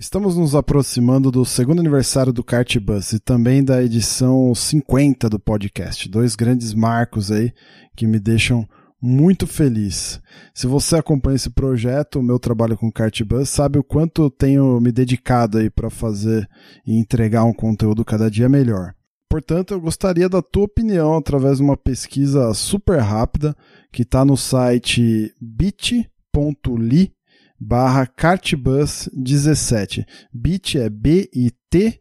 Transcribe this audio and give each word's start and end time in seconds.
Estamos 0.00 0.36
nos 0.36 0.54
aproximando 0.54 1.28
do 1.28 1.44
segundo 1.44 1.80
aniversário 1.80 2.32
do 2.32 2.44
Kart 2.44 2.78
Bus 2.78 3.14
e 3.14 3.18
também 3.18 3.64
da 3.64 3.82
edição 3.82 4.54
50 4.54 5.28
do 5.28 5.40
podcast. 5.40 6.08
Dois 6.08 6.36
grandes 6.36 6.72
marcos 6.72 7.32
aí 7.32 7.52
que 7.96 8.06
me 8.06 8.20
deixam 8.20 8.64
muito 9.02 9.44
feliz. 9.44 10.20
Se 10.54 10.68
você 10.68 10.94
acompanha 10.94 11.34
esse 11.34 11.50
projeto, 11.50 12.20
o 12.20 12.22
meu 12.22 12.38
trabalho 12.38 12.78
com 12.78 12.92
Kart 12.92 13.20
Bus, 13.24 13.48
sabe 13.48 13.76
o 13.80 13.82
quanto 13.82 14.22
eu 14.22 14.30
tenho 14.30 14.80
me 14.80 14.92
dedicado 14.92 15.58
aí 15.58 15.68
para 15.68 15.90
fazer 15.90 16.48
e 16.86 16.96
entregar 16.96 17.42
um 17.42 17.52
conteúdo 17.52 18.04
cada 18.04 18.30
dia 18.30 18.48
melhor. 18.48 18.94
Portanto, 19.28 19.74
eu 19.74 19.80
gostaria 19.80 20.28
da 20.28 20.40
tua 20.40 20.66
opinião 20.66 21.16
através 21.16 21.56
de 21.56 21.64
uma 21.64 21.76
pesquisa 21.76 22.54
super 22.54 23.00
rápida 23.00 23.52
que 23.92 24.02
está 24.02 24.24
no 24.24 24.36
site 24.36 25.34
bit.ly 25.42 27.17
barra 27.58 28.06
cartbus17. 28.06 30.06
bit 30.32 30.78
é 30.78 30.88
bit.ly 30.88 31.98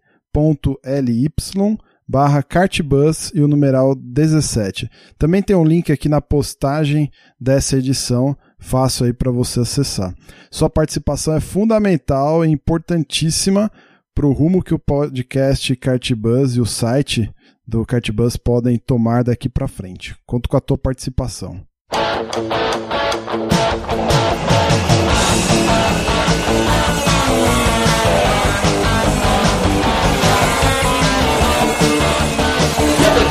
barra 2.07 2.41
cartbus 2.41 3.31
e 3.35 3.41
o 3.41 3.47
numeral 3.47 3.93
17. 3.93 4.89
Também 5.17 5.41
tem 5.41 5.55
um 5.55 5.65
link 5.65 5.91
aqui 5.91 6.07
na 6.07 6.21
postagem 6.21 7.11
dessa 7.39 7.77
edição, 7.77 8.37
fácil 8.57 9.07
aí 9.07 9.13
para 9.13 9.31
você 9.31 9.59
acessar. 9.59 10.15
Sua 10.49 10.69
participação 10.69 11.35
é 11.35 11.41
fundamental 11.41 12.45
e 12.45 12.49
importantíssima 12.49 13.69
para 14.15 14.25
o 14.25 14.31
rumo 14.31 14.63
que 14.63 14.73
o 14.73 14.79
podcast 14.79 15.75
Cartbus 15.75 16.55
e 16.55 16.61
o 16.61 16.65
site 16.65 17.29
do 17.67 17.85
Cartbus 17.85 18.37
podem 18.37 18.77
tomar 18.77 19.23
daqui 19.23 19.49
para 19.49 19.67
frente. 19.67 20.15
Conto 20.25 20.47
com 20.47 20.55
a 20.55 20.61
tua 20.61 20.77
participação. 20.77 21.61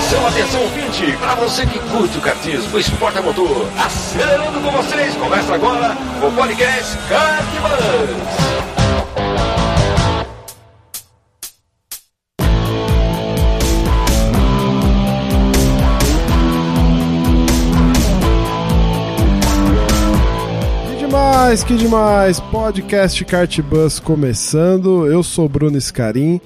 Atenção, 0.06 0.26
atenção, 0.28 0.62
ouvinte! 0.62 1.16
Para 1.16 1.34
você 1.36 1.66
que 1.66 1.78
curte 1.78 2.18
o 2.18 2.20
cartismo, 2.20 2.76
o 2.76 2.78
esporte 2.78 3.18
a 3.18 3.22
motor, 3.22 3.68
acelerando 3.78 4.60
com 4.60 4.70
vocês, 4.70 5.16
começa 5.16 5.54
agora 5.54 5.96
o 6.22 6.30
podcast 6.32 6.96
Cartbus. 7.08 8.65
Demais, 21.46 21.62
que 21.62 21.76
demais! 21.76 22.40
Podcast 22.40 23.24
Kart 23.24 23.60
Bus 23.60 24.00
começando. 24.00 25.06
Eu 25.06 25.22
sou 25.22 25.48
Bruno 25.48 25.80
Scarim 25.80 26.40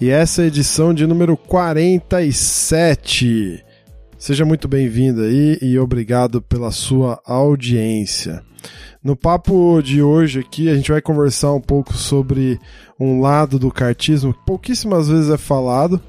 e 0.00 0.08
essa 0.08 0.40
é 0.40 0.44
a 0.44 0.48
edição 0.48 0.94
de 0.94 1.06
número 1.06 1.36
47. 1.36 3.62
Seja 4.16 4.46
muito 4.46 4.66
bem-vindo 4.66 5.20
aí 5.20 5.58
e 5.60 5.78
obrigado 5.78 6.40
pela 6.40 6.70
sua 6.70 7.20
audiência. 7.26 8.42
No 9.04 9.14
papo 9.14 9.82
de 9.82 10.00
hoje 10.00 10.40
aqui, 10.40 10.70
a 10.70 10.74
gente 10.74 10.90
vai 10.90 11.02
conversar 11.02 11.52
um 11.52 11.60
pouco 11.60 11.92
sobre 11.92 12.58
um 12.98 13.20
lado 13.20 13.58
do 13.58 13.70
kartismo 13.70 14.32
que 14.32 14.40
pouquíssimas 14.46 15.10
vezes 15.10 15.28
é 15.28 15.36
falado, 15.36 16.00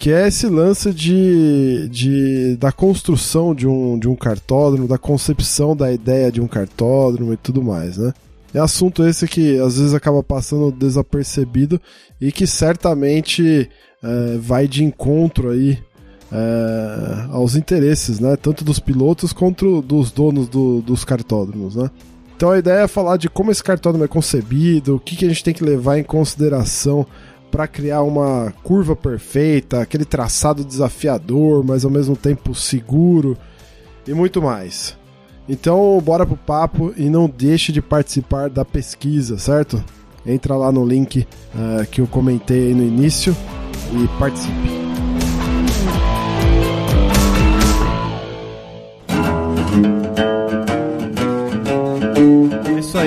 que 0.00 0.10
é 0.10 0.26
esse 0.26 0.46
lance 0.46 0.94
de, 0.94 1.86
de, 1.90 2.56
da 2.56 2.72
construção 2.72 3.54
de 3.54 3.68
um, 3.68 3.98
de 3.98 4.08
um 4.08 4.16
cartódromo, 4.16 4.88
da 4.88 4.96
concepção 4.96 5.76
da 5.76 5.92
ideia 5.92 6.32
de 6.32 6.40
um 6.40 6.48
cartódromo 6.48 7.34
e 7.34 7.36
tudo 7.36 7.62
mais, 7.62 7.98
né? 7.98 8.14
É 8.54 8.58
assunto 8.58 9.04
esse 9.04 9.28
que 9.28 9.58
às 9.58 9.76
vezes 9.76 9.92
acaba 9.92 10.22
passando 10.22 10.72
desapercebido 10.72 11.78
e 12.18 12.32
que 12.32 12.46
certamente 12.46 13.68
é, 14.02 14.38
vai 14.38 14.66
de 14.66 14.82
encontro 14.82 15.50
aí 15.50 15.78
é, 16.32 17.26
aos 17.30 17.54
interesses, 17.54 18.18
né? 18.18 18.36
Tanto 18.36 18.64
dos 18.64 18.78
pilotos 18.78 19.34
quanto 19.34 19.82
dos 19.82 20.10
donos 20.10 20.48
do, 20.48 20.80
dos 20.80 21.04
cartódromos, 21.04 21.76
né? 21.76 21.90
Então 22.34 22.50
a 22.50 22.58
ideia 22.58 22.84
é 22.84 22.88
falar 22.88 23.18
de 23.18 23.28
como 23.28 23.50
esse 23.50 23.62
cartódromo 23.62 24.06
é 24.06 24.08
concebido, 24.08 24.96
o 24.96 24.98
que, 24.98 25.14
que 25.14 25.26
a 25.26 25.28
gente 25.28 25.44
tem 25.44 25.52
que 25.52 25.62
levar 25.62 25.98
em 25.98 26.04
consideração 26.04 27.06
para 27.50 27.66
criar 27.66 28.02
uma 28.02 28.52
curva 28.62 28.94
perfeita, 28.94 29.80
aquele 29.80 30.04
traçado 30.04 30.64
desafiador, 30.64 31.64
mas 31.64 31.84
ao 31.84 31.90
mesmo 31.90 32.16
tempo 32.16 32.54
seguro 32.54 33.36
e 34.06 34.14
muito 34.14 34.40
mais. 34.40 34.96
Então, 35.48 36.00
bora 36.00 36.24
pro 36.24 36.36
papo 36.36 36.94
e 36.96 37.10
não 37.10 37.28
deixe 37.28 37.72
de 37.72 37.82
participar 37.82 38.48
da 38.48 38.64
pesquisa, 38.64 39.36
certo? 39.38 39.82
Entra 40.24 40.56
lá 40.56 40.70
no 40.70 40.86
link 40.86 41.26
uh, 41.54 41.86
que 41.90 42.00
eu 42.00 42.06
comentei 42.06 42.74
no 42.74 42.84
início 42.84 43.36
e 43.92 44.18
participe. 44.18 44.80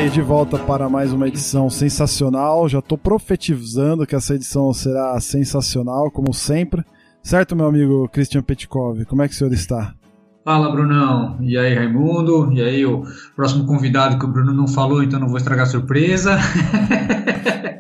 Aí, 0.04 0.10
de 0.10 0.22
volta 0.22 0.60
para 0.60 0.90
mais 0.90 1.14
uma 1.14 1.30
edição 1.30 1.70
sensacional. 1.70 2.68
Já 2.68 2.80
estou 2.80 2.98
profetizando 2.98 4.06
que 4.06 4.16
essa 4.16 4.36
edição 4.36 4.74
será 4.74 5.18
sensacional, 5.22 6.12
como 6.12 6.34
sempre. 6.34 6.84
Certo, 7.22 7.56
meu 7.56 7.68
amigo 7.68 8.10
Christian 8.10 8.42
Petkov? 8.44 9.06
Como 9.06 9.22
é 9.22 9.30
que 9.30 9.34
o 9.34 9.38
senhor 9.38 9.54
está? 9.54 9.96
Fala, 10.44 10.70
Brunão. 10.72 11.38
E 11.40 11.58
aí, 11.58 11.74
Raimundo? 11.74 12.52
E 12.52 12.62
aí, 12.62 12.86
o 12.86 13.04
próximo 13.34 13.66
convidado 13.66 14.20
que 14.20 14.26
o 14.26 14.28
Bruno 14.28 14.52
não 14.52 14.68
falou, 14.68 15.02
então 15.02 15.20
não 15.20 15.30
vou 15.30 15.38
estragar 15.38 15.68
a 15.68 15.70
surpresa. 15.70 16.38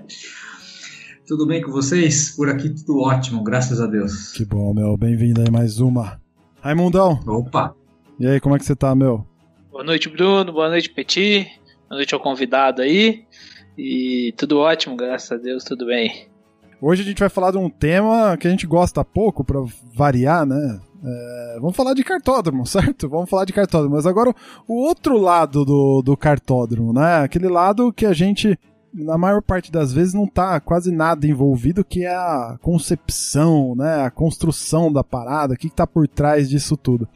tudo 1.27 1.45
bem 1.45 1.61
com 1.61 1.71
vocês? 1.71 2.33
Por 2.33 2.49
aqui 2.49 2.69
tudo 2.69 3.01
ótimo, 3.01 3.43
graças 3.43 3.81
a 3.81 3.85
Deus. 3.85 4.31
Que 4.31 4.45
bom, 4.45 4.73
meu. 4.73 4.95
Bem-vindo 4.95 5.41
aí 5.41 5.51
mais 5.51 5.81
uma. 5.81 6.21
Raimundão. 6.61 7.19
Opa. 7.27 7.75
E 8.17 8.25
aí, 8.25 8.39
como 8.39 8.55
é 8.55 8.59
que 8.59 8.65
você 8.65 8.77
tá, 8.77 8.95
meu? 8.95 9.27
Boa 9.69 9.83
noite, 9.83 10.07
Bruno. 10.07 10.53
Boa 10.53 10.69
noite, 10.69 10.89
Petit. 10.89 11.62
Boa 11.93 11.99
noite 11.99 12.15
ao 12.15 12.19
convidado 12.19 12.81
aí. 12.81 13.23
E 13.77 14.33
tudo 14.35 14.57
ótimo, 14.57 14.95
graças 14.95 15.31
a 15.31 15.37
Deus, 15.37 15.63
tudo 15.63 15.85
bem. 15.85 16.25
Hoje 16.81 17.03
a 17.03 17.05
gente 17.05 17.19
vai 17.19 17.29
falar 17.29 17.51
de 17.51 17.59
um 17.59 17.69
tema 17.69 18.35
que 18.35 18.47
a 18.47 18.49
gente 18.49 18.65
gosta 18.65 19.05
pouco, 19.05 19.43
para 19.43 19.63
variar, 19.93 20.43
né? 20.43 20.79
É, 21.05 21.57
vamos 21.61 21.75
falar 21.75 21.93
de 21.93 22.03
cartódromo, 22.03 22.65
certo? 22.65 23.07
Vamos 23.07 23.29
falar 23.29 23.45
de 23.45 23.53
cartódromo. 23.53 23.95
Mas 23.95 24.07
agora 24.07 24.33
o 24.67 24.73
outro 24.73 25.19
lado 25.19 25.63
do, 25.63 26.01
do 26.01 26.17
cartódromo, 26.17 26.93
né? 26.93 27.17
Aquele 27.17 27.47
lado 27.47 27.93
que 27.93 28.07
a 28.07 28.13
gente, 28.13 28.57
na 28.91 29.15
maior 29.15 29.43
parte 29.43 29.71
das 29.71 29.93
vezes, 29.93 30.15
não 30.15 30.25
tá 30.25 30.59
quase 30.59 30.91
nada 30.91 31.27
envolvido, 31.27 31.85
que 31.85 32.05
é 32.05 32.15
a 32.15 32.57
concepção, 32.59 33.75
né? 33.75 34.01
A 34.01 34.09
construção 34.09 34.91
da 34.91 35.03
parada, 35.03 35.53
o 35.53 35.57
que, 35.57 35.69
que 35.69 35.75
tá 35.75 35.85
por 35.85 36.07
trás 36.07 36.49
disso 36.49 36.75
tudo. 36.75 37.07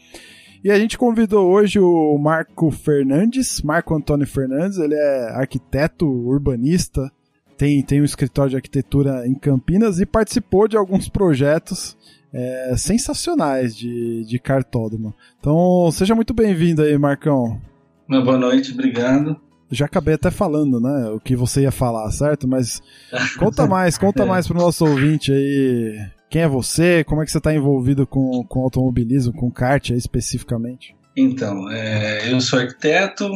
E 0.68 0.72
a 0.72 0.78
gente 0.78 0.98
convidou 0.98 1.50
hoje 1.50 1.80
o 1.80 2.18
Marco 2.18 2.70
Fernandes, 2.72 3.62
Marco 3.62 3.96
Antônio 3.96 4.28
Fernandes, 4.28 4.78
ele 4.78 4.96
é 4.96 5.30
arquiteto, 5.30 6.06
urbanista, 6.06 7.10
tem, 7.58 7.82
tem 7.82 8.02
um 8.02 8.04
escritório 8.04 8.50
de 8.50 8.58
arquitetura 8.58 9.26
em 9.26 9.34
Campinas 9.34 10.02
e 10.02 10.06
participou 10.06 10.68
de 10.68 10.76
alguns 10.76 11.08
projetos 11.08 11.98
é, 12.34 12.74
sensacionais 12.76 13.74
de, 13.78 14.26
de 14.26 14.38
cartódromo. 14.40 15.16
Então, 15.40 15.90
seja 15.90 16.14
muito 16.14 16.34
bem-vindo 16.34 16.82
aí, 16.82 16.98
Marcão. 16.98 17.62
Uma 18.06 18.22
boa 18.22 18.38
noite, 18.38 18.74
obrigado. 18.74 19.40
Já 19.72 19.86
acabei 19.86 20.16
até 20.16 20.30
falando, 20.30 20.82
né, 20.82 21.12
o 21.12 21.20
que 21.22 21.34
você 21.34 21.62
ia 21.62 21.72
falar, 21.72 22.12
certo? 22.12 22.46
Mas 22.46 22.82
conta 23.40 23.66
mais, 23.66 23.98
conta 23.98 24.24
é. 24.24 24.26
mais 24.26 24.46
pro 24.46 24.58
nosso 24.58 24.86
ouvinte 24.86 25.32
aí 25.32 26.17
quem 26.30 26.42
é 26.42 26.48
você? 26.48 27.04
Como 27.04 27.22
é 27.22 27.26
que 27.26 27.32
você 27.32 27.38
está 27.38 27.54
envolvido 27.54 28.06
com, 28.06 28.44
com 28.44 28.62
automobilismo, 28.62 29.34
com 29.34 29.50
kart 29.52 29.90
especificamente? 29.92 30.96
Então, 31.16 31.70
é, 31.72 32.32
eu 32.32 32.40
sou 32.42 32.60
arquiteto 32.60 33.30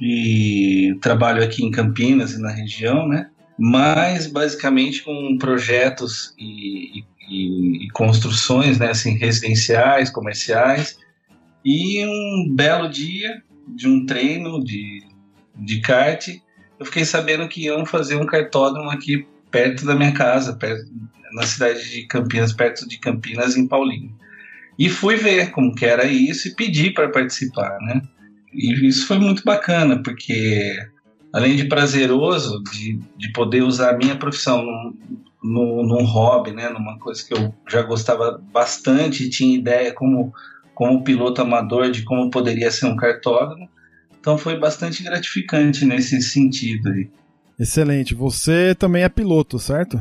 e 0.00 0.96
trabalho 1.00 1.42
aqui 1.42 1.64
em 1.64 1.70
Campinas 1.70 2.32
e 2.32 2.40
na 2.40 2.50
região, 2.50 3.06
né? 3.06 3.30
Mas 3.58 4.26
basicamente 4.26 5.02
com 5.02 5.38
projetos 5.38 6.34
e, 6.38 7.04
e, 7.30 7.86
e 7.86 7.90
construções, 7.90 8.78
né? 8.78 8.90
Assim, 8.90 9.16
residenciais, 9.16 10.10
comerciais. 10.10 10.98
E 11.64 12.04
um 12.04 12.54
belo 12.54 12.88
dia 12.88 13.42
de 13.68 13.88
um 13.88 14.04
treino 14.04 14.62
de, 14.62 15.02
de 15.56 15.80
kart, 15.80 16.28
eu 16.78 16.86
fiquei 16.86 17.04
sabendo 17.04 17.48
que 17.48 17.64
iam 17.64 17.86
fazer 17.86 18.16
um 18.16 18.26
cartódromo 18.26 18.90
aqui 18.90 19.26
perto 19.50 19.86
da 19.86 19.94
minha 19.94 20.12
casa, 20.12 20.54
perto, 20.54 20.90
na 21.34 21.42
cidade 21.42 21.90
de 21.90 22.06
Campinas, 22.06 22.52
perto 22.52 22.88
de 22.88 22.98
Campinas, 22.98 23.56
em 23.56 23.66
Paulinho. 23.66 24.14
E 24.78 24.88
fui 24.88 25.16
ver 25.16 25.50
como 25.50 25.74
que 25.74 25.84
era 25.84 26.04
isso 26.04 26.48
e 26.48 26.54
pedi 26.54 26.90
para 26.90 27.10
participar, 27.10 27.78
né? 27.80 28.02
E 28.52 28.86
isso 28.86 29.06
foi 29.06 29.18
muito 29.18 29.42
bacana, 29.44 30.00
porque 30.02 30.76
além 31.32 31.56
de 31.56 31.64
prazeroso, 31.64 32.62
de, 32.72 33.00
de 33.18 33.32
poder 33.32 33.62
usar 33.62 33.90
a 33.90 33.96
minha 33.96 34.16
profissão 34.16 34.64
num, 34.64 34.94
num, 35.42 35.86
num 35.86 36.04
hobby, 36.04 36.52
né? 36.52 36.68
Numa 36.68 36.98
coisa 36.98 37.24
que 37.26 37.34
eu 37.34 37.52
já 37.68 37.82
gostava 37.82 38.40
bastante 38.52 39.28
tinha 39.28 39.56
ideia 39.56 39.92
como, 39.92 40.32
como 40.74 41.02
piloto 41.02 41.42
amador 41.42 41.90
de 41.90 42.02
como 42.02 42.30
poderia 42.30 42.70
ser 42.70 42.86
um 42.86 42.96
cartódromo. 42.96 43.68
Então 44.20 44.38
foi 44.38 44.58
bastante 44.58 45.02
gratificante 45.02 45.84
nesse 45.84 46.22
sentido 46.22 46.90
aí. 46.90 47.08
Excelente. 47.58 48.14
Você 48.14 48.74
também 48.74 49.02
é 49.02 49.08
piloto, 49.08 49.58
certo? 49.58 50.00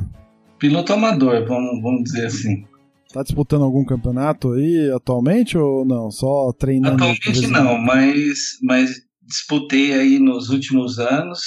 Piloto 0.63 0.93
amador, 0.93 1.45
vamos, 1.45 1.81
vamos 1.81 2.03
dizer 2.03 2.27
assim. 2.27 2.63
Tá 3.11 3.21
disputando 3.21 3.65
algum 3.65 3.83
campeonato 3.83 4.53
aí 4.53 4.89
atualmente 4.95 5.57
ou 5.57 5.83
não? 5.83 6.09
Só 6.09 6.53
treinando? 6.57 7.03
Atualmente 7.03 7.47
não, 7.47 7.77
mas, 7.77 8.59
mas 8.61 8.91
disputei 9.21 9.91
aí 9.91 10.19
nos 10.19 10.51
últimos 10.51 10.99
anos, 10.99 11.41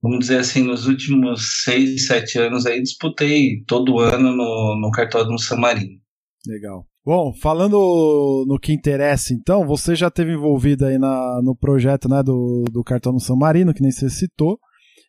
vamos 0.00 0.20
dizer 0.20 0.38
assim, 0.38 0.62
nos 0.62 0.86
últimos 0.86 1.64
seis, 1.64 2.06
sete 2.06 2.38
anos 2.38 2.64
aí, 2.64 2.80
disputei 2.80 3.64
todo 3.66 3.98
ano 3.98 4.30
no, 4.30 4.80
no 4.80 4.92
cartódromo 4.92 5.40
San 5.40 5.56
Marino. 5.56 5.98
Legal. 6.46 6.86
Bom, 7.04 7.32
falando 7.34 8.44
no 8.46 8.60
que 8.60 8.72
interessa, 8.72 9.34
então, 9.34 9.66
você 9.66 9.96
já 9.96 10.08
teve 10.08 10.34
envolvido 10.34 10.86
aí 10.86 10.98
na, 10.98 11.40
no 11.42 11.56
projeto 11.56 12.08
né, 12.08 12.22
do, 12.22 12.62
do 12.70 12.84
cartão 12.84 13.18
São 13.18 13.34
Marino, 13.34 13.74
que 13.74 13.82
nem 13.82 13.90
você 13.90 14.08
citou, 14.08 14.56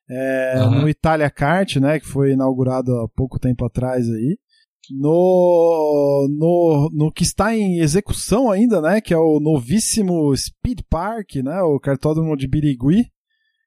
é, 0.10 0.56
uhum. 0.64 0.82
no 0.82 0.90
Itália 0.90 1.30
Kart, 1.30 1.78
né, 1.78 2.00
que 2.00 2.08
foi 2.08 2.32
inaugurado 2.32 2.92
há 3.00 3.08
pouco 3.10 3.40
tempo 3.40 3.66
atrás 3.66 4.10
aí, 4.10 4.38
no, 4.92 6.28
no, 6.30 6.90
no 6.92 7.12
que 7.12 7.24
está 7.24 7.56
em 7.56 7.80
execução 7.80 8.52
ainda, 8.52 8.82
né, 8.82 9.00
que 9.00 9.14
é 9.14 9.18
o 9.18 9.40
novíssimo 9.40 10.36
Speed 10.36 10.82
Park, 10.90 11.36
né, 11.38 11.62
o 11.62 11.80
cartódromo 11.80 12.36
de 12.36 12.48
Birigui, 12.48 13.08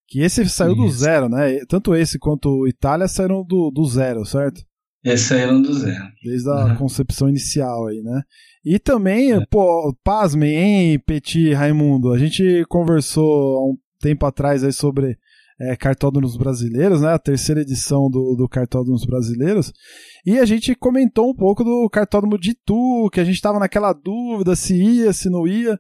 que 0.09 0.21
esse 0.21 0.47
saiu 0.49 0.73
Isso. 0.73 0.83
do 0.83 0.91
zero, 0.91 1.29
né, 1.29 1.59
tanto 1.69 1.95
esse 1.95 2.19
quanto 2.19 2.49
o 2.49 2.69
Itália 2.69 3.09
saíram 3.09 3.43
do, 3.45 3.71
do 3.71 3.85
zero, 3.87 4.25
certo? 4.25 4.63
Esse 5.03 5.25
saíram 5.25 5.63
do 5.63 5.73
zero. 5.73 6.05
Desde 6.23 6.51
a 6.51 6.67
uhum. 6.67 6.77
concepção 6.77 7.29
inicial 7.29 7.87
aí, 7.87 8.03
né? 8.03 8.23
E 8.65 8.79
também, 8.81 9.33
é. 9.33 9.47
pô, 9.47 9.95
pasmem, 10.03 10.57
hein, 10.57 10.99
Petit 10.99 11.53
Raimundo? 11.55 12.13
A 12.13 12.19
gente 12.19 12.65
conversou 12.69 13.57
há 13.57 13.71
um 13.71 13.77
tempo 14.01 14.27
atrás 14.27 14.65
aí 14.65 14.73
sobre 14.73 15.17
é, 15.61 15.77
Cartódromos 15.77 16.37
Brasileiros, 16.37 17.01
né? 17.01 17.13
A 17.13 17.19
terceira 17.19 17.61
edição 17.61 18.11
do, 18.11 18.35
do 18.35 18.49
Cartódromos 18.49 19.05
Brasileiros. 19.05 19.73
E 20.25 20.39
a 20.39 20.45
gente 20.45 20.75
comentou 20.75 21.31
um 21.31 21.35
pouco 21.35 21.65
do 21.65 21.89
Cartódromo 21.91 22.39
de 22.39 22.51
Itu, 22.51 23.09
que 23.13 23.21
a 23.21 23.25
gente 23.25 23.37
estava 23.37 23.59
naquela 23.59 23.93
dúvida 23.93 24.55
se 24.57 24.75
ia, 24.75 25.13
se 25.13 25.31
não 25.31 25.47
ia 25.47 25.79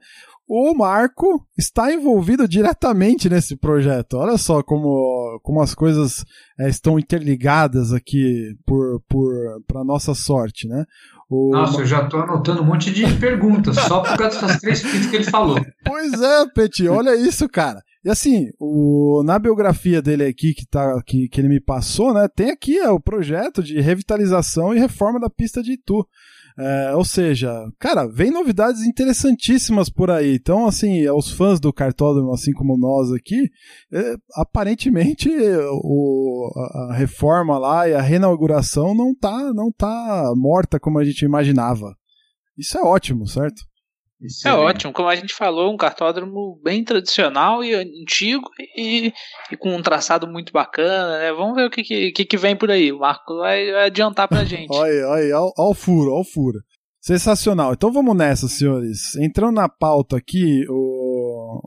o 0.49 0.75
Marco 0.75 1.45
está 1.59 1.93
envolvido 1.93 2.47
diretamente 2.47 3.29
nesse 3.29 3.57
projeto. 3.57 4.17
Olha 4.17 4.39
só 4.39 4.63
como, 4.63 5.41
como 5.43 5.61
as 5.61 5.75
coisas 5.75 6.25
é, 6.59 6.69
estão 6.69 6.99
interligadas 6.99 7.93
aqui 7.93 8.55
por, 8.65 9.01
por 9.09 9.33
para 9.67 9.85
nossa 9.85 10.15
sorte, 10.15 10.69
né? 10.69 10.85
O... 11.29 11.51
Nossa, 11.53 11.81
eu 11.81 11.87
já 11.87 12.05
estou 12.05 12.21
anotando 12.21 12.63
um 12.63 12.67
monte 12.67 12.93
de 12.93 13.13
perguntas 13.19 13.75
só 13.77 14.01
por 14.01 14.17
causa 14.17 14.41
dessas 14.41 14.61
três 14.61 14.83
pistas 14.83 15.07
que 15.07 15.17
ele 15.17 15.25
falou. 15.25 15.59
Pois 15.85 16.13
é, 16.13 16.47
Peti, 16.55 16.87
olha 16.87 17.17
isso, 17.17 17.49
cara. 17.49 17.83
E 18.07 18.09
assim, 18.09 18.51
o, 18.61 19.25
na 19.25 19.37
biografia 19.37 20.01
dele 20.01 20.27
aqui 20.27 20.55
que, 20.55 20.65
tá, 20.65 21.03
que, 21.05 21.29
que 21.29 21.41
ele 21.41 21.49
me 21.49 21.61
passou, 21.61 22.15
né, 22.15 22.29
tem 22.29 22.51
aqui 22.53 22.79
é, 22.79 22.89
o 22.89 23.01
projeto 23.01 23.65
de 23.65 23.81
revitalização 23.81 24.73
e 24.73 24.79
reforma 24.79 25.19
da 25.19 25.29
pista 25.29 25.61
de 25.61 25.73
Itu. 25.73 26.07
É, 26.57 26.95
ou 26.95 27.05
seja, 27.05 27.53
cara, 27.81 28.07
vem 28.07 28.31
novidades 28.31 28.83
interessantíssimas 28.83 29.91
por 29.91 30.09
aí. 30.09 30.37
Então, 30.37 30.69
assim, 30.69 31.09
os 31.11 31.33
fãs 31.33 31.59
do 31.59 31.73
cartódromo, 31.73 32.33
assim 32.33 32.53
como 32.53 32.79
nós 32.79 33.11
aqui, 33.13 33.51
é, 33.93 34.15
aparentemente 34.37 35.29
o, 35.29 36.49
a, 36.57 36.93
a 36.93 36.95
reforma 36.95 37.59
lá 37.59 37.89
e 37.89 37.95
a 37.95 38.01
reinauguração 38.01 38.95
não 38.95 39.13
tá, 39.17 39.53
não 39.53 39.73
tá 39.73 40.33
morta 40.37 40.79
como 40.79 41.01
a 41.01 41.05
gente 41.05 41.25
imaginava. 41.25 41.93
Isso 42.57 42.79
é 42.79 42.83
ótimo, 42.83 43.27
certo? 43.27 43.65
Isso 44.21 44.49
é, 44.49 44.51
é 44.51 44.55
ótimo, 44.55 44.93
como 44.93 45.09
a 45.09 45.17
gente 45.17 45.35
falou, 45.35 45.73
um 45.73 45.77
cartódromo 45.77 46.59
bem 46.65 46.83
tradicional 46.83 47.63
e 47.63 47.75
antigo 47.75 48.49
e, 48.77 49.13
e 49.51 49.57
com 49.57 49.77
um 49.77 49.83
traçado 49.83 50.27
muito 50.27 50.53
bacana, 50.53 51.19
né? 51.19 51.33
Vamos 51.33 51.55
ver 51.55 51.67
o 51.67 51.71
que, 51.71 52.13
que, 52.13 52.25
que 52.25 52.37
vem 52.37 52.57
por 52.57 52.71
aí. 52.71 52.91
O 52.93 53.01
Marco 53.01 53.37
vai, 53.37 53.71
vai 53.71 53.87
adiantar 53.87 54.27
pra 54.27 54.45
gente. 54.47 54.69
olha, 54.71 55.07
olha, 55.09 55.39
olha 55.39 55.53
o 55.59 55.75
furo, 55.75 56.13
olha 56.13 56.21
o 56.21 56.25
furo. 56.25 56.61
Sensacional. 57.01 57.75
Então 57.75 57.93
vamos 57.93 58.17
nessa, 58.17 58.49
senhores. 58.49 59.15
Entrando 59.17 59.55
na 59.55 59.69
pauta 59.69 60.17
aqui, 60.17 60.65
o 60.69 61.63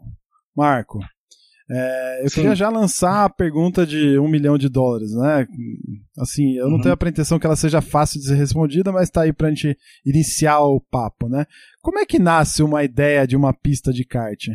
Marco, 0.55 0.99
é, 1.71 2.23
eu 2.23 2.29
Sim. 2.29 2.35
queria 2.35 2.55
já 2.55 2.67
lançar 2.67 3.25
a 3.25 3.29
pergunta 3.29 3.85
de 3.85 4.17
um 4.17 4.27
milhão 4.27 4.57
de 4.57 4.67
dólares, 4.67 5.13
né? 5.13 5.47
Assim, 6.17 6.53
eu 6.53 6.67
não 6.67 6.77
uhum. 6.77 6.81
tenho 6.81 6.93
a 6.93 6.97
pretensão 6.97 7.37
que 7.37 7.45
ela 7.45 7.55
seja 7.55 7.79
fácil 7.79 8.19
de 8.19 8.25
ser 8.25 8.33
respondida, 8.33 8.91
mas 8.91 9.11
tá 9.11 9.21
aí 9.21 9.31
pra 9.31 9.49
gente 9.49 9.77
iniciar 10.03 10.61
o 10.61 10.81
papo, 10.81 11.29
né? 11.29 11.45
Como 11.81 11.99
é 11.99 12.05
que 12.05 12.19
nasce 12.19 12.61
uma 12.61 12.83
ideia 12.83 13.25
de 13.25 13.35
uma 13.35 13.53
pista 13.53 13.93
de 13.93 14.03
kart? 14.03 14.47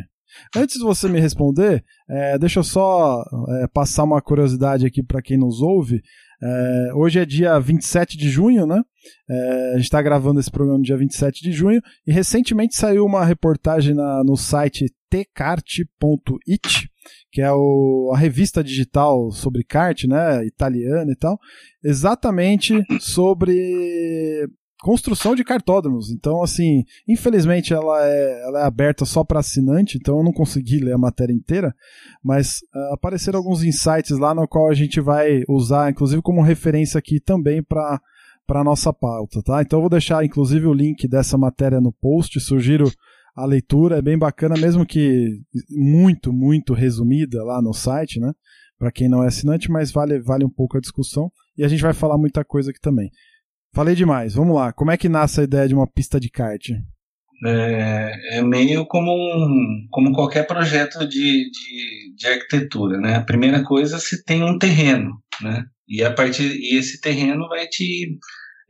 Antes 0.55 0.77
de 0.77 0.83
você 0.83 1.07
me 1.07 1.19
responder, 1.19 1.83
é, 2.09 2.37
deixa 2.37 2.59
eu 2.59 2.63
só 2.63 3.23
é, 3.61 3.67
passar 3.67 4.03
uma 4.03 4.21
curiosidade 4.21 4.85
aqui 4.85 5.01
para 5.01 5.21
quem 5.21 5.37
nos 5.37 5.61
ouve. 5.61 6.01
É, 6.43 6.93
hoje 6.93 7.19
é 7.19 7.25
dia 7.25 7.57
27 7.59 8.17
de 8.17 8.29
junho, 8.29 8.65
né? 8.67 8.81
É, 9.29 9.71
a 9.71 9.75
gente 9.77 9.85
está 9.85 10.01
gravando 10.01 10.39
esse 10.39 10.51
programa 10.51 10.77
no 10.77 10.83
dia 10.83 10.97
27 10.97 11.41
de 11.41 11.51
junho 11.51 11.81
e 12.05 12.11
recentemente 12.11 12.75
saiu 12.75 13.05
uma 13.05 13.25
reportagem 13.25 13.95
na, 13.95 14.23
no 14.23 14.35
site 14.35 14.93
tcart.it, 15.09 16.89
que 17.31 17.41
é 17.41 17.51
o, 17.51 18.11
a 18.13 18.17
revista 18.17 18.63
digital 18.63 19.31
sobre 19.31 19.63
kart, 19.63 20.03
né? 20.03 20.45
Italiana 20.45 21.11
e 21.11 21.15
tal, 21.15 21.39
exatamente 21.83 22.83
sobre 22.99 24.47
construção 24.85 25.33
de 25.33 25.43
cartódromos. 25.43 26.11
Então, 26.11 26.43
assim, 26.43 26.83
infelizmente 27.07 27.73
ela 27.73 28.05
é, 28.05 28.43
ela 28.43 28.59
é 28.59 28.63
aberta 28.65 29.03
só 29.03 29.23
para 29.23 29.39
assinante, 29.39 29.97
então 29.97 30.19
eu 30.19 30.23
não 30.23 30.31
consegui 30.31 30.77
ler 30.77 30.93
a 30.93 30.97
matéria 30.97 31.33
inteira, 31.33 31.73
mas 32.23 32.59
uh, 32.71 32.93
apareceram 32.93 33.39
alguns 33.39 33.63
insights 33.63 34.15
lá 34.19 34.35
no 34.35 34.47
qual 34.47 34.69
a 34.69 34.75
gente 34.75 35.01
vai 35.01 35.41
usar, 35.49 35.89
inclusive 35.89 36.21
como 36.21 36.39
referência 36.43 36.99
aqui 36.99 37.19
também 37.19 37.63
para 37.63 37.99
para 38.45 38.63
nossa 38.63 38.93
pauta, 38.93 39.41
tá? 39.41 39.59
Então 39.63 39.79
eu 39.79 39.81
vou 39.81 39.89
deixar 39.89 40.23
inclusive 40.23 40.67
o 40.67 40.73
link 40.73 41.07
dessa 41.07 41.35
matéria 41.35 41.81
no 41.81 41.91
post, 41.91 42.39
sugiro 42.39 42.85
a 43.35 43.43
leitura, 43.43 43.97
é 43.97 44.03
bem 44.03 44.19
bacana, 44.19 44.55
mesmo 44.55 44.85
que 44.85 45.41
muito, 45.71 46.31
muito 46.31 46.75
resumida 46.75 47.43
lá 47.43 47.59
no 47.59 47.73
site, 47.73 48.19
né? 48.19 48.31
Para 48.77 48.91
quem 48.91 49.09
não 49.09 49.23
é 49.23 49.27
assinante, 49.29 49.71
mas 49.71 49.91
vale, 49.91 50.19
vale 50.19 50.45
um 50.45 50.49
pouco 50.49 50.77
a 50.77 50.79
discussão 50.79 51.31
e 51.57 51.63
a 51.63 51.67
gente 51.67 51.81
vai 51.81 51.93
falar 51.93 52.19
muita 52.19 52.45
coisa 52.45 52.69
aqui 52.69 52.79
também. 52.79 53.09
Falei 53.75 53.93
demais, 53.93 54.33
vamos 54.33 54.55
lá. 54.55 54.71
Como 54.71 54.89
é 54.89 54.95
que 54.95 55.09
nasce 55.09 55.41
a 55.41 55.43
ideia 55.43 55.67
de 55.67 55.75
uma 55.75 55.85
pista 55.85 56.17
de 56.17 56.29
kart? 56.29 56.69
É, 57.45 58.37
é 58.37 58.41
meio 58.41 58.85
como, 58.85 59.11
um, 59.11 59.85
como 59.91 60.13
qualquer 60.13 60.47
projeto 60.47 60.99
de, 60.99 61.49
de, 61.51 62.15
de, 62.15 62.25
arquitetura, 62.25 62.97
né? 62.97 63.15
A 63.15 63.21
primeira 63.21 63.61
coisa, 63.65 63.99
se 63.99 64.23
tem 64.23 64.41
um 64.45 64.57
terreno, 64.57 65.11
né? 65.41 65.65
E 65.89 66.01
a 66.05 66.13
partir 66.13 66.55
e 66.55 66.77
esse 66.77 67.01
terreno 67.01 67.49
vai 67.49 67.67
te 67.67 68.17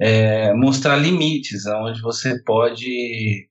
é, 0.01 0.51
mostrar 0.56 0.98
limites, 0.98 1.68
aonde 1.68 2.01
você 2.01 2.41
pode 2.44 3.48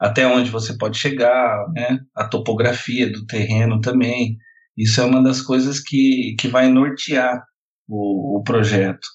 até 0.00 0.26
onde 0.26 0.50
você 0.50 0.74
pode 0.78 0.96
chegar, 0.96 1.70
né? 1.74 1.98
A 2.16 2.26
topografia 2.26 3.12
do 3.12 3.26
terreno 3.26 3.78
também. 3.78 4.38
Isso 4.74 5.02
é 5.02 5.04
uma 5.04 5.22
das 5.22 5.42
coisas 5.42 5.80
que, 5.80 6.34
que 6.40 6.48
vai 6.48 6.70
nortear 6.70 7.44
o, 7.86 8.38
o 8.38 8.42
projeto 8.42 9.06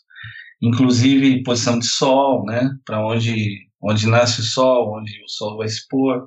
inclusive 0.62 1.44
posição 1.44 1.80
de 1.80 1.88
sol, 1.88 2.46
né, 2.46 2.70
para 2.86 3.06
onde, 3.06 3.68
onde 3.82 4.08
nasce 4.08 4.42
o 4.42 4.44
sol, 4.44 4.98
onde 4.98 5.12
o 5.24 5.30
sol 5.30 5.58
vai 5.58 5.68
se 5.68 5.88
pôr. 5.88 6.26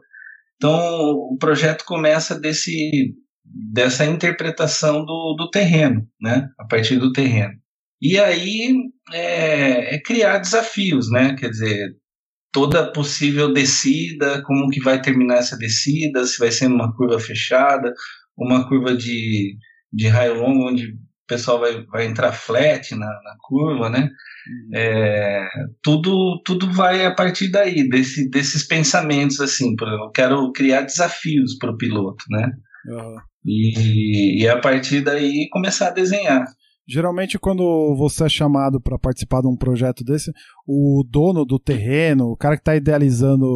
Então, 0.57 0.73
o 0.73 1.37
projeto 1.39 1.85
começa 1.85 2.39
desse, 2.39 3.15
dessa 3.45 4.05
interpretação 4.05 5.05
do, 5.05 5.35
do 5.37 5.51
terreno, 5.51 6.07
né, 6.21 6.49
a 6.59 6.65
partir 6.67 6.97
do 6.99 7.12
terreno. 7.12 7.55
E 8.01 8.19
aí 8.19 8.75
é, 9.12 9.95
é 9.95 10.01
criar 10.01 10.39
desafios, 10.39 11.11
né, 11.11 11.37
quer 11.39 11.51
dizer, 11.51 11.97
toda 12.53 12.93
possível 12.93 13.53
descida, 13.53 14.43
como 14.43 14.69
que 14.69 14.81
vai 14.81 15.01
terminar 15.01 15.39
essa 15.39 15.57
descida, 15.57 16.25
se 16.25 16.39
vai 16.39 16.51
ser 16.51 16.67
uma 16.67 16.95
curva 16.95 17.19
fechada, 17.19 17.93
uma 18.37 18.69
curva 18.69 18.95
de, 18.95 19.57
de 19.93 20.09
raio 20.09 20.41
longo, 20.41 20.69
onde 20.69 20.95
pessoal 21.26 21.61
vai, 21.61 21.85
vai 21.87 22.07
entrar 22.07 22.33
flat 22.33 22.95
na, 22.95 23.07
na 23.07 23.37
curva, 23.41 23.88
né? 23.88 24.11
Uhum. 24.49 24.71
É, 24.75 25.49
tudo, 25.83 26.41
tudo 26.45 26.71
vai 26.73 27.05
a 27.07 27.14
partir 27.14 27.49
daí, 27.49 27.88
desse, 27.88 28.29
desses 28.29 28.67
pensamentos, 28.67 29.41
assim, 29.41 29.75
eu 29.81 30.11
quero 30.11 30.50
criar 30.52 30.83
desafios 30.83 31.57
para 31.59 31.71
o 31.71 31.76
piloto, 31.76 32.25
né? 32.31 32.50
Uhum. 32.87 33.17
E, 33.47 34.43
e 34.43 34.49
a 34.49 34.59
partir 34.59 35.02
daí 35.02 35.49
começar 35.50 35.88
a 35.88 35.93
desenhar. 35.93 36.45
Geralmente, 36.93 37.39
quando 37.39 37.97
você 37.97 38.27
é 38.27 38.29
chamado 38.29 38.79
para 38.79 38.99
participar 38.99 39.41
de 39.41 39.49
um 39.49 39.57
projeto 39.57 40.05
desse, 40.05 40.31
o 40.67 41.03
dono 41.09 41.43
do 41.43 41.59
terreno, 41.59 42.27
o 42.27 42.37
cara 42.37 42.55
que 42.55 42.61
está 42.61 42.77
idealizando, 42.77 43.47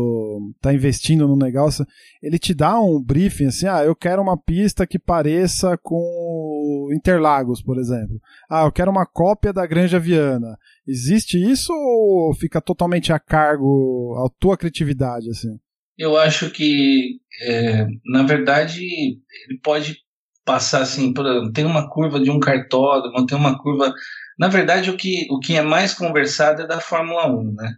está 0.57 0.73
investindo 0.73 1.29
no 1.29 1.37
negócio, 1.37 1.87
ele 2.23 2.39
te 2.39 2.55
dá 2.55 2.81
um 2.81 2.99
briefing 2.99 3.49
assim: 3.49 3.67
ah, 3.67 3.85
eu 3.85 3.95
quero 3.95 4.23
uma 4.23 4.39
pista 4.39 4.87
que 4.87 4.99
pareça 4.99 5.77
com 5.83 6.89
Interlagos, 6.95 7.63
por 7.63 7.79
exemplo. 7.79 8.19
Ah, 8.49 8.65
eu 8.65 8.73
quero 8.73 8.91
uma 8.91 9.05
cópia 9.05 9.53
da 9.53 9.67
Granja 9.67 9.99
Viana. 9.99 10.57
Existe 10.89 11.37
isso 11.37 11.75
ou 11.75 12.35
fica 12.35 12.59
totalmente 12.59 13.13
a 13.13 13.19
cargo, 13.19 14.15
a 14.25 14.31
tua 14.41 14.57
criatividade, 14.57 15.29
assim? 15.29 15.59
Eu 15.99 16.17
acho 16.17 16.51
que, 16.51 17.21
é, 17.43 17.87
na 18.07 18.23
verdade, 18.23 18.81
ele 18.81 19.61
pode 19.63 20.06
passar 20.47 20.83
assim, 20.83 21.13
por, 21.13 21.27
tem 21.53 21.67
uma 21.67 21.91
curva 21.91 22.21
de 22.21 22.31
um 22.31 22.39
cartódromo, 22.39 23.27
tem 23.27 23.37
uma 23.37 23.59
curva. 23.59 23.93
Na 24.39 24.49
verdade, 24.49 24.91
o 24.91 24.97
que, 24.97 25.27
o 25.31 25.41
que 25.41 25.57
é 25.57 25.63
mais 25.63 25.93
conversado 25.93 26.63
é 26.63 26.67
da 26.67 26.81
Fórmula 26.81 27.27
1, 27.27 27.55
né? 27.55 27.75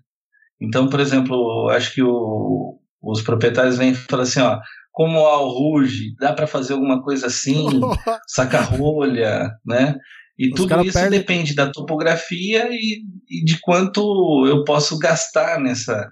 Então, 0.60 0.88
por 0.88 1.00
exemplo, 1.00 1.68
acho 1.70 1.94
que 1.94 2.02
o, 2.02 2.78
os 3.02 3.22
proprietários 3.22 3.78
vêm 3.78 3.92
e 3.92 3.94
falam 3.94 4.22
assim, 4.24 4.40
ó, 4.40 4.60
como 4.92 5.18
o 5.18 5.48
Ruge, 5.48 6.14
dá 6.18 6.32
para 6.32 6.46
fazer 6.46 6.74
alguma 6.74 7.02
coisa 7.02 7.28
assim, 7.28 7.66
saca-rolha, 8.28 9.50
né? 9.64 9.96
E 10.38 10.50
Os 10.50 10.54
tudo 10.54 10.82
isso 10.82 10.92
perdem... 10.92 11.18
depende 11.18 11.54
da 11.54 11.70
topografia 11.70 12.68
e, 12.70 13.02
e, 13.28 13.44
de 13.44 13.58
quanto 13.60 14.46
eu 14.46 14.62
posso 14.62 14.98
gastar 14.98 15.58
nessa, 15.58 16.08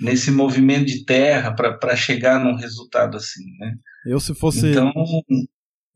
nesse 0.00 0.30
movimento 0.30 0.86
de 0.86 1.04
terra 1.04 1.54
para 1.54 1.96
chegar 1.96 2.42
num 2.42 2.56
resultado 2.56 3.16
assim, 3.16 3.44
né? 3.58 3.74
Eu 4.06 4.18
se 4.18 4.34
fosse 4.34 4.68
então, 4.68 4.92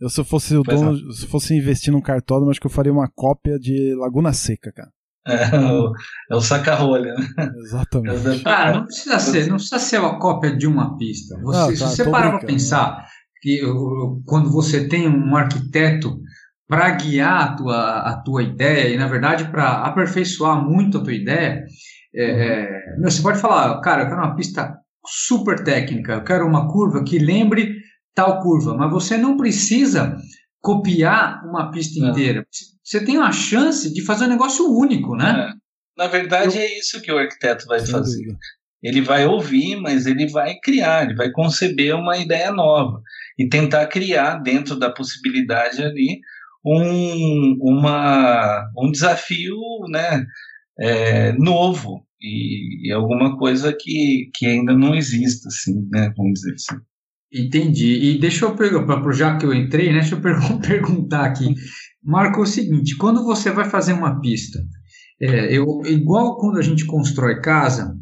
eu 0.00 0.08
se 0.08 0.22
fosse 0.24 0.56
o 0.56 0.62
dono, 0.62 1.12
se 1.12 1.26
fosse 1.26 1.56
investir 1.56 1.92
num 1.92 2.00
cartódromo, 2.00 2.50
acho 2.50 2.60
que 2.60 2.66
eu 2.66 2.70
faria 2.70 2.92
uma 2.92 3.08
cópia 3.14 3.58
de 3.58 3.94
Laguna 3.94 4.32
Seca, 4.32 4.72
cara. 4.72 4.90
É 5.26 5.56
o, 5.56 5.92
é 6.32 6.36
o 6.36 6.40
saca-rolha, 6.42 7.14
né? 7.14 7.50
Exatamente. 7.56 8.44
Cara, 8.44 8.74
não 8.74 8.84
precisa 8.84 9.18
ser, 9.18 9.46
não 9.46 9.56
precisa 9.56 9.78
ser 9.78 9.98
uma 9.98 10.18
cópia 10.18 10.54
de 10.54 10.66
uma 10.66 10.98
pista. 10.98 11.34
Você, 11.40 11.58
não, 11.58 11.66
tá, 11.66 11.74
se 11.74 11.96
você 11.96 12.10
parar 12.10 12.38
para 12.38 12.46
pensar 12.46 13.06
que 13.40 13.62
quando 14.26 14.50
você 14.50 14.86
tem 14.86 15.08
um 15.08 15.34
arquiteto 15.34 16.18
para 16.68 16.90
guiar 16.90 17.42
a 17.42 17.56
tua, 17.56 17.98
a 18.00 18.22
tua 18.22 18.42
ideia 18.42 18.88
e, 18.88 18.98
na 18.98 19.06
verdade, 19.06 19.50
para 19.50 19.84
aperfeiçoar 19.84 20.62
muito 20.62 20.98
a 20.98 21.02
tua 21.02 21.14
ideia, 21.14 21.64
é, 22.14 22.24
é, 22.24 23.00
você 23.02 23.22
pode 23.22 23.38
falar, 23.38 23.80
cara, 23.80 24.02
eu 24.02 24.08
quero 24.08 24.20
uma 24.20 24.36
pista 24.36 24.76
super 25.06 25.62
técnica, 25.62 26.12
eu 26.12 26.24
quero 26.24 26.46
uma 26.46 26.68
curva 26.68 27.02
que 27.02 27.18
lembre 27.18 27.76
tal 28.14 28.40
curva, 28.40 28.76
mas 28.76 28.90
você 28.90 29.16
não 29.16 29.36
precisa 29.36 30.16
copiar 30.60 31.44
uma 31.44 31.70
pista 31.70 32.04
é. 32.04 32.08
inteira. 32.08 32.46
Você 32.82 33.04
tem 33.04 33.18
uma 33.18 33.32
chance 33.32 33.92
de 33.92 34.02
fazer 34.02 34.24
um 34.24 34.28
negócio 34.28 34.66
único, 34.66 35.16
né? 35.16 35.50
É. 35.50 35.54
Na 35.96 36.06
verdade, 36.08 36.56
eu... 36.56 36.62
é 36.62 36.78
isso 36.78 37.00
que 37.00 37.12
o 37.12 37.18
arquiteto 37.18 37.66
vai 37.66 37.80
Sem 37.80 37.90
fazer. 37.90 38.16
Dúvida. 38.16 38.38
Ele 38.82 39.00
vai 39.00 39.26
ouvir, 39.26 39.76
mas 39.76 40.04
ele 40.06 40.26
vai 40.28 40.56
criar, 40.62 41.04
ele 41.04 41.14
vai 41.14 41.30
conceber 41.30 41.94
uma 41.94 42.18
ideia 42.18 42.52
nova 42.52 43.00
e 43.38 43.48
tentar 43.48 43.86
criar 43.86 44.36
dentro 44.36 44.78
da 44.78 44.90
possibilidade 44.90 45.82
ali 45.82 46.20
um, 46.64 47.56
uma, 47.60 48.70
um 48.76 48.90
desafio 48.90 49.56
né, 49.88 50.24
é, 50.78 51.32
novo 51.32 52.06
e, 52.20 52.88
e, 52.88 52.92
alguma 52.92 53.38
coisa 53.38 53.72
que, 53.72 54.30
que 54.34 54.46
ainda 54.46 54.74
não 54.74 54.94
existe, 54.94 55.46
assim, 55.48 55.88
né, 55.90 56.12
vamos 56.16 56.40
dizer 56.40 56.54
assim. 56.54 56.80
Entendi. 57.34 58.10
E 58.10 58.18
deixa 58.20 58.44
eu 58.44 58.54
perguntar, 58.54 59.02
já 59.12 59.36
que 59.36 59.44
eu 59.44 59.52
entrei, 59.52 59.92
né, 59.92 60.00
deixa 60.00 60.14
eu 60.14 60.20
perguntar 60.62 61.24
aqui. 61.24 61.52
Marco, 62.02 62.40
é 62.40 62.42
o 62.42 62.46
seguinte, 62.46 62.96
quando 62.96 63.24
você 63.24 63.50
vai 63.50 63.68
fazer 63.68 63.92
uma 63.92 64.20
pista, 64.20 64.60
é, 65.20 65.56
eu, 65.56 65.66
igual 65.86 66.36
quando 66.36 66.58
a 66.58 66.62
gente 66.62 66.84
constrói 66.84 67.40
casa, 67.40 67.96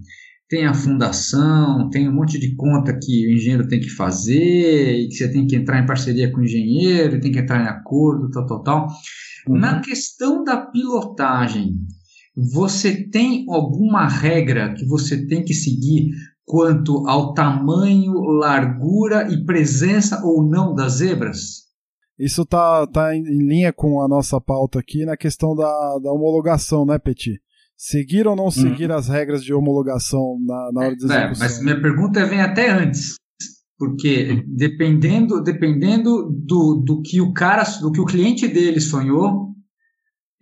tem 0.48 0.66
a 0.66 0.74
fundação, 0.74 1.88
tem 1.88 2.06
um 2.06 2.12
monte 2.12 2.38
de 2.38 2.54
conta 2.54 2.98
que 3.00 3.26
o 3.26 3.32
engenheiro 3.32 3.66
tem 3.66 3.80
que 3.80 3.88
fazer, 3.88 4.98
e 4.98 5.08
que 5.08 5.14
você 5.14 5.32
tem 5.32 5.46
que 5.46 5.56
entrar 5.56 5.78
em 5.78 5.86
parceria 5.86 6.30
com 6.30 6.40
o 6.40 6.44
engenheiro, 6.44 7.20
tem 7.20 7.32
que 7.32 7.38
entrar 7.38 7.62
em 7.62 7.68
acordo, 7.68 8.30
tal, 8.30 8.44
tal, 8.46 8.62
tal. 8.62 8.88
Uhum. 9.48 9.56
Na 9.56 9.80
questão 9.80 10.44
da 10.44 10.58
pilotagem, 10.58 11.74
você 12.36 13.08
tem 13.08 13.46
alguma 13.48 14.06
regra 14.06 14.74
que 14.74 14.84
você 14.84 15.26
tem 15.26 15.42
que 15.42 15.54
seguir 15.54 16.10
quanto 16.44 17.06
ao 17.06 17.34
tamanho, 17.34 18.12
largura 18.20 19.32
e 19.32 19.44
presença 19.44 20.25
ou 20.25 20.42
não 20.42 20.75
das 20.75 20.94
zebras? 20.94 21.62
Isso 22.18 22.44
tá, 22.44 22.87
tá 22.87 23.16
em 23.16 23.22
linha 23.22 23.72
com 23.72 24.02
a 24.02 24.08
nossa 24.08 24.40
pauta 24.40 24.78
aqui 24.78 25.04
na 25.04 25.16
questão 25.16 25.56
da, 25.56 25.99
da 26.02 26.12
homologação, 26.12 26.84
né, 26.84 26.99
Petit? 26.99 27.40
Seguir 27.76 28.28
ou 28.28 28.37
não 28.37 28.44
uhum. 28.44 28.50
seguir 28.50 28.90
hum. 28.90 28.94
as 28.94 29.08
regras 29.08 29.42
de 29.42 29.52
homologação 29.52 30.38
na, 30.46 30.70
na 30.72 30.80
hora 30.82 30.96
de 30.96 31.04
execução? 31.04 31.16
É, 31.16 31.38
mas 31.38 31.62
minha 31.62 31.80
pergunta 31.80 32.25
vem 32.26 32.40
até 32.40 32.70
antes, 32.70 33.16
porque 33.76 34.44
dependendo, 34.46 35.42
dependendo 35.42 36.30
do, 36.30 36.82
do 36.84 37.02
que 37.02 37.20
o 37.20 37.32
cara, 37.32 37.64
do 37.80 37.90
que 37.90 38.00
o 38.00 38.04
cliente 38.04 38.46
dele 38.46 38.80
sonhou, 38.80 39.51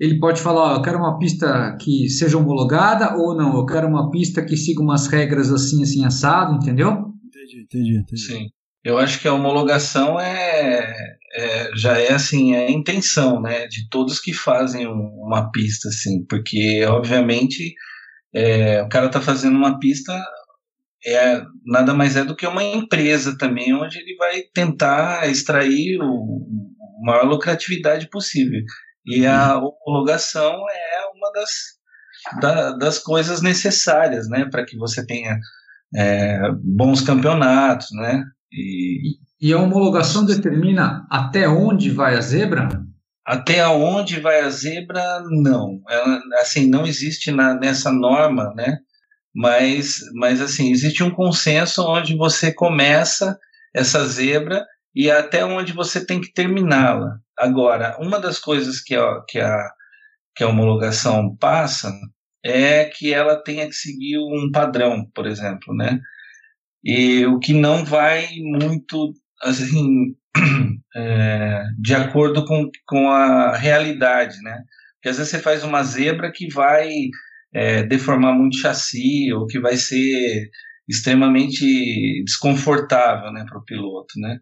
ele 0.01 0.19
pode 0.19 0.41
falar, 0.41 0.73
ó, 0.73 0.77
eu 0.77 0.83
quero 0.83 0.99
uma 0.99 1.19
pista 1.19 1.77
que 1.79 2.09
seja 2.09 2.39
homologada 2.39 3.17
ou 3.19 3.37
não, 3.37 3.55
eu 3.55 3.67
quero 3.67 3.87
uma 3.87 4.11
pista 4.11 4.43
que 4.43 4.57
siga 4.57 4.81
umas 4.81 5.07
regras 5.07 5.53
assim, 5.53 5.83
assim, 5.83 6.07
assado, 6.07 6.55
entendeu? 6.55 7.13
Entendi, 7.27 7.63
entendi, 7.63 7.99
entendi. 7.99 8.21
Sim. 8.21 8.49
Eu 8.83 8.97
acho 8.97 9.21
que 9.21 9.29
a 9.29 9.35
homologação 9.35 10.19
é, 10.19 10.91
é, 11.37 11.71
já 11.77 11.99
é 11.99 12.13
assim 12.13 12.55
é 12.55 12.67
a 12.67 12.71
intenção, 12.71 13.43
né, 13.43 13.67
de 13.67 13.91
todos 13.91 14.19
que 14.19 14.33
fazem 14.33 14.87
uma 14.87 15.51
pista, 15.51 15.89
assim, 15.89 16.25
porque 16.25 16.83
obviamente 16.87 17.75
é, 18.35 18.83
o 18.83 18.89
cara 18.89 19.07
está 19.07 19.21
fazendo 19.21 19.57
uma 19.57 19.79
pista 19.79 20.19
é 21.05 21.43
nada 21.65 21.93
mais 21.93 22.17
é 22.17 22.25
do 22.25 22.37
que 22.37 22.47
uma 22.47 22.63
empresa 22.63 23.37
também, 23.37 23.75
onde 23.75 23.99
ele 23.99 24.15
vai 24.17 24.43
tentar 24.55 25.29
extrair 25.31 25.99
o, 26.01 26.47
a 27.03 27.07
maior 27.07 27.27
lucratividade 27.27 28.09
possível. 28.09 28.61
E 29.11 29.27
a 29.27 29.59
uhum. 29.59 29.73
homologação 29.87 30.53
é 30.53 31.07
uma 31.15 31.33
das, 31.33 31.51
da, 32.41 32.71
das 32.73 32.99
coisas 32.99 33.43
necessárias, 33.43 34.29
né, 34.29 34.47
para 34.51 34.65
que 34.65 34.77
você 34.77 35.05
tenha 35.05 35.39
é, 35.95 36.39
bons 36.63 37.01
campeonatos, 37.01 37.89
né, 37.93 38.25
e, 38.53 39.17
e 39.41 39.53
a 39.53 39.59
homologação 39.59 40.25
determina 40.25 41.07
até 41.11 41.49
onde 41.49 41.91
vai 41.91 42.17
a 42.17 42.21
zebra? 42.21 42.69
Até 43.25 43.67
onde 43.67 44.21
vai 44.21 44.41
a 44.41 44.51
zebra, 44.51 45.23
não. 45.29 45.81
Ela, 45.89 46.21
assim, 46.41 46.69
não 46.69 46.87
existe 46.87 47.31
na, 47.31 47.55
nessa 47.55 47.93
norma, 47.93 48.53
né? 48.57 48.79
Mas, 49.35 49.99
mas, 50.15 50.41
assim, 50.41 50.73
existe 50.73 51.05
um 51.05 51.11
consenso 51.11 51.85
onde 51.87 52.17
você 52.17 52.53
começa 52.53 53.39
essa 53.73 54.05
zebra 54.05 54.67
e 54.95 55.11
até 55.11 55.45
onde 55.45 55.73
você 55.73 56.05
tem 56.05 56.21
que 56.21 56.33
terminá-la. 56.33 57.21
Agora, 57.41 57.97
uma 58.01 58.19
das 58.21 58.39
coisas 58.39 58.81
que 58.81 58.95
a, 58.95 59.21
que, 59.29 59.41
a, 59.41 59.71
que 60.35 60.45
a 60.45 60.49
homologação 60.49 61.37
passa 61.37 61.93
é 62.45 62.85
que 62.87 63.13
ela 63.13 63.43
tenha 63.43 63.67
que 63.67 63.75
seguir 63.75 64.19
um 64.19 64.51
padrão, 64.53 65.07
por 65.15 65.27
exemplo, 65.27 65.75
né? 65.75 66.01
e 66.85 67.27
o 67.27 67.39
que 67.39 67.53
não 67.53 67.85
vai 67.85 68.29
muito 68.39 69.15
assim 69.43 70.15
é, 70.97 71.63
de 71.79 71.95
acordo 71.95 72.45
com, 72.45 72.71
com 72.87 73.11
a 73.11 73.57
realidade, 73.57 74.41
né? 74.43 74.63
Porque 74.95 75.09
às 75.09 75.17
vezes 75.17 75.31
você 75.31 75.39
faz 75.39 75.65
uma 75.65 75.83
zebra 75.83 76.31
que 76.33 76.49
vai 76.53 76.91
é, 77.55 77.83
deformar 77.83 78.35
muito 78.35 78.59
chassi 78.59 79.33
ou 79.33 79.47
que 79.47 79.59
vai 79.59 79.77
ser 79.77 80.51
extremamente 80.89 82.23
desconfortável, 82.25 83.33
né, 83.33 83.45
para 83.49 83.59
o 83.59 83.65
piloto, 83.65 84.19
né? 84.19 84.39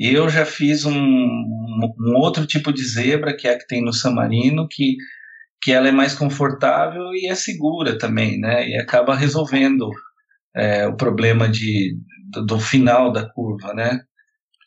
E 0.00 0.14
eu 0.14 0.30
já 0.30 0.46
fiz 0.46 0.86
um, 0.86 0.94
um, 0.94 2.16
outro 2.16 2.46
tipo 2.46 2.72
de 2.72 2.82
zebra 2.82 3.36
que 3.36 3.46
é 3.46 3.52
a 3.52 3.58
que 3.58 3.66
tem 3.66 3.84
no 3.84 3.92
San 3.92 4.12
Marino, 4.12 4.66
que 4.66 4.96
que 5.62 5.72
ela 5.72 5.88
é 5.88 5.92
mais 5.92 6.14
confortável 6.14 7.12
e 7.12 7.26
é 7.26 7.34
segura 7.34 7.98
também, 7.98 8.40
né? 8.40 8.66
E 8.66 8.78
acaba 8.78 9.14
resolvendo 9.14 9.90
é, 10.56 10.86
o 10.86 10.96
problema 10.96 11.46
de, 11.46 11.98
do, 12.30 12.46
do, 12.46 12.58
final 12.58 13.12
da 13.12 13.28
curva, 13.30 13.74
né? 13.74 14.00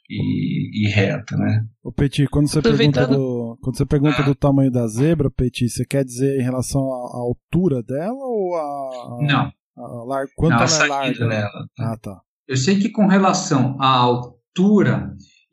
E, 0.08 0.86
e 0.86 0.88
reta, 0.92 1.36
né? 1.36 1.66
O 1.84 1.92
Petit, 1.92 2.28
quando 2.28 2.48
você 2.48 2.62
pergunta, 2.62 3.08
do, 3.08 3.58
quando 3.60 3.76
você 3.76 3.88
pergunta 3.88 4.22
ah. 4.22 4.26
do 4.26 4.36
tamanho 4.36 4.70
da 4.70 4.86
zebra, 4.86 5.32
Petit, 5.32 5.68
você 5.68 5.84
quer 5.84 6.06
dizer 6.06 6.40
em 6.40 6.44
relação 6.44 6.80
à, 6.80 7.18
altura 7.18 7.82
dela 7.82 8.14
ou 8.14 8.56
a. 8.56 9.18
Não. 9.20 9.52
A, 9.76 10.04
lar, 10.06 10.28
quanto 10.36 10.52
Não, 10.52 10.64
ela 10.64 10.86
é 10.86 10.88
larga? 10.88 11.28
Nela. 11.28 11.68
Ah, 11.80 11.98
tá. 12.00 12.22
Eu 12.48 12.56
sei 12.56 12.78
que 12.78 12.90
com 12.90 13.08
relação 13.08 13.76
à 13.82 13.88
altura 13.88 14.43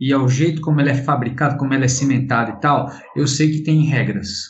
e 0.01 0.13
ao 0.13 0.29
jeito 0.29 0.61
como 0.61 0.81
ela 0.81 0.91
é 0.91 0.95
fabricada, 0.95 1.57
como 1.57 1.75
ela 1.75 1.85
é 1.85 1.89
cimentada 1.89 2.53
e 2.53 2.61
tal, 2.61 2.91
eu 3.15 3.27
sei 3.27 3.51
que 3.51 3.63
tem 3.63 3.85
regras. 3.85 4.49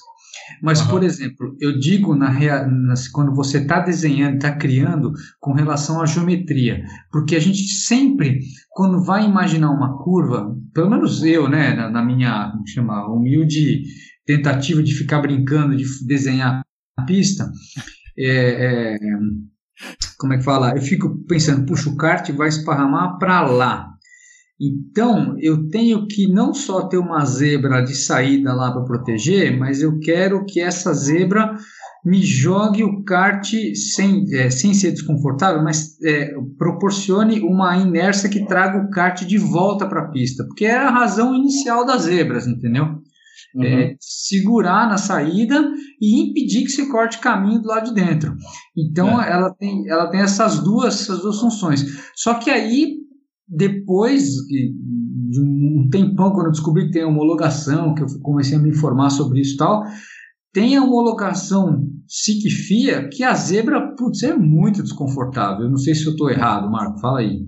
Mas, 0.62 0.80
uhum. 0.80 0.88
por 0.88 1.02
exemplo, 1.02 1.56
eu 1.60 1.78
digo 1.78 2.14
na, 2.14 2.30
na 2.30 2.94
quando 3.12 3.34
você 3.34 3.58
está 3.58 3.80
desenhando, 3.80 4.34
está 4.34 4.52
criando 4.52 5.12
com 5.38 5.52
relação 5.52 6.00
à 6.00 6.06
geometria, 6.06 6.84
porque 7.10 7.36
a 7.36 7.40
gente 7.40 7.62
sempre, 7.62 8.40
quando 8.70 9.02
vai 9.02 9.24
imaginar 9.24 9.70
uma 9.70 9.98
curva, 10.02 10.54
pelo 10.74 10.90
menos 10.90 11.22
eu, 11.22 11.48
né, 11.48 11.74
na, 11.74 11.90
na 11.90 12.04
minha 12.04 12.52
chama, 12.66 13.06
humilde 13.06 13.84
tentativa 14.26 14.82
de 14.82 14.94
ficar 14.94 15.20
brincando, 15.20 15.76
de 15.76 15.84
desenhar 16.06 16.62
a 16.96 17.02
pista, 17.02 17.50
é, 18.18 18.94
é, 18.94 18.98
como 20.18 20.34
é 20.34 20.38
que 20.38 20.44
fala? 20.44 20.72
Eu 20.76 20.82
fico 20.82 21.24
pensando, 21.26 21.64
puxa, 21.64 21.88
o 21.88 21.96
kart 21.96 22.30
vai 22.32 22.48
esparramar 22.48 23.18
para 23.18 23.40
lá. 23.42 23.89
Então, 24.60 25.36
eu 25.40 25.68
tenho 25.68 26.06
que 26.06 26.30
não 26.30 26.52
só 26.52 26.86
ter 26.86 26.98
uma 26.98 27.24
zebra 27.24 27.80
de 27.80 27.94
saída 27.94 28.52
lá 28.52 28.70
para 28.70 28.84
proteger, 28.84 29.58
mas 29.58 29.80
eu 29.80 29.98
quero 29.98 30.44
que 30.44 30.60
essa 30.60 30.92
zebra 30.92 31.56
me 32.04 32.22
jogue 32.22 32.84
o 32.84 33.02
kart 33.04 33.46
sem, 33.74 34.24
é, 34.34 34.50
sem 34.50 34.74
ser 34.74 34.92
desconfortável, 34.92 35.62
mas 35.62 35.98
é, 36.02 36.34
proporcione 36.58 37.40
uma 37.40 37.76
inércia 37.76 38.28
que 38.28 38.46
traga 38.46 38.78
o 38.78 38.90
kart 38.90 39.22
de 39.24 39.38
volta 39.38 39.86
para 39.86 40.02
a 40.02 40.08
pista, 40.08 40.44
porque 40.44 40.64
é 40.64 40.76
a 40.76 40.90
razão 40.90 41.34
inicial 41.34 41.84
das 41.84 42.02
zebras, 42.02 42.46
entendeu? 42.46 43.00
Uhum. 43.54 43.64
É, 43.64 43.96
segurar 43.98 44.88
na 44.88 44.96
saída 44.96 45.72
e 46.00 46.22
impedir 46.22 46.64
que 46.64 46.70
você 46.70 46.86
corte 46.86 47.18
caminho 47.18 47.60
do 47.60 47.68
lado 47.68 47.92
de 47.92 47.94
dentro. 47.94 48.34
Então 48.76 49.20
é. 49.20 49.30
ela, 49.30 49.52
tem, 49.52 49.88
ela 49.88 50.08
tem 50.08 50.20
essas 50.20 50.60
duas, 50.60 51.02
essas 51.02 51.20
duas 51.20 51.40
funções. 51.40 51.84
Só 52.14 52.34
que 52.34 52.48
aí, 52.48 52.99
depois 53.50 54.24
de 54.48 55.40
um 55.40 55.88
tempão, 55.90 56.32
quando 56.32 56.46
eu 56.46 56.52
descobri 56.52 56.86
que 56.86 56.92
tem 56.92 57.04
homologação, 57.04 57.94
que 57.94 58.02
eu 58.02 58.06
comecei 58.22 58.56
a 58.56 58.60
me 58.60 58.70
informar 58.70 59.10
sobre 59.10 59.40
isso 59.40 59.54
e 59.54 59.56
tal, 59.56 59.82
tem 60.52 60.76
a 60.76 60.82
homologação 60.82 61.84
SIC-FIA 62.08 63.08
que 63.08 63.22
a 63.22 63.34
zebra, 63.34 63.94
putz, 63.96 64.22
é 64.22 64.34
muito 64.34 64.82
desconfortável. 64.82 65.64
Eu 65.64 65.70
não 65.70 65.76
sei 65.76 65.94
se 65.94 66.06
eu 66.06 66.12
estou 66.12 66.30
errado, 66.30 66.70
Marco, 66.70 67.00
fala 67.00 67.20
aí. 67.20 67.40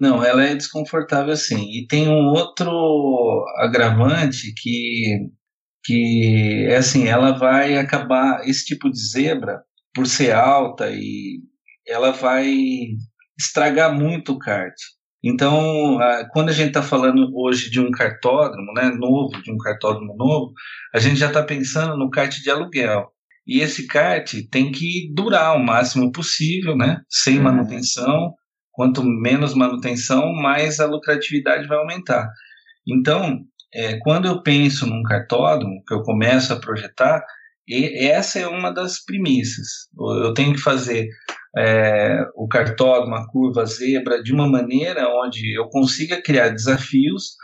Não, 0.00 0.24
ela 0.24 0.42
é 0.42 0.54
desconfortável 0.54 1.36
sim. 1.36 1.64
E 1.70 1.86
tem 1.86 2.08
um 2.08 2.30
outro 2.30 3.44
agravante 3.58 4.52
que 4.56 5.30
que 5.84 6.66
é 6.68 6.76
assim, 6.76 7.08
ela 7.08 7.32
vai 7.32 7.76
acabar 7.76 8.48
esse 8.48 8.64
tipo 8.64 8.88
de 8.88 8.98
zebra 8.98 9.62
por 9.92 10.06
ser 10.06 10.32
alta 10.32 10.88
e 10.90 11.40
ela 11.86 12.12
vai 12.12 12.54
estragar 13.36 13.92
muito 13.92 14.32
o 14.32 14.38
kart. 14.38 14.74
Então, 15.24 15.98
quando 16.32 16.48
a 16.48 16.52
gente 16.52 16.68
está 16.68 16.82
falando 16.82 17.30
hoje 17.34 17.70
de 17.70 17.78
um 17.80 17.90
cartódromo, 17.90 18.72
né, 18.72 18.90
novo, 18.90 19.40
de 19.42 19.52
um 19.52 19.56
cartódromo 19.56 20.16
novo, 20.16 20.52
a 20.92 20.98
gente 20.98 21.16
já 21.16 21.28
está 21.28 21.42
pensando 21.42 21.96
no 21.96 22.10
kart 22.10 22.34
de 22.34 22.50
aluguel. 22.50 23.06
E 23.46 23.60
esse 23.60 23.86
kart 23.86 24.34
tem 24.50 24.72
que 24.72 25.12
durar 25.14 25.56
o 25.56 25.64
máximo 25.64 26.10
possível, 26.10 26.76
né, 26.76 27.00
sem 27.08 27.38
uhum. 27.38 27.44
manutenção. 27.44 28.34
Quanto 28.72 29.04
menos 29.04 29.54
manutenção, 29.54 30.32
mais 30.32 30.80
a 30.80 30.86
lucratividade 30.86 31.68
vai 31.68 31.78
aumentar. 31.78 32.28
Então, 32.86 33.44
é, 33.72 33.98
quando 34.00 34.26
eu 34.26 34.42
penso 34.42 34.86
num 34.86 35.02
cartódromo, 35.02 35.82
que 35.86 35.94
eu 35.94 36.02
começo 36.02 36.52
a 36.52 36.60
projetar, 36.60 37.22
e 37.66 38.06
essa 38.06 38.38
é 38.38 38.46
uma 38.46 38.72
das 38.72 39.04
premissas. 39.04 39.88
Eu 40.24 40.34
tenho 40.34 40.52
que 40.52 40.60
fazer 40.60 41.08
é, 41.56 42.24
o 42.34 42.48
cartódromo, 42.48 43.14
a 43.14 43.26
curva 43.28 43.64
zebra, 43.66 44.22
de 44.22 44.32
uma 44.32 44.48
maneira 44.48 45.08
onde 45.22 45.56
eu 45.56 45.68
consiga 45.68 46.22
criar 46.22 46.48
desafios, 46.48 47.36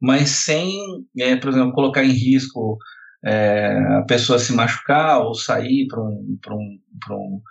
mas 0.00 0.30
sem, 0.30 0.80
é, 1.18 1.36
por 1.36 1.50
exemplo, 1.50 1.72
colocar 1.72 2.04
em 2.04 2.12
risco 2.12 2.76
é, 3.24 3.78
a 3.98 4.02
pessoa 4.02 4.38
se 4.38 4.52
machucar 4.52 5.20
ou 5.20 5.34
sair 5.34 5.86
para 5.86 6.02
um, 6.02 6.38
um, 6.50 6.78
um, 7.10 7.42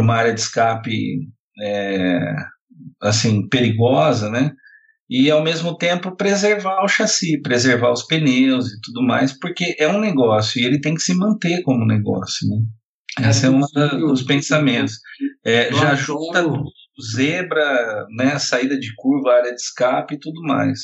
uma 0.00 0.14
área 0.14 0.32
de 0.32 0.40
escape 0.40 1.28
é, 1.62 2.34
assim 3.02 3.46
perigosa, 3.48 4.30
né? 4.30 4.52
e 5.10 5.28
ao 5.28 5.42
mesmo 5.42 5.76
tempo 5.76 6.14
preservar 6.14 6.84
o 6.84 6.88
chassi, 6.88 7.40
preservar 7.42 7.90
os 7.90 8.04
pneus 8.04 8.68
e 8.68 8.80
tudo 8.80 9.02
mais, 9.02 9.36
porque 9.36 9.74
é 9.76 9.88
um 9.88 9.98
negócio 9.98 10.60
e 10.60 10.64
ele 10.64 10.80
tem 10.80 10.94
que 10.94 11.02
se 11.02 11.12
manter 11.14 11.62
como 11.62 11.84
negócio, 11.84 12.48
né? 12.48 13.28
Esse 13.28 13.46
é 13.46 13.50
um 13.50 13.58
dos 13.58 14.22
pensamentos. 14.22 14.94
É, 15.44 15.72
já 15.72 15.94
junta 15.94 16.42
zebra, 17.14 18.06
né, 18.10 18.38
saída 18.38 18.78
de 18.78 18.94
curva, 18.94 19.32
área 19.32 19.54
de 19.54 19.60
escape 19.60 20.14
e 20.14 20.18
tudo 20.18 20.42
mais. 20.42 20.80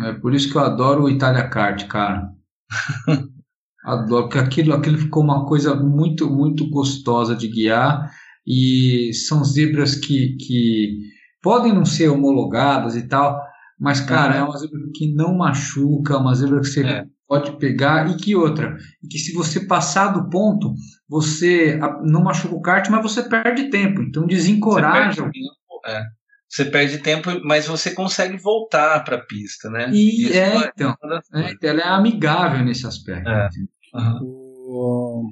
É 0.00 0.12
por 0.14 0.34
isso 0.34 0.50
que 0.50 0.56
eu 0.56 0.62
adoro 0.62 1.04
o 1.04 1.10
Italia 1.10 1.48
Kart, 1.48 1.86
cara. 1.86 2.30
adoro, 3.84 4.24
porque 4.24 4.38
aquilo, 4.38 4.74
aquilo 4.74 4.98
ficou 4.98 5.22
uma 5.22 5.46
coisa 5.46 5.74
muito, 5.74 6.30
muito 6.30 6.68
gostosa 6.70 7.34
de 7.34 7.48
guiar 7.48 8.10
e 8.46 9.12
são 9.12 9.44
zebras 9.44 9.94
que, 9.94 10.36
que 10.36 11.00
podem 11.42 11.72
não 11.72 11.84
ser 11.84 12.08
homologadas 12.08 12.96
e 12.96 13.06
tal, 13.06 13.40
mas, 13.78 14.00
cara, 14.00 14.34
uhum. 14.34 14.40
é 14.40 14.44
uma 14.44 14.58
zebra 14.58 14.80
que 14.94 15.12
não 15.12 15.36
machuca, 15.36 16.18
uma 16.18 16.34
zebra 16.34 16.60
que 16.60 16.66
você 16.66 16.84
é. 16.84 17.04
Pode 17.28 17.56
pegar 17.58 18.10
e 18.10 18.16
que 18.16 18.34
outra. 18.34 18.76
E 19.02 19.06
que 19.06 19.18
se 19.18 19.32
você 19.34 19.66
passar 19.66 20.08
do 20.08 20.28
ponto, 20.30 20.74
você 21.08 21.78
não 22.02 22.24
machuca 22.24 22.54
o 22.54 22.62
kart, 22.62 22.88
mas 22.88 23.02
você 23.02 23.22
perde 23.22 23.68
tempo. 23.70 24.02
Então 24.02 24.26
desencoraja. 24.26 25.10
Você 25.10 25.22
perde 25.22 25.32
tempo, 25.32 25.86
é. 25.86 26.02
Você 26.48 26.64
perde 26.64 26.98
tempo, 26.98 27.40
mas 27.44 27.66
você 27.66 27.90
consegue 27.94 28.38
voltar 28.38 29.04
para 29.04 29.16
a 29.16 29.26
pista, 29.26 29.68
né? 29.68 29.90
E 29.92 30.24
Isso 30.24 30.38
é, 30.38 30.56
é 30.56 30.72
então, 30.74 30.96
é, 31.34 31.54
ela 31.62 31.80
é 31.82 31.88
amigável 31.88 32.64
nesse 32.64 32.86
aspecto. 32.86 33.28
É. 33.28 33.48
Uhum. 33.94 34.47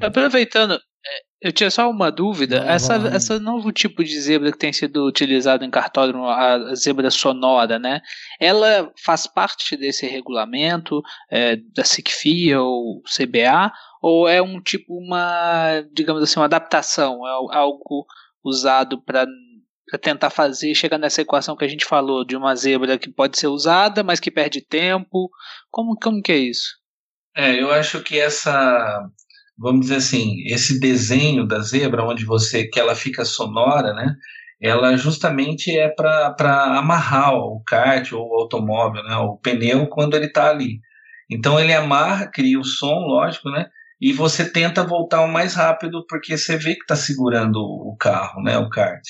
Aproveitando, 0.03 0.79
eu 1.41 1.53
tinha 1.53 1.71
só 1.71 1.89
uma 1.91 2.11
dúvida. 2.11 2.61
Não, 2.61 2.71
essa, 2.71 2.95
essa 3.09 3.39
novo 3.39 3.71
tipo 3.71 4.03
de 4.03 4.21
zebra 4.21 4.51
que 4.51 4.59
tem 4.59 4.73
sido 4.73 5.07
utilizado 5.07 5.65
em 5.65 5.71
cartódromo, 5.71 6.27
a 6.27 6.75
zebra 6.75 7.11
sonora, 7.11 7.79
né? 7.79 8.01
Ela 8.41 8.91
faz 9.05 9.27
parte 9.27 9.77
desse 9.77 10.07
regulamento 10.07 11.03
é, 11.31 11.57
da 11.75 11.85
SICFIA 11.85 12.61
ou 12.61 13.03
CBA? 13.03 13.73
Ou 14.03 14.27
é 14.27 14.41
um 14.41 14.61
tipo, 14.61 14.99
uma, 14.99 15.83
digamos 15.93 16.23
assim, 16.23 16.41
uma 16.41 16.47
adaptação? 16.47 17.27
É 17.27 17.57
algo 17.57 18.07
usado 18.43 19.03
para 19.03 19.27
tentar 20.01 20.31
fazer, 20.31 20.75
chegar 20.75 20.99
nessa 20.99 21.23
equação 21.23 21.57
que 21.57 21.65
a 21.65 21.69
gente 21.69 21.85
falou, 21.85 22.25
de 22.25 22.37
uma 22.37 22.57
zebra 22.57 22.99
que 22.99 23.11
pode 23.11 23.39
ser 23.39 23.49
usada, 23.49 24.03
mas 24.03 24.19
que 24.19 24.31
perde 24.31 24.61
tempo? 24.61 25.31
Como, 25.71 25.97
como 25.97 26.23
que 26.23 26.33
é 26.33 26.39
isso? 26.39 26.77
É, 27.37 27.61
eu 27.61 27.71
acho 27.71 28.03
que 28.03 28.19
essa 28.19 29.07
vamos 29.59 29.83
dizer 29.83 29.97
assim, 29.97 30.43
esse 30.47 30.79
desenho 30.79 31.47
da 31.47 31.61
zebra, 31.61 32.05
onde 32.05 32.25
você 32.25 32.67
que 32.67 32.79
ela 32.79 32.95
fica 32.95 33.25
sonora, 33.25 33.93
né? 33.95 34.15
Ela 34.61 34.97
justamente 34.97 35.77
é 35.77 35.89
para 35.89 36.79
amarrar 36.79 37.35
o 37.35 37.63
kart 37.67 38.13
ou 38.13 38.29
o 38.29 38.35
automóvel, 38.41 39.03
né? 39.05 39.17
O 39.17 39.37
pneu 39.37 39.87
quando 39.89 40.15
ele 40.15 40.27
está 40.27 40.49
ali. 40.51 40.81
Então 41.31 41.59
ele 41.61 41.73
amarra, 41.73 42.27
cria 42.29 42.59
o 42.59 42.65
som, 42.65 43.01
lógico, 43.07 43.51
né? 43.51 43.67
E 44.01 44.13
você 44.13 44.51
tenta 44.51 44.85
voltar 44.85 45.23
o 45.23 45.33
mais 45.33 45.55
rápido 45.55 46.05
porque 46.07 46.37
você 46.37 46.57
vê 46.57 46.75
que 46.75 46.83
está 46.83 46.97
segurando 46.97 47.57
o 47.57 47.97
carro, 47.99 48.43
né? 48.43 48.59
O 48.59 48.69
kart. 48.69 49.03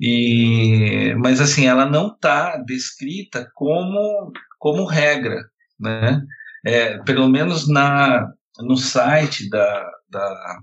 E, 0.00 1.14
mas 1.18 1.40
assim, 1.40 1.66
ela 1.66 1.84
não 1.86 2.08
está 2.08 2.56
descrita 2.58 3.50
como, 3.54 4.32
como 4.58 4.84
regra, 4.84 5.42
né? 5.78 6.22
É, 6.64 6.98
pelo 6.98 7.28
menos 7.28 7.68
na, 7.68 8.26
no 8.58 8.76
site 8.76 9.48
da, 9.48 9.90
da, 10.10 10.58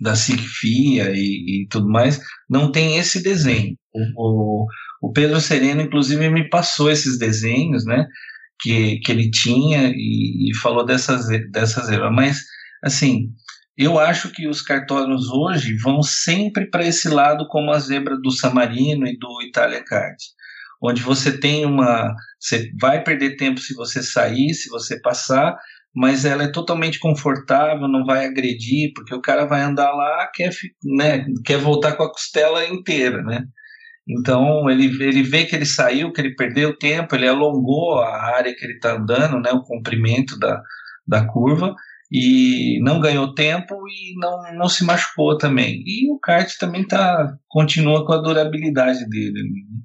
da 0.00 0.14
SIGFIA 0.14 1.10
e, 1.10 1.62
e, 1.62 1.66
tudo 1.68 1.88
mais, 1.88 2.20
não 2.48 2.70
tem 2.72 2.98
esse 2.98 3.22
desenho. 3.22 3.76
O, 4.16 4.66
o, 5.02 5.12
Pedro 5.12 5.40
Sereno, 5.40 5.82
inclusive, 5.82 6.28
me 6.30 6.48
passou 6.48 6.90
esses 6.90 7.18
desenhos, 7.18 7.84
né? 7.84 8.06
Que, 8.60 8.98
que 9.00 9.12
ele 9.12 9.30
tinha 9.30 9.90
e, 9.94 10.50
e 10.50 10.56
falou 10.56 10.84
dessas, 10.84 11.26
dessas 11.50 11.88
ervas. 11.88 12.12
Mas, 12.12 12.42
assim, 12.82 13.28
eu 13.76 13.98
acho 13.98 14.30
que 14.30 14.46
os 14.48 14.60
cartódromos 14.60 15.28
hoje 15.28 15.76
vão 15.76 16.02
sempre 16.02 16.68
para 16.70 16.86
esse 16.86 17.08
lado, 17.08 17.46
como 17.48 17.70
a 17.72 17.78
zebra 17.78 18.16
do 18.20 18.30
Samarino 18.30 19.06
e 19.06 19.18
do 19.18 19.42
Italia 19.42 19.82
Kart, 19.84 20.18
onde 20.82 21.02
você 21.02 21.38
tem 21.38 21.64
uma. 21.64 22.14
Você 22.38 22.70
vai 22.80 23.02
perder 23.02 23.36
tempo 23.36 23.60
se 23.60 23.74
você 23.74 24.02
sair, 24.02 24.52
se 24.54 24.68
você 24.68 25.00
passar, 25.00 25.56
mas 25.94 26.24
ela 26.24 26.44
é 26.44 26.50
totalmente 26.50 26.98
confortável, 26.98 27.86
não 27.86 28.04
vai 28.04 28.24
agredir, 28.26 28.92
porque 28.94 29.14
o 29.14 29.20
cara 29.20 29.44
vai 29.44 29.62
andar 29.62 29.92
lá, 29.92 30.30
quer, 30.32 30.50
né, 30.84 31.24
quer 31.44 31.58
voltar 31.58 31.92
com 31.96 32.02
a 32.02 32.10
costela 32.10 32.66
inteira, 32.66 33.22
né? 33.22 33.44
Então 34.08 34.68
ele, 34.68 34.86
ele 35.04 35.22
vê 35.22 35.44
que 35.44 35.54
ele 35.54 35.66
saiu, 35.66 36.12
que 36.12 36.20
ele 36.20 36.34
perdeu 36.34 36.76
tempo, 36.76 37.14
ele 37.14 37.28
alongou 37.28 38.00
a 38.00 38.36
área 38.36 38.54
que 38.54 38.64
ele 38.64 38.74
está 38.74 38.96
andando, 38.96 39.40
né, 39.40 39.52
o 39.52 39.62
comprimento 39.62 40.38
da, 40.38 40.60
da 41.06 41.26
curva, 41.26 41.74
e 42.10 42.78
não 42.82 43.00
ganhou 43.00 43.34
tempo 43.34 43.74
e 43.88 44.18
não, 44.18 44.54
não 44.54 44.68
se 44.68 44.84
machucou 44.84 45.38
também. 45.38 45.82
E 45.86 46.10
o 46.12 46.18
kart 46.18 46.50
também 46.58 46.86
tá, 46.86 47.34
continua 47.48 48.04
com 48.04 48.12
a 48.12 48.20
durabilidade 48.20 49.08
dele. 49.08 49.32
Né? 49.32 49.80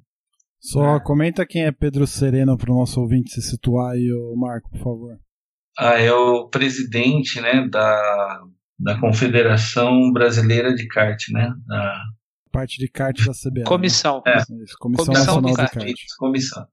Só 0.58 1.00
comenta 1.00 1.46
quem 1.46 1.64
é 1.64 1.72
Pedro 1.72 2.06
Sereno 2.06 2.58
para 2.58 2.70
o 2.70 2.74
nosso 2.74 3.00
ouvinte 3.00 3.30
se 3.30 3.40
situar 3.40 3.92
aí, 3.92 4.08
Marco, 4.36 4.68
por 4.70 4.78
favor. 4.78 5.18
Ah, 5.78 6.00
é 6.00 6.12
o 6.12 6.48
presidente 6.48 7.40
né, 7.40 7.68
da, 7.68 8.42
da 8.78 8.98
Confederação 8.98 10.12
Brasileira 10.12 10.74
de 10.74 10.88
Kart, 10.88 11.28
né? 11.30 11.54
Da... 11.66 11.94
Parte 12.50 12.78
de 12.78 12.88
kart 12.88 13.16
da 13.24 13.32
CBA. 13.32 13.64
Comissão. 13.64 14.22
Né? 14.26 14.32
É. 14.32 14.44
Comissão, 14.44 14.76
Comissão 14.80 15.14
Nacional 15.14 15.50
de 15.50 15.56
Kart. 15.56 15.72
kart. 15.74 15.94
Comissão. 16.18 16.66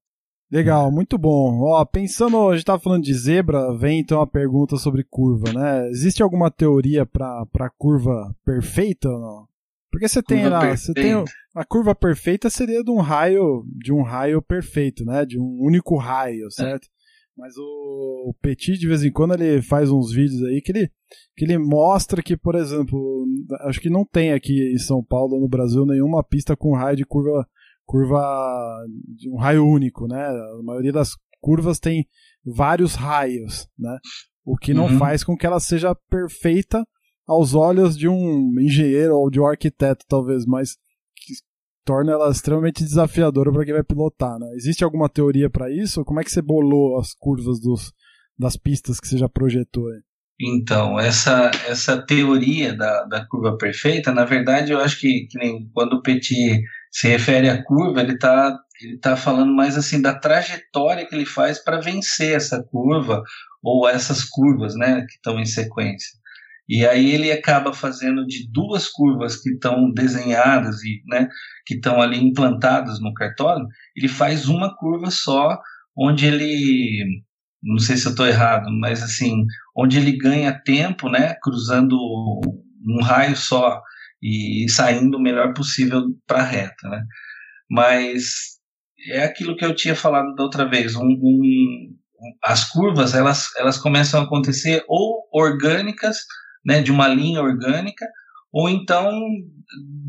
Legal, 0.51 0.91
muito 0.91 1.17
bom. 1.17 1.59
Ó, 1.61 1.83
pensando, 1.85 2.49
a 2.49 2.51
gente 2.51 2.59
estava 2.59 2.79
falando 2.79 3.03
de 3.03 3.13
zebra, 3.13 3.75
vem 3.77 3.99
então 3.99 4.21
a 4.21 4.27
pergunta 4.27 4.77
sobre 4.77 5.03
curva, 5.03 5.51
né? 5.51 5.89
Existe 5.89 6.23
alguma 6.23 6.49
teoria 6.51 7.05
para 7.05 7.45
para 7.47 7.69
curva 7.69 8.33
perfeita 8.45 9.09
ou 9.09 9.19
não? 9.19 9.47
Porque 9.91 10.07
você 10.07 10.21
tem 10.21 10.47
lá, 10.47 10.75
você 10.75 10.93
tem 10.93 11.23
a 11.55 11.65
curva 11.65 11.95
perfeita 11.95 12.49
seria 12.49 12.83
de 12.83 12.91
um 12.91 12.99
raio, 12.99 13.65
de 13.77 13.91
um 13.91 14.03
raio 14.03 14.41
perfeito, 14.41 15.03
né? 15.03 15.25
De 15.25 15.39
um 15.39 15.57
único 15.59 15.95
raio, 15.97 16.51
certo? 16.51 16.85
É. 16.85 16.94
Mas 17.37 17.53
o, 17.57 18.33
Petit, 18.41 18.77
de 18.77 18.87
vez 18.87 19.03
em 19.03 19.11
quando, 19.11 19.33
ele 19.33 19.61
faz 19.61 19.91
uns 19.91 20.13
vídeos 20.13 20.41
aí 20.43 20.61
que 20.61 20.71
ele, 20.71 20.89
que 21.35 21.43
ele 21.43 21.57
mostra 21.57 22.23
que, 22.23 22.37
por 22.37 22.55
exemplo, 22.55 23.25
acho 23.61 23.81
que 23.81 23.89
não 23.89 24.05
tem 24.05 24.31
aqui 24.31 24.73
em 24.73 24.77
São 24.77 25.03
Paulo, 25.03 25.39
no 25.39 25.47
Brasil, 25.47 25.85
nenhuma 25.85 26.23
pista 26.23 26.55
com 26.55 26.75
raio 26.75 26.95
de 26.95 27.05
curva, 27.05 27.45
curva 27.85 28.21
de 29.17 29.29
um 29.29 29.35
raio 29.35 29.67
único, 29.67 30.07
né? 30.07 30.25
A 30.25 30.63
maioria 30.63 30.93
das 30.93 31.11
curvas 31.41 31.77
tem 31.77 32.07
vários 32.45 32.95
raios, 32.95 33.67
né? 33.77 33.97
O 34.45 34.55
que 34.55 34.73
não 34.73 34.85
uhum. 34.85 34.97
faz 34.97 35.23
com 35.23 35.35
que 35.35 35.45
ela 35.45 35.59
seja 35.59 35.93
perfeita 36.09 36.87
aos 37.27 37.53
olhos 37.53 37.97
de 37.97 38.07
um 38.07 38.53
engenheiro 38.59 39.15
ou 39.17 39.29
de 39.29 39.41
um 39.41 39.45
arquiteto, 39.45 40.05
talvez, 40.07 40.45
mas 40.45 40.77
torna 41.85 42.13
ela 42.13 42.31
extremamente 42.31 42.83
desafiadora 42.83 43.51
para 43.51 43.63
quem 43.63 43.73
vai 43.73 43.83
pilotar, 43.83 44.39
né? 44.39 44.47
Existe 44.55 44.83
alguma 44.83 45.07
teoria 45.07 45.49
para 45.49 45.71
isso? 45.71 46.03
Como 46.03 46.19
é 46.19 46.23
que 46.23 46.31
você 46.31 46.41
bolou 46.41 46.99
as 46.99 47.13
curvas 47.13 47.59
dos, 47.59 47.93
das 48.37 48.57
pistas 48.57 48.99
que 48.99 49.07
você 49.07 49.17
já 49.17 49.29
projetou 49.29 49.87
aí? 49.89 50.01
Então, 50.41 50.99
essa, 50.99 51.49
essa 51.65 52.01
teoria 52.05 52.75
da, 52.75 53.05
da 53.05 53.25
curva 53.25 53.57
perfeita, 53.57 54.11
na 54.11 54.25
verdade, 54.25 54.73
eu 54.73 54.79
acho 54.79 54.99
que, 54.99 55.27
que 55.27 55.37
nem 55.37 55.69
quando 55.73 55.93
o 55.93 56.01
Petit 56.01 56.61
se 56.91 57.07
refere 57.07 57.47
à 57.47 57.63
curva, 57.63 58.01
ele 58.01 58.13
está 58.13 58.59
ele 58.81 58.97
tá 58.97 59.15
falando 59.15 59.53
mais 59.53 59.77
assim 59.77 60.01
da 60.01 60.13
trajetória 60.13 61.05
que 61.05 61.15
ele 61.15 61.25
faz 61.25 61.63
para 61.63 61.79
vencer 61.79 62.35
essa 62.35 62.61
curva 62.61 63.23
ou 63.63 63.87
essas 63.87 64.23
curvas 64.23 64.75
né, 64.75 65.05
que 65.07 65.13
estão 65.13 65.39
em 65.39 65.45
sequência. 65.45 66.19
E 66.67 66.85
aí 66.85 67.11
ele 67.11 67.31
acaba 67.31 67.73
fazendo 67.73 68.25
de 68.25 68.49
duas 68.51 68.87
curvas 68.87 69.37
que 69.37 69.51
estão 69.51 69.91
desenhadas 69.91 70.83
e 70.83 71.01
né, 71.07 71.27
que 71.65 71.75
estão 71.75 72.01
ali 72.01 72.17
implantadas 72.17 72.99
no 72.99 73.13
cartório, 73.13 73.67
ele 73.95 74.07
faz 74.07 74.47
uma 74.47 74.75
curva 74.75 75.11
só, 75.11 75.59
onde 75.95 76.25
ele, 76.25 77.05
não 77.61 77.77
sei 77.77 77.97
se 77.97 78.07
eu 78.07 78.11
estou 78.11 78.25
errado, 78.25 78.65
mas 78.79 79.03
assim, 79.03 79.45
onde 79.77 79.97
ele 79.97 80.17
ganha 80.17 80.59
tempo, 80.63 81.07
né, 81.07 81.35
cruzando 81.41 81.95
um 81.95 83.03
raio 83.03 83.35
só 83.35 83.79
e 84.21 84.65
saindo 84.69 85.17
o 85.17 85.21
melhor 85.21 85.53
possível 85.53 86.03
para 86.25 86.39
a 86.39 86.45
reta, 86.45 86.89
né? 86.89 87.03
Mas 87.69 88.55
é 89.09 89.23
aquilo 89.23 89.55
que 89.55 89.65
eu 89.65 89.75
tinha 89.75 89.95
falado 89.95 90.33
da 90.35 90.43
outra 90.43 90.67
vez, 90.67 90.95
um, 90.95 91.03
um, 91.03 91.95
as 92.43 92.63
curvas 92.71 93.13
elas, 93.13 93.49
elas 93.57 93.77
começam 93.77 94.21
a 94.21 94.23
acontecer 94.23 94.83
ou 94.87 95.27
orgânicas 95.31 96.17
né, 96.65 96.81
de 96.81 96.91
uma 96.91 97.07
linha 97.07 97.41
orgânica, 97.41 98.05
ou 98.51 98.69
então 98.69 99.11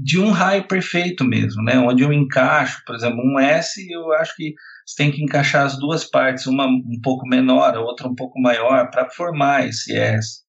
de 0.03 0.19
um 0.21 0.31
raio 0.31 0.69
perfeito 0.69 1.25
mesmo, 1.25 1.63
né, 1.63 1.79
onde 1.79 2.03
eu 2.03 2.13
encaixo, 2.13 2.83
por 2.87 2.95
exemplo, 2.95 3.21
um 3.25 3.39
S, 3.41 3.85
eu 3.91 4.13
acho 4.13 4.37
que 4.37 4.55
você 4.87 5.03
tem 5.03 5.11
que 5.11 5.23
encaixar 5.23 5.67
as 5.67 5.77
duas 5.79 6.05
partes, 6.05 6.47
uma 6.47 6.67
um 6.67 7.01
pouco 7.03 7.27
menor, 7.27 7.75
a 7.75 7.81
outra 7.81 8.07
um 8.07 8.15
pouco 8.15 8.41
maior, 8.41 8.89
para 8.91 9.11
formar 9.11 9.67
esse 9.67 9.93
S, 9.97 10.43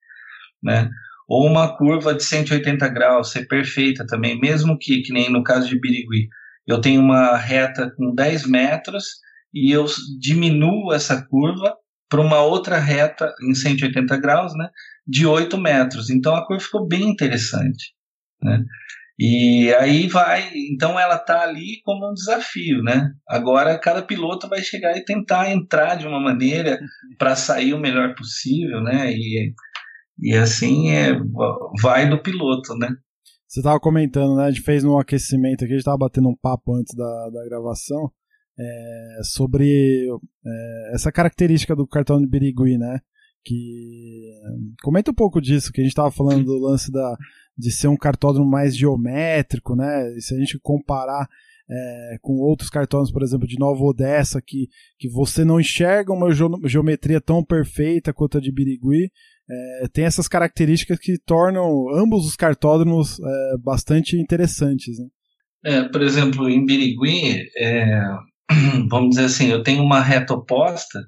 né? 0.62 0.90
Ou 1.28 1.46
uma 1.46 1.76
curva 1.76 2.14
de 2.14 2.24
180 2.24 2.88
graus 2.90 3.32
ser 3.32 3.48
perfeita 3.48 4.06
também, 4.06 4.40
mesmo 4.40 4.78
que, 4.80 5.02
que 5.02 5.12
nem 5.12 5.30
no 5.30 5.44
caso 5.44 5.68
de 5.68 5.80
Birigui, 5.80 6.30
eu 6.68 6.80
tenho 6.80 7.02
uma 7.02 7.36
reta 7.36 7.92
com 7.98 8.14
10 8.14 8.46
metros 8.46 9.06
e 9.54 9.72
eu 9.72 9.86
diminuo 10.20 10.94
essa 10.94 11.26
curva 11.28 11.76
para 12.10 12.22
uma 12.22 12.42
outra 12.42 12.78
reta 12.78 13.34
em 13.42 13.56
180 13.56 14.18
graus, 14.18 14.54
né? 14.56 14.70
De 15.08 15.26
8 15.26 15.58
metros. 15.58 16.10
Então 16.10 16.36
a 16.36 16.46
curva 16.46 16.64
ficou 16.64 16.88
bem 16.88 17.10
interessante. 17.10 17.94
Né? 18.42 18.64
E 19.20 19.74
aí 19.80 20.08
vai, 20.08 20.52
então 20.72 21.00
ela 21.00 21.16
está 21.16 21.42
ali 21.42 21.82
como 21.84 22.08
um 22.08 22.14
desafio, 22.14 22.84
né? 22.84 23.12
Agora 23.28 23.80
cada 23.80 24.04
piloto 24.04 24.48
vai 24.48 24.62
chegar 24.62 24.96
e 24.96 25.04
tentar 25.04 25.52
entrar 25.52 25.96
de 25.96 26.06
uma 26.06 26.20
maneira 26.20 26.78
para 27.18 27.36
sair 27.36 27.74
o 27.74 27.80
melhor 27.80 28.14
possível, 28.14 28.80
né? 28.84 29.12
E, 29.12 29.54
e 30.20 30.36
assim 30.36 30.92
é, 30.92 31.14
vai 31.82 32.08
do 32.08 32.22
piloto, 32.22 32.76
né? 32.76 32.90
Você 33.48 33.62
estava 33.62 33.80
comentando, 33.80 34.36
né? 34.36 34.46
A 34.46 34.52
gente 34.52 34.62
fez 34.62 34.84
um 34.84 35.00
aquecimento 35.00 35.64
aqui, 35.64 35.74
a 35.74 35.78
gente 35.78 35.80
estava 35.80 35.98
batendo 35.98 36.30
um 36.30 36.36
papo 36.40 36.76
antes 36.76 36.94
da, 36.96 37.30
da 37.30 37.44
gravação 37.46 38.12
é, 38.60 39.20
sobre 39.24 40.08
é, 40.46 40.92
essa 40.94 41.12
característica 41.12 41.76
do 41.76 41.88
cartão 41.88 42.20
de 42.20 42.28
Birigui, 42.28 42.78
né? 42.78 43.00
Que 43.44 44.32
comenta 44.84 45.12
um 45.12 45.14
pouco 45.14 45.42
disso 45.42 45.72
que 45.72 45.82
a 45.82 45.84
gente 45.84 45.92
estava 45.92 46.12
falando 46.12 46.44
do 46.44 46.58
lance 46.58 46.92
da 46.92 47.16
de 47.58 47.72
ser 47.72 47.88
um 47.88 47.98
cartódromo 47.98 48.50
mais 48.50 48.78
geométrico, 48.78 49.76
né? 49.76 50.16
E 50.16 50.22
se 50.22 50.36
a 50.36 50.38
gente 50.38 50.60
comparar 50.62 51.28
é, 51.70 52.18
com 52.22 52.34
outros 52.34 52.70
cartódromos, 52.70 53.12
por 53.12 53.24
exemplo, 53.24 53.48
de 53.48 53.58
Nova 53.60 53.84
Odessa, 53.84 54.42
que, 54.42 54.68
que 55.00 55.10
você 55.10 55.44
não 55.44 55.60
enxerga 55.60 56.14
uma 56.14 56.30
geometria 56.66 57.20
tão 57.20 57.44
perfeita 57.44 58.14
quanto 58.14 58.38
a 58.38 58.42
de 58.42 58.52
Birigui, 58.52 59.12
é, 59.50 59.88
tem 59.92 60.06
essas 60.06 60.28
características 60.28 61.00
que 61.00 61.18
tornam 61.18 61.90
ambos 61.96 62.26
os 62.26 62.36
cartódromos 62.36 63.20
é, 63.20 63.58
bastante 63.58 64.18
interessantes. 64.18 65.00
Né? 65.00 65.08
É, 65.66 65.84
por 65.90 66.02
exemplo, 66.02 66.50
em 66.50 66.66
Birigui, 66.66 67.50
é, 67.58 68.02
vamos 68.90 69.12
dizer 69.12 69.26
assim, 69.26 69.50
eu 69.50 69.64
tenho 69.64 69.84
uma 69.84 70.02
reta 70.02 70.34
oposta 70.34 71.00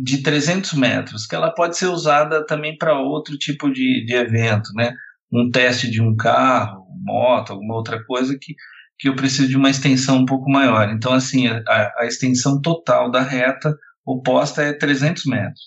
de 0.00 0.22
300 0.22 0.74
metros, 0.74 1.26
que 1.26 1.34
ela 1.34 1.52
pode 1.52 1.76
ser 1.76 1.86
usada 1.86 2.46
também 2.46 2.76
para 2.78 3.00
outro 3.00 3.36
tipo 3.36 3.68
de, 3.70 4.04
de 4.06 4.14
evento, 4.14 4.70
né? 4.74 4.94
Um 5.32 5.50
teste 5.50 5.90
de 5.90 6.00
um 6.00 6.14
carro, 6.14 6.86
moto, 7.02 7.52
alguma 7.52 7.74
outra 7.74 8.02
coisa 8.04 8.38
que, 8.40 8.54
que 8.96 9.08
eu 9.08 9.16
preciso 9.16 9.48
de 9.48 9.56
uma 9.56 9.70
extensão 9.70 10.18
um 10.18 10.24
pouco 10.24 10.48
maior. 10.48 10.88
Então, 10.90 11.12
assim, 11.12 11.48
a, 11.48 11.92
a 11.98 12.06
extensão 12.06 12.60
total 12.60 13.10
da 13.10 13.20
reta 13.20 13.76
oposta 14.06 14.62
é 14.62 14.72
300 14.72 15.24
metros. 15.26 15.60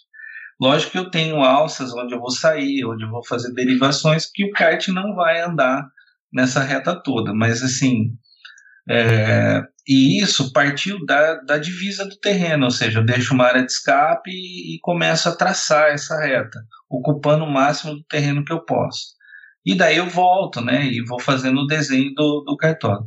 Lógico 0.59 0.91
que 0.93 0.97
eu 0.97 1.11
tenho 1.11 1.41
alças 1.41 1.93
onde 1.93 2.13
eu 2.13 2.19
vou 2.19 2.31
sair, 2.31 2.85
onde 2.85 3.03
eu 3.03 3.09
vou 3.09 3.25
fazer 3.25 3.53
derivações, 3.53 4.29
que 4.31 4.45
o 4.45 4.51
kart 4.51 4.87
não 4.87 5.13
vai 5.13 5.41
andar 5.41 5.85
nessa 6.31 6.61
reta 6.61 6.95
toda, 6.95 7.33
mas 7.33 7.61
assim, 7.61 8.11
é, 8.89 9.61
e 9.87 10.21
isso 10.21 10.51
partiu 10.51 11.03
da, 11.05 11.35
da 11.41 11.57
divisa 11.57 12.05
do 12.05 12.17
terreno, 12.17 12.65
ou 12.65 12.71
seja, 12.71 12.99
eu 12.99 13.05
deixo 13.05 13.33
uma 13.33 13.45
área 13.45 13.65
de 13.65 13.71
escape 13.71 14.29
e, 14.29 14.75
e 14.75 14.79
começo 14.81 15.29
a 15.29 15.35
traçar 15.35 15.89
essa 15.89 16.19
reta, 16.19 16.59
ocupando 16.89 17.43
o 17.43 17.51
máximo 17.51 17.95
do 17.95 18.03
terreno 18.03 18.43
que 18.43 18.53
eu 18.53 18.63
posso. 18.63 19.15
E 19.65 19.75
daí 19.75 19.97
eu 19.97 20.07
volto, 20.09 20.61
né, 20.61 20.85
e 20.85 21.03
vou 21.03 21.19
fazendo 21.19 21.61
o 21.61 21.67
desenho 21.67 22.13
do, 22.15 22.43
do 22.45 22.57
cartório. 22.57 23.05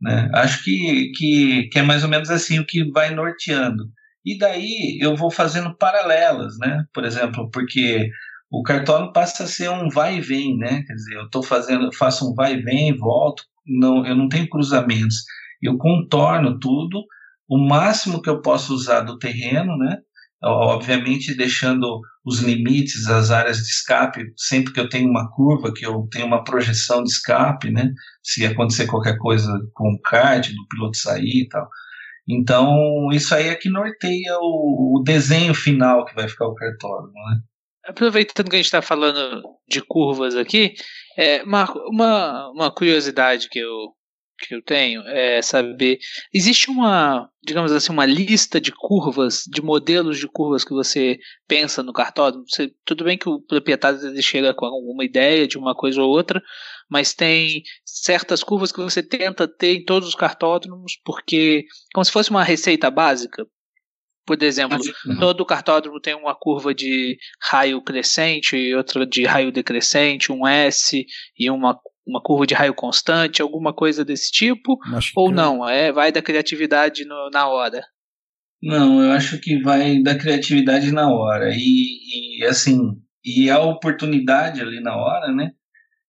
Né? 0.00 0.30
Acho 0.34 0.62
que, 0.62 1.12
que, 1.16 1.68
que 1.70 1.78
é 1.78 1.82
mais 1.82 2.02
ou 2.02 2.10
menos 2.10 2.30
assim 2.30 2.58
o 2.58 2.66
que 2.66 2.90
vai 2.90 3.10
norteando. 3.14 3.84
E 4.24 4.38
daí 4.38 4.98
eu 5.00 5.16
vou 5.16 5.30
fazendo 5.30 5.76
paralelas, 5.76 6.58
né? 6.58 6.84
Por 6.94 7.04
exemplo, 7.04 7.50
porque 7.50 8.08
o 8.50 8.62
cartório 8.62 9.12
passa 9.12 9.44
a 9.44 9.46
ser 9.46 9.70
um 9.70 9.88
vai 9.88 10.16
e 10.16 10.20
vem, 10.20 10.56
né? 10.56 10.82
Quer 10.86 10.94
dizer, 10.94 11.14
eu 11.16 11.24
estou 11.24 11.42
fazendo, 11.42 11.92
faço 11.94 12.30
um 12.30 12.34
vai 12.34 12.54
e 12.54 12.62
vem, 12.62 12.96
volto, 12.96 13.44
não, 13.66 14.06
eu 14.06 14.14
não 14.14 14.28
tenho 14.28 14.48
cruzamentos 14.48 15.24
eu 15.64 15.78
contorno 15.78 16.58
tudo 16.58 17.04
o 17.48 17.58
máximo 17.58 18.20
que 18.20 18.28
eu 18.28 18.40
posso 18.42 18.74
usar 18.74 19.00
do 19.00 19.18
terreno, 19.18 19.76
né? 19.78 19.98
Obviamente 20.42 21.34
deixando 21.34 22.00
os 22.24 22.40
limites, 22.40 23.06
as 23.06 23.30
áreas 23.30 23.58
de 23.58 23.64
escape, 23.64 24.24
sempre 24.36 24.72
que 24.72 24.80
eu 24.80 24.88
tenho 24.88 25.08
uma 25.08 25.30
curva, 25.30 25.72
que 25.72 25.86
eu 25.86 26.06
tenho 26.10 26.26
uma 26.26 26.44
projeção 26.44 27.02
de 27.02 27.10
escape, 27.10 27.70
né? 27.70 27.90
Se 28.22 28.44
acontecer 28.44 28.86
qualquer 28.86 29.16
coisa 29.18 29.50
com 29.72 29.92
o 29.92 30.00
kart, 30.02 30.46
do 30.48 30.68
piloto 30.68 30.96
sair 30.98 31.44
e 31.44 31.48
tal. 31.48 31.66
Então, 32.28 33.08
isso 33.12 33.34
aí 33.34 33.48
é 33.48 33.54
que 33.54 33.70
norteia 33.70 34.38
o, 34.40 34.98
o 34.98 35.02
desenho 35.02 35.54
final 35.54 36.04
que 36.04 36.14
vai 36.14 36.28
ficar 36.28 36.46
o 36.46 36.54
cartório, 36.54 37.10
né? 37.12 37.40
Aproveitando 37.86 38.48
que 38.48 38.56
a 38.56 38.58
gente 38.58 38.66
está 38.66 38.82
falando 38.82 39.42
de 39.68 39.82
curvas 39.82 40.36
aqui, 40.36 40.74
é, 41.16 41.44
Marco, 41.44 41.78
uma, 41.90 42.50
uma 42.50 42.70
curiosidade 42.70 43.48
que 43.48 43.58
eu, 43.58 43.94
que 44.38 44.54
eu 44.54 44.62
tenho 44.62 45.02
é 45.02 45.40
saber 45.42 45.98
existe 46.32 46.70
uma 46.70 47.28
digamos 47.42 47.70
assim 47.72 47.92
uma 47.92 48.06
lista 48.06 48.60
de 48.60 48.72
curvas 48.72 49.44
de 49.46 49.62
modelos 49.62 50.18
de 50.18 50.26
curvas 50.26 50.64
que 50.64 50.72
você 50.72 51.18
pensa 51.46 51.82
no 51.82 51.92
cartódromo? 51.92 52.44
Você, 52.48 52.72
tudo 52.84 53.04
bem 53.04 53.16
que 53.16 53.28
o 53.28 53.40
proprietário 53.40 53.98
chega 54.22 54.54
com 54.54 54.66
alguma 54.66 55.04
ideia 55.04 55.46
de 55.46 55.58
uma 55.58 55.74
coisa 55.74 56.02
ou 56.02 56.10
outra 56.10 56.42
mas 56.88 57.14
tem 57.14 57.62
certas 57.84 58.42
curvas 58.42 58.72
que 58.72 58.80
você 58.80 59.02
tenta 59.02 59.46
ter 59.46 59.76
em 59.76 59.84
todos 59.84 60.08
os 60.08 60.14
cartódromos 60.14 60.98
porque 61.04 61.66
como 61.92 62.04
se 62.04 62.12
fosse 62.12 62.30
uma 62.30 62.44
receita 62.44 62.90
básica 62.90 63.46
por 64.26 64.42
exemplo, 64.42 64.78
todo 65.20 65.44
cartódromo 65.44 66.00
tem 66.00 66.14
uma 66.14 66.34
curva 66.34 66.74
de 66.74 67.16
raio 67.40 67.82
crescente 67.82 68.56
e 68.56 68.74
outra 68.74 69.06
de 69.06 69.24
raio 69.24 69.52
decrescente, 69.52 70.32
um 70.32 70.46
S 70.46 71.04
e 71.38 71.50
uma 71.50 71.78
uma 72.06 72.20
curva 72.20 72.46
de 72.46 72.54
raio 72.54 72.74
constante, 72.74 73.40
alguma 73.40 73.72
coisa 73.72 74.04
desse 74.04 74.30
tipo? 74.30 74.78
Ou 75.16 75.32
não? 75.32 75.66
É, 75.66 75.90
vai 75.90 76.12
da 76.12 76.20
criatividade 76.20 77.04
no, 77.06 77.30
na 77.30 77.48
hora? 77.48 77.82
Não, 78.62 79.02
eu 79.02 79.12
acho 79.12 79.38
que 79.38 79.60
vai 79.60 80.02
da 80.02 80.14
criatividade 80.14 80.92
na 80.92 81.08
hora. 81.08 81.50
E, 81.54 82.40
e, 82.40 82.44
assim, 82.44 82.78
e 83.24 83.50
a 83.50 83.58
oportunidade 83.58 84.60
ali 84.60 84.80
na 84.80 84.96
hora, 84.96 85.32
né? 85.34 85.50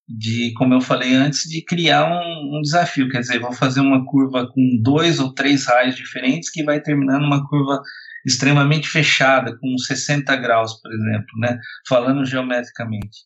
De, 0.08 0.54
como 0.56 0.74
eu 0.74 0.82
falei 0.82 1.16
antes, 1.16 1.50
de 1.50 1.64
criar 1.64 2.06
um, 2.06 2.58
um 2.58 2.62
desafio. 2.62 3.10
Quer 3.10 3.22
dizer, 3.22 3.40
vou 3.40 3.52
fazer 3.52 3.80
uma 3.80 4.06
curva 4.06 4.48
com 4.48 4.80
dois 4.84 5.20
ou 5.20 5.34
três 5.34 5.66
raios 5.66 5.96
diferentes 5.96 6.52
que 6.52 6.64
vai 6.64 6.80
terminar 6.80 7.20
numa 7.20 7.48
curva 7.48 7.82
extremamente 8.26 8.88
fechada, 8.88 9.58
com 9.60 9.78
60 9.78 10.36
graus, 10.38 10.80
por 10.82 10.92
exemplo, 10.92 11.40
né? 11.40 11.58
Falando 11.88 12.26
geometricamente. 12.26 13.20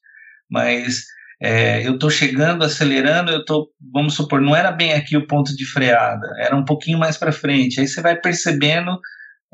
Mas 0.50 1.06
é, 1.42 1.88
eu 1.88 1.94
estou 1.94 2.10
chegando, 2.10 2.65
acelerando, 2.65 3.32
eu 3.32 3.39
estou, 3.39 3.70
vamos 3.94 4.13
supor, 4.13 4.42
não 4.42 4.56
era 4.56 4.72
bem 4.72 4.94
aqui 4.94 5.15
o 5.15 5.26
ponto 5.26 5.56
de 5.56 5.65
freada, 5.65 6.28
era 6.38 6.56
um 6.56 6.65
pouquinho 6.65 7.00
mais 7.00 7.18
para 7.18 7.32
frente. 7.32 7.80
Aí 7.80 7.88
você 7.88 8.02
vai 8.02 8.20
percebendo, 8.20 9.00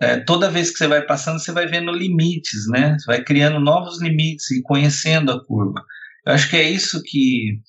é, 0.01 0.17
toda 0.17 0.49
vez 0.49 0.71
que 0.71 0.77
você 0.77 0.87
vai 0.87 1.03
passando, 1.03 1.39
você 1.39 1.51
vai 1.51 1.67
vendo 1.67 1.91
limites, 1.91 2.67
né? 2.69 2.97
Você 2.97 3.05
vai 3.05 3.23
criando 3.23 3.59
novos 3.59 4.01
limites 4.01 4.49
e 4.51 4.63
conhecendo 4.63 5.31
a 5.31 5.45
curva. 5.45 5.81
Eu 6.25 6.33
acho 6.33 6.49
que 6.49 6.55
é 6.55 6.69
isso 6.69 7.01
que, 7.03 7.59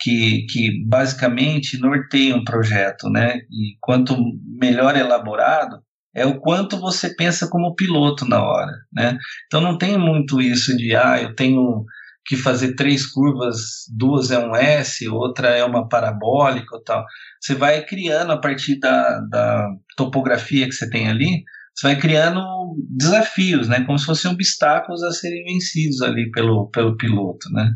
que, 0.00 0.46
que 0.46 0.84
basicamente 0.86 1.78
norteia 1.78 2.34
um 2.34 2.44
projeto, 2.44 3.08
né? 3.10 3.40
E 3.50 3.76
quanto 3.80 4.16
melhor 4.58 4.96
elaborado, 4.96 5.82
é 6.14 6.26
o 6.26 6.40
quanto 6.40 6.78
você 6.78 7.14
pensa 7.14 7.48
como 7.48 7.74
piloto 7.74 8.26
na 8.26 8.42
hora, 8.42 8.72
né? 8.92 9.18
Então 9.46 9.60
não 9.60 9.78
tem 9.78 9.96
muito 9.98 10.40
isso 10.40 10.76
de, 10.76 10.94
ah, 10.96 11.20
eu 11.22 11.34
tenho 11.34 11.84
que 12.24 12.36
fazer 12.36 12.74
três 12.74 13.06
curvas, 13.06 13.58
duas 13.96 14.30
é 14.30 14.38
um 14.38 14.54
S, 14.54 15.08
outra 15.08 15.48
é 15.48 15.64
uma 15.64 15.88
parabólica 15.88 16.76
ou 16.76 16.82
tal. 16.82 17.04
Você 17.40 17.54
vai 17.54 17.84
criando 17.84 18.32
a 18.32 18.40
partir 18.40 18.78
da, 18.78 19.20
da 19.20 19.68
topografia 19.96 20.66
que 20.66 20.72
você 20.72 20.88
tem 20.88 21.08
ali, 21.08 21.44
você 21.80 21.86
vai 21.88 21.98
criando 21.98 22.42
desafios, 22.90 23.68
né? 23.68 23.82
Como 23.84 23.98
se 23.98 24.04
fossem 24.04 24.30
obstáculos 24.30 25.02
a 25.02 25.12
serem 25.12 25.44
vencidos 25.44 26.02
ali 26.02 26.30
pelo, 26.30 26.68
pelo 26.70 26.96
piloto, 26.96 27.48
né? 27.52 27.70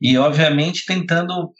E, 0.00 0.18
obviamente, 0.18 0.84
tentando, 0.84 1.52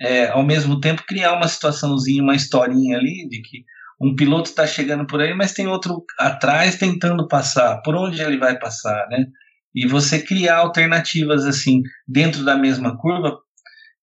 é, 0.00 0.28
ao 0.28 0.42
mesmo 0.42 0.80
tempo, 0.80 1.04
criar 1.06 1.34
uma 1.34 1.46
situaçãozinha, 1.46 2.22
uma 2.22 2.34
historinha 2.34 2.96
ali 2.96 3.28
de 3.28 3.42
que 3.42 3.64
um 4.00 4.14
piloto 4.16 4.48
está 4.48 4.66
chegando 4.66 5.06
por 5.06 5.20
aí, 5.20 5.34
mas 5.34 5.52
tem 5.52 5.66
outro 5.66 6.04
atrás 6.18 6.76
tentando 6.76 7.28
passar. 7.28 7.82
Por 7.82 7.94
onde 7.94 8.20
ele 8.20 8.38
vai 8.38 8.58
passar, 8.58 9.06
né? 9.08 9.26
e 9.74 9.86
você 9.86 10.22
criar 10.22 10.58
alternativas 10.58 11.44
assim 11.44 11.82
dentro 12.06 12.44
da 12.44 12.56
mesma 12.56 12.96
curva. 12.96 13.36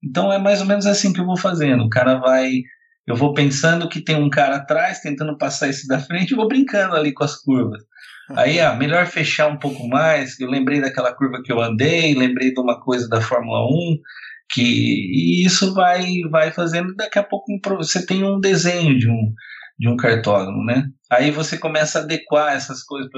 Então 0.04 0.32
é 0.32 0.38
mais 0.38 0.60
ou 0.60 0.68
menos 0.68 0.86
assim 0.86 1.14
que 1.14 1.22
eu 1.22 1.26
vou 1.26 1.38
fazendo. 1.38 1.84
O 1.84 1.90
cara 1.90 2.16
vai, 2.16 2.52
eu 3.12 3.16
vou 3.16 3.34
pensando 3.34 3.90
que 3.90 4.02
tem 4.02 4.16
um 4.16 4.30
cara 4.30 4.56
atrás 4.56 5.02
tentando 5.02 5.38
passar 5.38 5.68
esse 5.68 5.88
da 5.88 6.00
frente, 6.00 6.32
e 6.32 6.36
vou 6.36 6.48
brincando 6.48 6.96
ali 6.96 7.14
com 7.14 7.24
as 7.24 7.36
curvas. 7.36 7.84
Aí, 8.36 8.60
ah, 8.62 8.74
melhor 8.74 9.06
fechar 9.06 9.48
um 9.48 9.58
pouco 9.58 9.88
mais. 9.88 10.40
Eu 10.40 10.50
lembrei 10.50 10.80
daquela 10.80 11.14
curva 11.14 11.42
que 11.44 11.52
eu 11.52 11.60
andei, 11.60 12.16
lembrei 12.16 12.54
de 12.54 12.62
uma 12.62 12.80
coisa 12.80 13.10
da 13.10 13.20
Fórmula 13.20 13.66
1, 13.66 13.98
que 14.50 14.62
e 14.62 15.46
isso 15.46 15.74
vai 15.74 16.06
vai 16.30 16.52
fazendo 16.52 16.96
daqui 16.96 17.20
a 17.20 17.24
pouco 17.24 17.48
você 17.78 18.06
tem 18.06 18.24
um 18.24 18.40
desenho 18.40 18.98
de 18.98 19.10
um 19.10 19.34
de 19.78 19.90
um 19.90 19.98
cartódromo, 19.98 20.64
né? 20.64 20.86
Aí 21.12 21.32
você 21.32 21.58
começa 21.58 22.00
a 22.00 22.04
adequar 22.04 22.54
essas 22.54 22.84
coisas. 22.84 23.10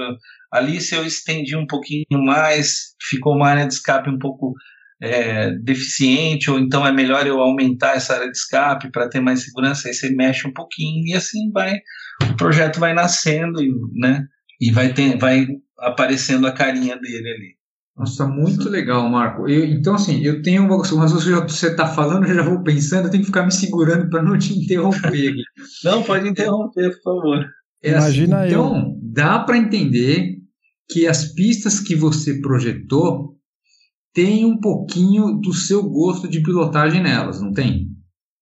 Ali, 0.50 0.80
se 0.80 0.94
eu 0.94 1.04
estendi 1.04 1.56
um 1.56 1.66
pouquinho 1.66 2.04
mais, 2.12 2.94
ficou 3.08 3.34
uma 3.36 3.48
área 3.48 3.66
de 3.66 3.74
escape 3.74 4.08
um 4.08 4.18
pouco 4.18 4.54
é, 5.00 5.50
deficiente, 5.50 6.50
ou 6.50 6.58
então 6.58 6.86
é 6.86 6.92
melhor 6.92 7.26
eu 7.26 7.40
aumentar 7.40 7.96
essa 7.96 8.14
área 8.14 8.30
de 8.30 8.36
escape 8.36 8.90
para 8.90 9.08
ter 9.08 9.20
mais 9.20 9.44
segurança. 9.44 9.88
Aí 9.88 9.94
você 9.94 10.10
mexe 10.10 10.46
um 10.46 10.52
pouquinho 10.52 11.06
e 11.06 11.14
assim 11.14 11.50
vai, 11.52 11.74
o 12.30 12.36
projeto 12.36 12.80
vai 12.80 12.94
nascendo, 12.94 13.60
né? 13.94 14.26
E 14.60 14.70
vai, 14.70 14.92
ter, 14.92 15.18
vai 15.18 15.46
aparecendo 15.78 16.46
a 16.46 16.52
carinha 16.52 16.96
dele 16.96 17.28
ali. 17.28 17.54
Nossa, 17.96 18.26
muito 18.26 18.68
legal, 18.68 19.08
Marco. 19.08 19.48
Eu, 19.48 19.64
então, 19.64 19.94
assim, 19.94 20.20
eu 20.20 20.42
tenho 20.42 20.64
uma. 20.64 20.78
Mas 20.78 21.12
você 21.12 21.68
está 21.68 21.86
falando, 21.86 22.26
eu 22.26 22.34
já 22.34 22.42
vou 22.42 22.62
pensando, 22.62 23.04
eu 23.04 23.10
tenho 23.10 23.22
que 23.22 23.28
ficar 23.28 23.44
me 23.44 23.52
segurando 23.52 24.10
para 24.10 24.22
não 24.22 24.36
te 24.36 24.52
interromper 24.52 25.28
aqui. 25.28 25.42
não, 25.84 26.02
pode 26.02 26.28
interromper, 26.28 26.90
por 26.96 27.02
favor. 27.02 27.46
É 27.82 27.90
Imagina 27.90 28.40
assim, 28.40 28.54
eu. 28.54 28.60
Então, 28.60 28.98
dá 29.00 29.38
para 29.38 29.58
entender 29.58 30.38
que 30.90 31.06
as 31.06 31.32
pistas 31.34 31.78
que 31.78 31.94
você 31.94 32.40
projetou 32.40 33.36
têm 34.14 34.44
um 34.44 34.58
pouquinho 34.58 35.34
do 35.40 35.52
seu 35.52 35.82
gosto 35.82 36.28
de 36.28 36.42
pilotagem 36.42 37.02
nelas, 37.02 37.40
não 37.40 37.52
tem? 37.52 37.88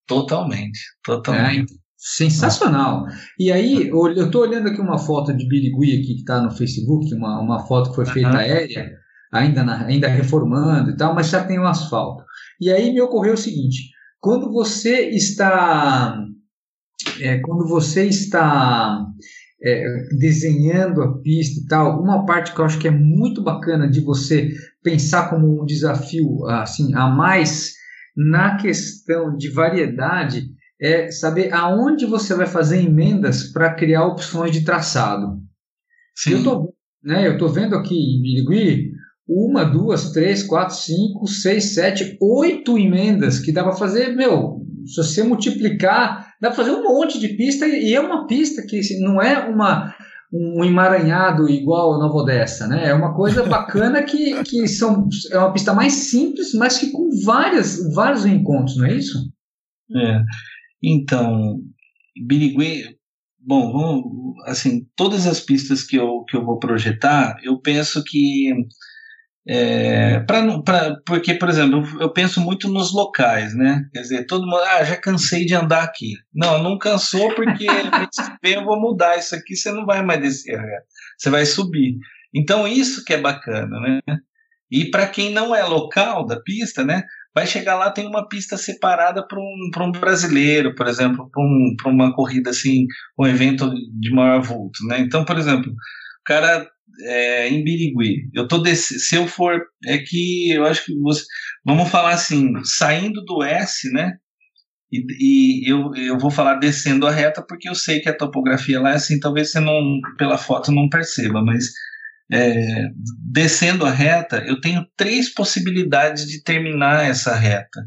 Totalmente, 0.07 0.79
totalmente. 1.03 1.73
É, 1.73 1.77
sensacional. 1.97 3.07
E 3.39 3.51
aí, 3.51 3.89
eu 3.89 4.13
estou 4.13 4.43
olhando 4.43 4.69
aqui 4.69 4.81
uma 4.81 4.99
foto 4.99 5.35
de 5.35 5.49
Birigui 5.49 5.95
aqui 5.95 6.15
que 6.15 6.21
está 6.21 6.43
no 6.43 6.51
Facebook, 6.51 7.13
uma, 7.15 7.41
uma 7.41 7.67
foto 7.67 7.91
que 7.91 7.97
foi 7.97 8.07
feita 8.07 8.31
uhum. 8.31 8.37
aérea 8.37 8.93
ainda, 9.33 9.65
na, 9.65 9.87
ainda 9.87 10.09
reformando 10.09 10.91
e 10.91 10.97
tal, 10.97 11.15
mas 11.15 11.31
já 11.31 11.43
tem 11.43 11.59
o 11.59 11.67
asfalto. 11.67 12.23
E 12.61 12.71
aí 12.71 12.93
me 12.93 13.01
ocorreu 13.01 13.35
o 13.35 13.39
seguinte: 13.39 13.91
quando 14.21 14.53
você 14.53 15.09
está 15.09 16.23
é, 17.21 17.39
quando 17.39 17.67
você 17.67 18.05
está 18.05 19.07
é, 19.65 19.85
desenhando 20.19 21.03
a 21.03 21.19
pista 21.21 21.61
e 21.61 21.67
tal, 21.67 22.03
uma 22.03 22.27
parte 22.27 22.53
que 22.53 22.61
eu 22.61 22.65
acho 22.65 22.79
que 22.79 22.89
é 22.89 22.91
muito 22.91 23.43
bacana 23.43 23.89
de 23.89 24.01
você 24.01 24.51
pensar 24.83 25.31
como 25.31 25.62
um 25.62 25.64
desafio 25.64 26.47
assim 26.47 26.95
a 26.95 27.09
mais 27.09 27.75
na 28.16 28.57
questão 28.57 29.37
de 29.37 29.49
variedade 29.49 30.49
é 30.81 31.11
saber 31.11 31.53
aonde 31.55 32.05
você 32.05 32.35
vai 32.35 32.47
fazer 32.47 32.83
emendas 32.83 33.45
para 33.45 33.75
criar 33.75 34.05
opções 34.05 34.51
de 34.51 34.64
traçado. 34.64 35.40
Sim. 36.14 36.33
Eu 36.33 36.42
tô, 36.42 36.75
né, 37.03 37.29
eu 37.29 37.38
tô 37.38 37.49
vendo 37.49 37.77
aqui 37.77 37.95
em 37.95 38.21
Birigui 38.21 38.90
uma, 39.27 39.64
duas, 39.64 40.11
três, 40.12 40.42
quatro, 40.42 40.75
cinco, 40.75 41.27
seis, 41.27 41.75
sete, 41.75 42.18
oito 42.21 42.77
emendas 42.77 43.38
que 43.38 43.53
dá 43.53 43.62
para 43.62 43.77
fazer, 43.77 44.14
meu, 44.14 44.61
se 44.85 44.97
você 44.97 45.23
multiplicar, 45.23 46.35
dá 46.40 46.49
para 46.49 46.57
fazer 46.57 46.73
um 46.73 46.83
monte 46.83 47.18
de 47.18 47.29
pista 47.29 47.66
e 47.66 47.95
é 47.95 48.01
uma 48.01 48.27
pista 48.27 48.62
que 48.66 48.81
assim, 48.81 49.01
não 49.01 49.23
é 49.23 49.38
uma 49.49 49.95
um 50.33 50.64
emaranhado 50.64 51.49
igual 51.49 51.95
a 51.95 51.99
Nova 51.99 52.16
Odessa, 52.18 52.66
né? 52.66 52.88
É 52.88 52.95
uma 52.95 53.14
coisa 53.14 53.45
bacana 53.47 54.03
que, 54.03 54.42
que 54.45 54.66
são, 54.66 55.09
é 55.31 55.38
uma 55.38 55.53
pista 55.53 55.75
mais 55.75 55.92
simples, 55.92 56.55
mas 56.55 56.79
que 56.79 56.90
com 56.90 57.11
várias, 57.25 57.92
vários 57.92 58.25
encontros, 58.25 58.77
não 58.77 58.87
é 58.87 58.95
isso? 58.95 59.31
É. 59.95 60.23
Então, 60.83 61.61
Birigui, 62.27 62.97
bom, 63.38 64.35
assim, 64.47 64.87
todas 64.97 65.27
as 65.27 65.40
pistas 65.40 65.83
que 65.83 65.97
eu, 65.97 66.25
que 66.25 66.37
eu 66.37 66.45
vou 66.45 66.59
projetar, 66.59 67.37
eu 67.42 67.59
penso 67.59 68.03
que 68.03 68.53
é, 69.46 70.20
pra, 70.20 70.62
pra, 70.62 70.96
porque, 71.05 71.35
por 71.35 71.48
exemplo, 71.48 71.85
eu 72.00 72.12
penso 72.12 72.40
muito 72.40 72.68
nos 72.68 72.92
locais, 72.92 73.55
né? 73.55 73.85
Quer 73.92 74.00
dizer, 74.02 74.26
todo 74.26 74.46
mundo, 74.46 74.62
ah, 74.62 74.85
já 74.85 74.96
cansei 74.96 75.44
de 75.44 75.55
andar 75.55 75.83
aqui. 75.83 76.14
Não, 76.33 76.62
não 76.62 76.78
cansou 76.78 77.35
porque 77.35 77.66
bem, 78.42 78.55
eu 78.55 78.64
vou 78.64 78.81
mudar 78.81 79.18
isso 79.18 79.35
aqui, 79.35 79.57
você 79.57 79.72
não 79.72 79.85
vai 79.85 80.02
mais 80.02 80.20
descer, 80.20 80.61
você 81.18 81.28
vai 81.28 81.44
subir. 81.44 81.96
Então, 82.33 82.68
isso 82.68 83.05
que 83.05 83.14
é 83.14 83.20
bacana, 83.20 83.81
né? 83.81 84.00
E 84.70 84.90
para 84.90 85.07
quem 85.07 85.33
não 85.33 85.55
é 85.55 85.62
local 85.64 86.24
da 86.24 86.40
pista, 86.40 86.85
né? 86.85 87.02
Vai 87.35 87.46
chegar 87.46 87.76
lá, 87.76 87.90
tem 87.90 88.07
uma 88.07 88.28
pista 88.28 88.57
separada 88.57 89.26
para 89.26 89.38
um, 89.38 89.70
um 89.76 89.92
brasileiro, 89.92 90.74
por 90.74 90.87
exemplo, 90.87 91.28
para 91.31 91.42
um, 91.42 91.74
uma 91.87 92.14
corrida 92.14 92.50
assim, 92.50 92.87
um 93.18 93.26
evento 93.26 93.70
de 93.98 94.11
maior 94.12 94.40
vulto, 94.40 94.87
né? 94.87 95.00
Então, 95.00 95.24
por 95.24 95.37
exemplo, 95.37 95.70
o 95.70 96.24
cara 96.24 96.66
é, 97.01 97.49
em 97.49 97.62
Birigui. 97.64 98.29
Eu 98.35 98.47
tô 98.47 98.59
desse, 98.59 98.99
se 99.01 99.16
eu 99.16 99.27
for 99.27 99.61
é 99.87 99.99
que 99.99 100.51
eu 100.51 100.64
acho 100.64 100.85
que 100.85 100.95
você, 101.01 101.25
vamos 101.64 101.88
falar 101.90 102.12
assim, 102.12 102.53
saindo 102.64 103.23
do 103.25 103.42
S, 103.42 103.90
né? 103.92 104.12
E, 104.92 105.64
e, 105.66 105.71
eu, 105.71 105.95
eu 105.97 106.18
vou 106.18 106.31
falar 106.31 106.57
descendo 106.57 107.07
a 107.07 107.11
reta 107.11 107.42
porque 107.47 107.68
eu 107.68 107.75
sei 107.75 108.01
que 108.01 108.09
a 108.09 108.16
topografia 108.16 108.81
lá 108.81 108.92
é 108.92 108.97
assim, 108.97 109.18
talvez 109.18 109.51
você 109.51 109.59
não 109.59 110.01
pela 110.18 110.37
foto 110.37 110.71
não 110.71 110.88
perceba, 110.88 111.42
mas 111.42 111.71
é, 112.31 112.88
descendo 113.18 113.87
a 113.87 113.90
reta, 113.90 114.42
eu 114.47 114.61
tenho 114.61 114.87
três 114.97 115.33
possibilidades 115.33 116.27
de 116.27 116.42
terminar 116.42 117.09
essa 117.09 117.35
reta. 117.35 117.81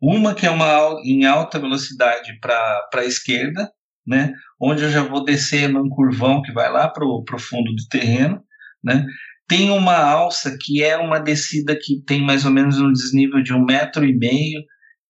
Uma 0.00 0.34
que 0.34 0.46
é 0.46 0.50
uma 0.50 1.00
em 1.04 1.24
alta 1.24 1.58
velocidade 1.58 2.38
para 2.40 2.88
a 2.94 3.04
esquerda, 3.04 3.70
né? 4.08 4.32
Onde 4.58 4.82
eu 4.82 4.90
já 4.90 5.02
vou 5.02 5.22
descer 5.22 5.68
num 5.68 5.88
curvão 5.88 6.40
que 6.40 6.50
vai 6.50 6.72
lá 6.72 6.88
para 6.88 7.04
o 7.04 7.38
fundo 7.38 7.74
do 7.74 7.88
terreno, 7.90 8.42
né? 8.82 9.04
Tem 9.46 9.70
uma 9.70 9.96
alça 9.96 10.56
que 10.60 10.82
é 10.82 10.96
uma 10.96 11.18
descida 11.18 11.78
que 11.78 12.02
tem 12.04 12.22
mais 12.22 12.44
ou 12.44 12.50
menos 12.50 12.80
um 12.80 12.90
desnível 12.90 13.42
de 13.42 13.52
um 13.52 13.64
metro 13.64 14.04
e 14.04 14.16
meio, 14.16 14.62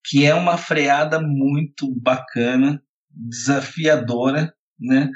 que 0.05 0.27
é 0.27 0.35
uma 0.35 0.57
freada 0.57 1.21
muito 1.21 1.93
bacana, 2.01 2.83
desafiadora, 3.11 4.53
né? 4.79 5.09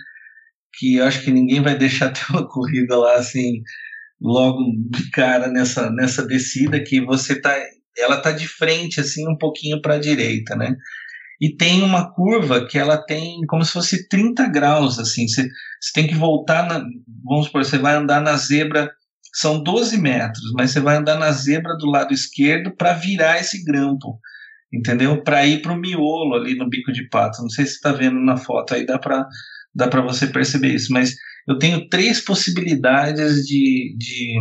Que 0.79 0.97
eu 0.97 1.05
acho 1.05 1.23
que 1.23 1.31
ninguém 1.31 1.61
vai 1.61 1.77
deixar 1.77 2.11
ter 2.14 2.25
uma 2.31 2.49
corrida 2.49 2.97
lá 2.97 3.16
assim 3.16 3.62
logo 4.21 4.61
de 4.90 5.11
cara 5.11 5.49
nessa 5.49 5.90
nessa 5.90 6.25
descida 6.25 6.83
que 6.83 7.01
você 7.01 7.40
tá 7.40 7.53
ela 7.99 8.21
tá 8.21 8.31
de 8.31 8.47
frente 8.47 9.01
assim 9.01 9.29
um 9.29 9.37
pouquinho 9.37 9.83
para 9.83 9.95
a 9.95 10.01
direita, 10.01 10.55
né? 10.55 10.77
E 11.42 11.57
tem 11.57 11.83
uma 11.83 12.09
curva 12.14 12.64
que 12.68 12.78
ela 12.78 12.96
tem 12.96 13.40
como 13.48 13.64
se 13.64 13.72
fosse 13.72 14.09
30 14.09 14.46
graus, 14.46 15.00
assim, 15.00 15.26
você, 15.26 15.44
tem 15.92 16.07
que 16.07 16.14
voltar, 16.14 16.68
na, 16.68 16.85
vamos 17.24 17.46
supor, 17.46 17.64
você 17.64 17.78
vai 17.78 17.96
andar 17.96 18.20
na 18.20 18.37
zebra, 18.37 18.88
são 19.35 19.61
12 19.61 19.98
metros, 19.98 20.52
mas 20.55 20.70
você 20.70 20.78
vai 20.78 20.98
andar 20.98 21.18
na 21.18 21.33
zebra 21.33 21.76
do 21.78 21.87
lado 21.87 22.14
esquerdo 22.14 22.70
para 22.76 22.92
virar 22.92 23.40
esse 23.40 23.64
grampo, 23.64 24.20
entendeu? 24.72 25.20
Para 25.24 25.44
ir 25.44 25.61
para 25.62 25.72
o 25.72 25.76
miolo 25.76 26.37
ali 26.37 26.55
no 26.55 26.68
bico 26.68 26.92
de 26.92 27.09
pato, 27.09 27.42
não 27.42 27.50
sei 27.50 27.66
se 27.66 27.72
está 27.72 27.90
vendo 27.90 28.20
na 28.20 28.37
foto 28.37 28.74
aí, 28.74 28.87
dá 28.87 28.96
para 28.96 29.26
dá 29.74 29.88
você 30.00 30.28
perceber 30.28 30.72
isso, 30.72 30.92
mas 30.92 31.16
eu 31.48 31.59
tenho 31.59 31.88
três 31.88 32.20
possibilidades 32.20 33.44
de, 33.46 33.96
de, 33.98 34.38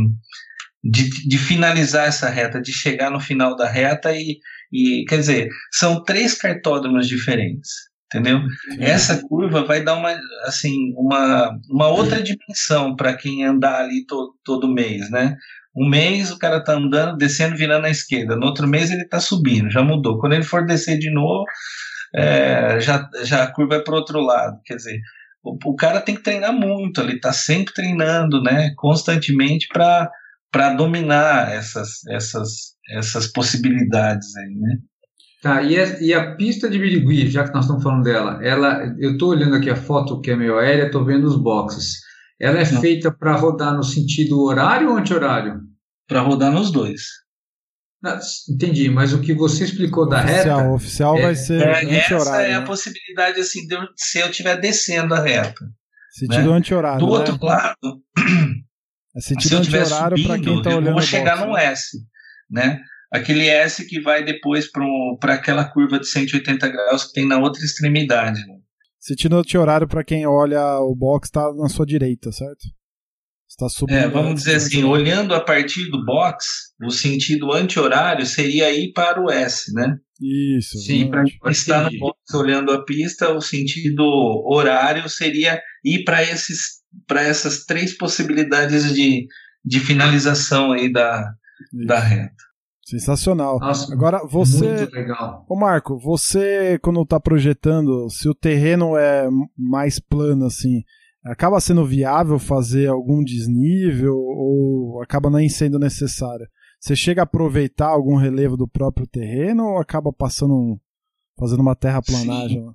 de, 0.84 1.28
de 1.28 1.38
finalizar 1.40 2.08
essa 2.08 2.30
reta, 2.30 2.62
de 2.62 2.72
chegar 2.72 3.10
no 3.10 3.20
final 3.20 3.56
da 3.56 3.68
reta 3.68 4.16
e, 4.16 4.38
e 4.72 5.04
quer 5.08 5.18
dizer, 5.18 5.50
são 5.72 6.04
três 6.04 6.34
cartódromos 6.38 7.08
diferentes, 7.08 7.70
entendeu? 8.06 8.40
Essa 8.80 9.22
curva 9.28 9.66
vai 9.66 9.84
dar 9.84 9.96
uma, 9.96 10.16
assim, 10.44 10.94
uma, 10.96 11.52
uma 11.70 11.88
outra 11.88 12.22
dimensão 12.22 12.96
para 12.96 13.16
quem 13.16 13.44
andar 13.44 13.82
ali 13.82 14.06
to, 14.06 14.34
todo 14.44 14.74
mês, 14.74 15.10
né? 15.10 15.36
Um 15.76 15.90
mês 15.90 16.32
o 16.32 16.38
cara 16.38 16.64
tá 16.64 16.74
andando, 16.74 17.18
descendo, 17.18 17.56
virando 17.56 17.86
à 17.86 17.90
esquerda. 17.90 18.36
No 18.36 18.48
outro 18.48 18.68
mês 18.68 18.92
ele 18.92 19.08
tá 19.08 19.20
subindo, 19.20 19.70
já 19.70 19.82
mudou. 19.82 20.20
Quando 20.20 20.34
ele 20.34 20.44
for 20.44 20.66
descer 20.66 20.98
de 20.98 21.10
novo, 21.12 21.46
é, 22.14 22.80
já, 22.82 23.08
já 23.24 23.44
a 23.44 23.52
curva 23.52 23.76
é 23.76 23.80
para 23.80 23.96
outro 23.96 24.20
lado. 24.20 24.60
Quer 24.66 24.76
dizer, 24.76 25.00
o, 25.44 25.58
o, 25.72 25.76
cara 25.76 26.02
tem 26.02 26.16
que 26.16 26.24
treinar 26.24 26.54
muito, 26.54 27.02
ele 27.02 27.20
tá 27.20 27.32
sempre 27.32 27.74
treinando, 27.74 28.42
né? 28.42 28.74
Constantemente 28.76 29.68
para 29.72 30.74
dominar 30.76 31.54
essas, 31.54 32.06
essas, 32.10 32.76
essas 32.98 33.28
possibilidades 33.28 34.36
aí, 34.38 34.56
né? 34.56 34.78
Tá, 35.42 35.64
e 35.64 35.80
a, 35.80 36.00
e 36.00 36.14
a 36.14 36.36
pista 36.36 36.70
de 36.70 36.78
Birigui, 36.78 37.28
já 37.28 37.44
que 37.44 37.54
nós 37.54 37.66
estamos 37.66 37.82
falando 37.82 38.04
dela, 38.04 38.40
ela, 38.44 38.96
eu 39.00 39.14
estou 39.14 39.30
olhando 39.30 39.56
aqui 39.56 39.72
a 39.72 39.76
foto 39.76 40.22
que 40.22 40.30
é 40.30 40.36
meio 40.36 40.60
aérea, 40.60 40.86
estou 40.86 41.04
vendo 41.04 41.26
os 41.26 41.36
boxes. 41.36 41.96
Ela 42.40 42.60
é 42.60 42.72
Não. 42.72 42.80
feita 42.80 43.12
para 43.12 43.36
rodar 43.36 43.76
no 43.76 43.84
sentido 43.84 44.40
horário 44.44 44.90
ou 44.90 44.98
anti-horário? 44.98 45.62
Para 46.08 46.22
rodar 46.22 46.52
nos 46.52 46.72
dois. 46.72 47.02
Não, 48.02 48.20
entendi, 48.50 48.90
mas 48.90 49.14
o 49.14 49.22
que 49.22 49.34
você 49.34 49.64
explicou 49.64 50.08
da 50.08 50.24
oficial, 50.24 50.60
reta. 50.60 50.72
Oficial 50.72 51.18
é, 51.18 51.22
vai 51.22 51.36
ser 51.36 51.62
é, 51.62 51.98
Essa 51.98 52.42
é 52.42 52.54
a 52.54 52.60
né? 52.60 52.66
possibilidade 52.66 53.40
assim, 53.40 53.60
eu, 53.70 53.82
se 53.96 54.20
eu 54.20 54.30
estiver 54.30 54.60
descendo 54.60 55.14
a 55.14 55.22
reta. 55.22 55.66
Sentido 56.12 56.52
né? 56.52 56.58
anti-horário. 56.58 57.00
Do 57.00 57.06
né? 57.06 57.20
outro 57.20 57.46
lado. 57.46 58.02
É 59.16 59.22
sentido 59.22 59.58
anti-horário 59.58 60.24
para 60.24 60.40
quem 60.40 60.58
está 60.58 60.70
olhando. 60.70 60.88
Eu 60.88 60.94
vou 60.94 61.02
chegar 61.02 61.36
box, 61.36 61.48
no 61.48 61.54
né? 61.54 61.66
S. 61.66 61.98
Né? 62.52 62.82
Aquele 63.12 63.48
S 63.48 63.86
que 63.88 64.02
vai 64.02 64.24
depois 64.24 64.70
para 65.20 65.34
aquela 65.34 65.66
curva 65.66 66.00
de 66.00 66.08
180 66.08 66.68
graus 66.68 67.06
que 67.06 67.14
tem 67.14 67.28
na 67.28 67.40
outra 67.40 67.64
extremidade. 67.64 68.46
Né? 68.46 68.56
Sentido 69.00 69.38
anti-horário 69.38 69.88
para 69.88 70.04
quem 70.04 70.28
olha 70.28 70.80
o 70.80 70.96
box 70.96 71.28
está 71.28 71.54
na 71.54 71.70
sua 71.70 71.86
direita, 71.86 72.32
certo? 72.32 72.68
Está 73.50 73.68
subindo. 73.68 73.98
É, 73.98 74.08
vamos 74.08 74.36
dizer 74.36 74.56
assim, 74.56 74.84
olhando 74.84 75.34
a 75.34 75.42
partir 75.42 75.90
do 75.90 76.06
box, 76.06 76.46
o 76.84 76.90
sentido 76.90 77.52
anti-horário 77.52 78.26
seria 78.26 78.72
ir 78.72 78.94
para 78.94 79.22
o 79.22 79.30
S, 79.30 79.74
né? 79.74 79.98
Isso. 80.22 80.78
Sim, 80.80 81.10
para 81.10 81.52
estar 81.52 81.92
no 81.92 82.00
box 82.00 82.18
olhando 82.34 82.72
a 82.72 82.86
pista, 82.86 83.34
o 83.34 83.42
sentido 83.42 84.04
horário 84.46 85.10
seria 85.10 85.60
ir 85.84 86.04
para 86.04 86.24
esses 86.24 86.82
para 87.08 87.24
essas 87.24 87.66
três 87.66 87.98
possibilidades 87.98 88.94
de, 88.94 89.26
de 89.64 89.80
finalização 89.80 90.74
aí 90.74 90.92
da, 90.92 91.34
da 91.86 92.00
reta. 92.00 92.52
Sensacional. 92.84 93.60
Nossa, 93.60 93.94
Agora 93.94 94.26
você, 94.28 94.78
muito 94.78 94.94
legal. 94.94 95.46
Ô 95.48 95.56
Marco, 95.56 95.98
você 95.98 96.80
quando 96.80 97.02
está 97.04 97.20
projetando, 97.20 98.10
se 98.10 98.28
o 98.28 98.36
terreno 98.36 98.98
é 98.98 99.30
mais 99.58 100.00
plano 100.00 100.46
assim, 100.46 100.84
acaba 101.24 101.62
sendo 101.62 101.86
viável 101.86 102.40
fazer 102.40 102.88
algum 102.88 103.24
desnível 103.24 104.16
ou 104.16 105.02
acaba 105.02 105.30
nem 105.30 105.48
sendo 105.48 105.78
necessário? 105.78 106.46
Você 106.80 106.96
chega 106.96 107.22
a 107.22 107.24
aproveitar 107.24 107.88
algum 107.88 108.16
relevo 108.16 108.58
do 108.58 108.68
próprio 108.68 109.06
terreno 109.06 109.64
ou 109.64 109.78
acaba 109.78 110.12
passando 110.12 110.80
fazendo 111.38 111.62
uma 111.62 111.76
terraplanagem? 111.76 112.66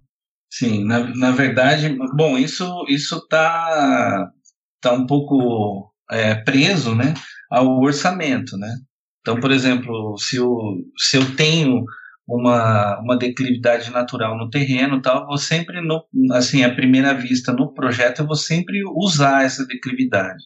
Sim, 0.49 0.68
Sim 0.68 0.85
na, 0.85 1.14
na 1.16 1.31
verdade, 1.33 1.94
bom, 2.16 2.38
isso 2.38 2.64
isso 2.88 3.27
tá 3.27 4.31
tá 4.81 4.92
um 4.92 5.05
pouco 5.05 5.92
é, 6.10 6.34
preso, 6.34 6.94
né, 6.94 7.14
ao 7.50 7.80
orçamento, 7.80 8.56
né? 8.56 8.72
Então, 9.20 9.40
por 9.40 9.50
exemplo, 9.50 10.16
se 10.18 10.36
eu, 10.36 10.56
se 10.96 11.16
eu 11.16 11.34
tenho 11.34 11.84
uma, 12.28 13.00
uma 13.00 13.16
declividade 13.16 13.90
natural 13.90 14.36
no 14.36 14.50
terreno, 14.50 15.00
tal, 15.00 15.26
vou 15.26 15.38
sempre, 15.38 15.80
no, 15.80 16.04
assim, 16.32 16.64
à 16.64 16.74
primeira 16.74 17.14
vista 17.14 17.52
no 17.52 17.72
projeto, 17.72 18.20
eu 18.20 18.26
vou 18.26 18.36
sempre 18.36 18.82
usar 18.96 19.44
essa 19.44 19.66
declividade. 19.66 20.44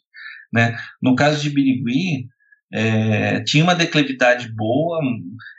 Né? 0.52 0.76
No 1.02 1.14
caso 1.14 1.42
de 1.42 1.50
Birigui, 1.50 2.26
é, 2.72 3.40
tinha 3.42 3.64
uma 3.64 3.74
declividade 3.74 4.52
boa, 4.54 5.00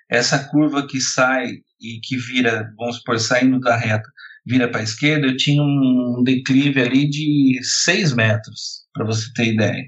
essa 0.09 0.47
curva 0.49 0.85
que 0.85 0.99
sai 0.99 1.47
e 1.79 1.99
que 2.03 2.17
vira, 2.17 2.71
vamos 2.77 2.97
supor, 2.97 3.19
saindo 3.19 3.59
da 3.59 3.75
reta, 3.75 4.07
vira 4.45 4.69
para 4.69 4.82
a 4.82 4.84
esquerda, 4.84 5.27
eu 5.27 5.38
tinha 5.38 5.62
um 5.62 6.23
declive 6.23 6.82
ali 6.82 7.10
de 7.10 7.60
6 7.63 8.13
metros, 8.13 8.82
para 8.93 9.06
você 9.06 9.32
ter 9.34 9.54
ideia. 9.54 9.84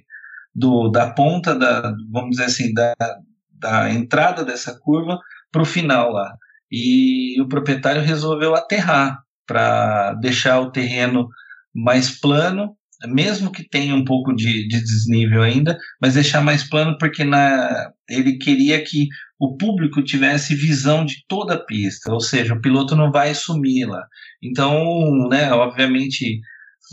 Do, 0.54 0.90
da 0.90 1.12
ponta, 1.12 1.56
da, 1.56 1.94
vamos 2.12 2.32
dizer 2.32 2.46
assim, 2.46 2.74
da, 2.74 2.94
da 3.52 3.92
entrada 3.92 4.46
dessa 4.46 4.78
curva 4.80 5.18
para 5.52 5.62
o 5.62 5.66
final 5.66 6.12
lá. 6.12 6.36
E 6.72 7.40
o 7.42 7.48
proprietário 7.48 8.02
resolveu 8.02 8.56
aterrar 8.56 9.20
para 9.48 10.14
deixar 10.16 10.60
o 10.60 10.72
terreno 10.72 11.28
mais 11.74 12.20
plano, 12.20 12.76
mesmo 13.08 13.52
que 13.52 13.68
tenha 13.68 13.96
um 13.96 14.06
pouco 14.06 14.34
de, 14.34 14.68
de 14.68 14.80
desnível 14.80 15.42
ainda, 15.42 15.78
mas 16.02 16.14
deixar 16.14 16.42
mais 16.42 16.68
plano 16.68 16.98
porque 17.00 17.24
na, 17.24 17.92
ele 18.10 18.38
queria 18.38 18.82
que 18.84 19.08
o 19.44 19.58
público 19.58 20.02
tivesse 20.02 20.56
visão 20.56 21.04
de 21.04 21.18
toda 21.28 21.56
a 21.56 21.66
pista, 21.66 22.14
ou 22.14 22.22
seja, 22.22 22.54
o 22.54 22.62
piloto 22.62 22.96
não 22.96 23.12
vai 23.12 23.36
sumir 23.36 23.86
lá. 23.86 24.02
Então, 24.42 25.28
né, 25.30 25.52
obviamente, 25.52 26.40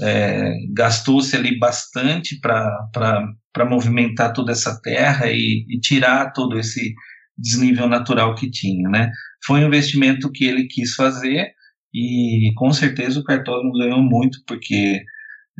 é, 0.02 0.52
gastou-se 0.74 1.36
ali 1.36 1.56
bastante 1.60 2.40
para 2.40 3.64
movimentar 3.68 4.32
toda 4.32 4.50
essa 4.50 4.80
terra 4.82 5.30
e, 5.30 5.64
e 5.68 5.78
tirar 5.78 6.32
todo 6.32 6.58
esse 6.58 6.92
desnível 7.38 7.88
natural 7.88 8.34
que 8.34 8.50
tinha, 8.50 8.88
né? 8.88 9.08
Foi 9.46 9.60
um 9.60 9.68
investimento 9.68 10.28
que 10.32 10.44
ele 10.44 10.66
quis 10.66 10.94
fazer 10.94 11.52
e 11.94 12.50
com 12.56 12.72
certeza 12.72 13.20
o 13.20 13.24
cartódromo 13.24 13.78
ganhou 13.78 14.02
muito 14.02 14.38
porque 14.44 15.00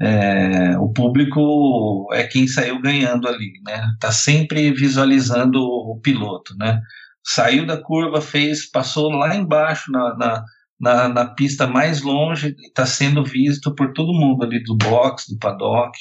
é, 0.00 0.78
o 0.78 0.92
público 0.92 2.08
é 2.12 2.26
quem 2.26 2.48
saiu 2.48 2.80
ganhando 2.80 3.28
ali, 3.28 3.52
né? 3.66 3.86
Tá 4.00 4.10
sempre 4.10 4.72
visualizando 4.72 5.60
o 5.60 6.00
piloto, 6.02 6.56
né? 6.58 6.80
Saiu 7.24 7.66
da 7.66 7.76
curva, 7.76 8.20
fez, 8.20 8.70
passou 8.70 9.10
lá 9.10 9.36
embaixo 9.36 9.92
na, 9.92 10.16
na, 10.16 10.44
na, 10.80 11.08
na 11.08 11.26
pista 11.34 11.66
mais 11.66 12.00
longe, 12.00 12.56
está 12.62 12.86
sendo 12.86 13.22
visto 13.22 13.74
por 13.74 13.92
todo 13.92 14.18
mundo 14.18 14.42
ali 14.42 14.62
do 14.62 14.74
box, 14.76 15.26
do 15.28 15.38
paddock. 15.38 15.92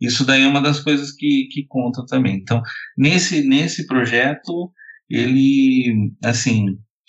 Isso 0.00 0.26
daí 0.26 0.42
é 0.42 0.48
uma 0.48 0.60
das 0.60 0.80
coisas 0.80 1.12
que, 1.12 1.46
que 1.52 1.66
conta 1.68 2.04
também. 2.06 2.36
Então, 2.36 2.60
nesse, 2.98 3.46
nesse 3.46 3.86
projeto, 3.86 4.72
ele, 5.08 6.10
assim, 6.24 6.66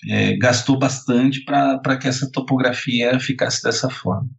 é, 0.08 0.38
gastou 0.38 0.78
bastante 0.78 1.44
para 1.44 1.98
que 1.98 2.08
essa 2.08 2.30
topografia 2.32 3.20
ficasse 3.20 3.64
dessa 3.64 3.90
forma. 3.90 4.30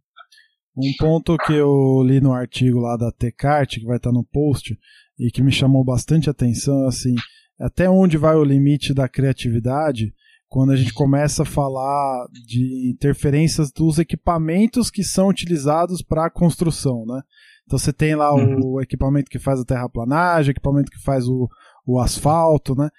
Um 0.77 0.93
ponto 0.99 1.35
que 1.37 1.53
eu 1.53 2.03
li 2.03 2.21
no 2.21 2.33
artigo 2.33 2.79
lá 2.79 2.95
da 2.95 3.11
Tecart, 3.11 3.79
que 3.79 3.85
vai 3.85 3.97
estar 3.97 4.11
no 4.11 4.23
post, 4.23 4.77
e 5.17 5.31
que 5.31 5.41
me 5.41 5.51
chamou 5.51 5.83
bastante 5.83 6.29
atenção, 6.29 6.85
é 6.85 6.87
assim, 6.87 7.15
até 7.59 7.89
onde 7.89 8.17
vai 8.17 8.35
o 8.35 8.43
limite 8.43 8.93
da 8.93 9.09
criatividade 9.09 10.13
quando 10.47 10.71
a 10.71 10.75
gente 10.75 10.93
começa 10.93 11.43
a 11.43 11.45
falar 11.45 12.27
de 12.45 12.89
interferências 12.89 13.71
dos 13.71 13.99
equipamentos 13.99 14.89
que 14.89 15.03
são 15.03 15.27
utilizados 15.27 16.01
para 16.01 16.25
a 16.25 16.29
construção, 16.29 17.05
né? 17.05 17.21
Então 17.65 17.77
você 17.77 17.91
tem 17.91 18.15
lá 18.15 18.33
uhum. 18.33 18.75
o 18.75 18.81
equipamento 18.81 19.29
que 19.29 19.39
faz 19.39 19.59
a 19.59 19.65
terraplanagem, 19.65 20.51
o 20.51 20.53
equipamento 20.53 20.89
que 20.89 21.03
faz 21.03 21.27
o, 21.27 21.49
o 21.85 21.99
asfalto, 21.99 22.75
né? 22.75 22.89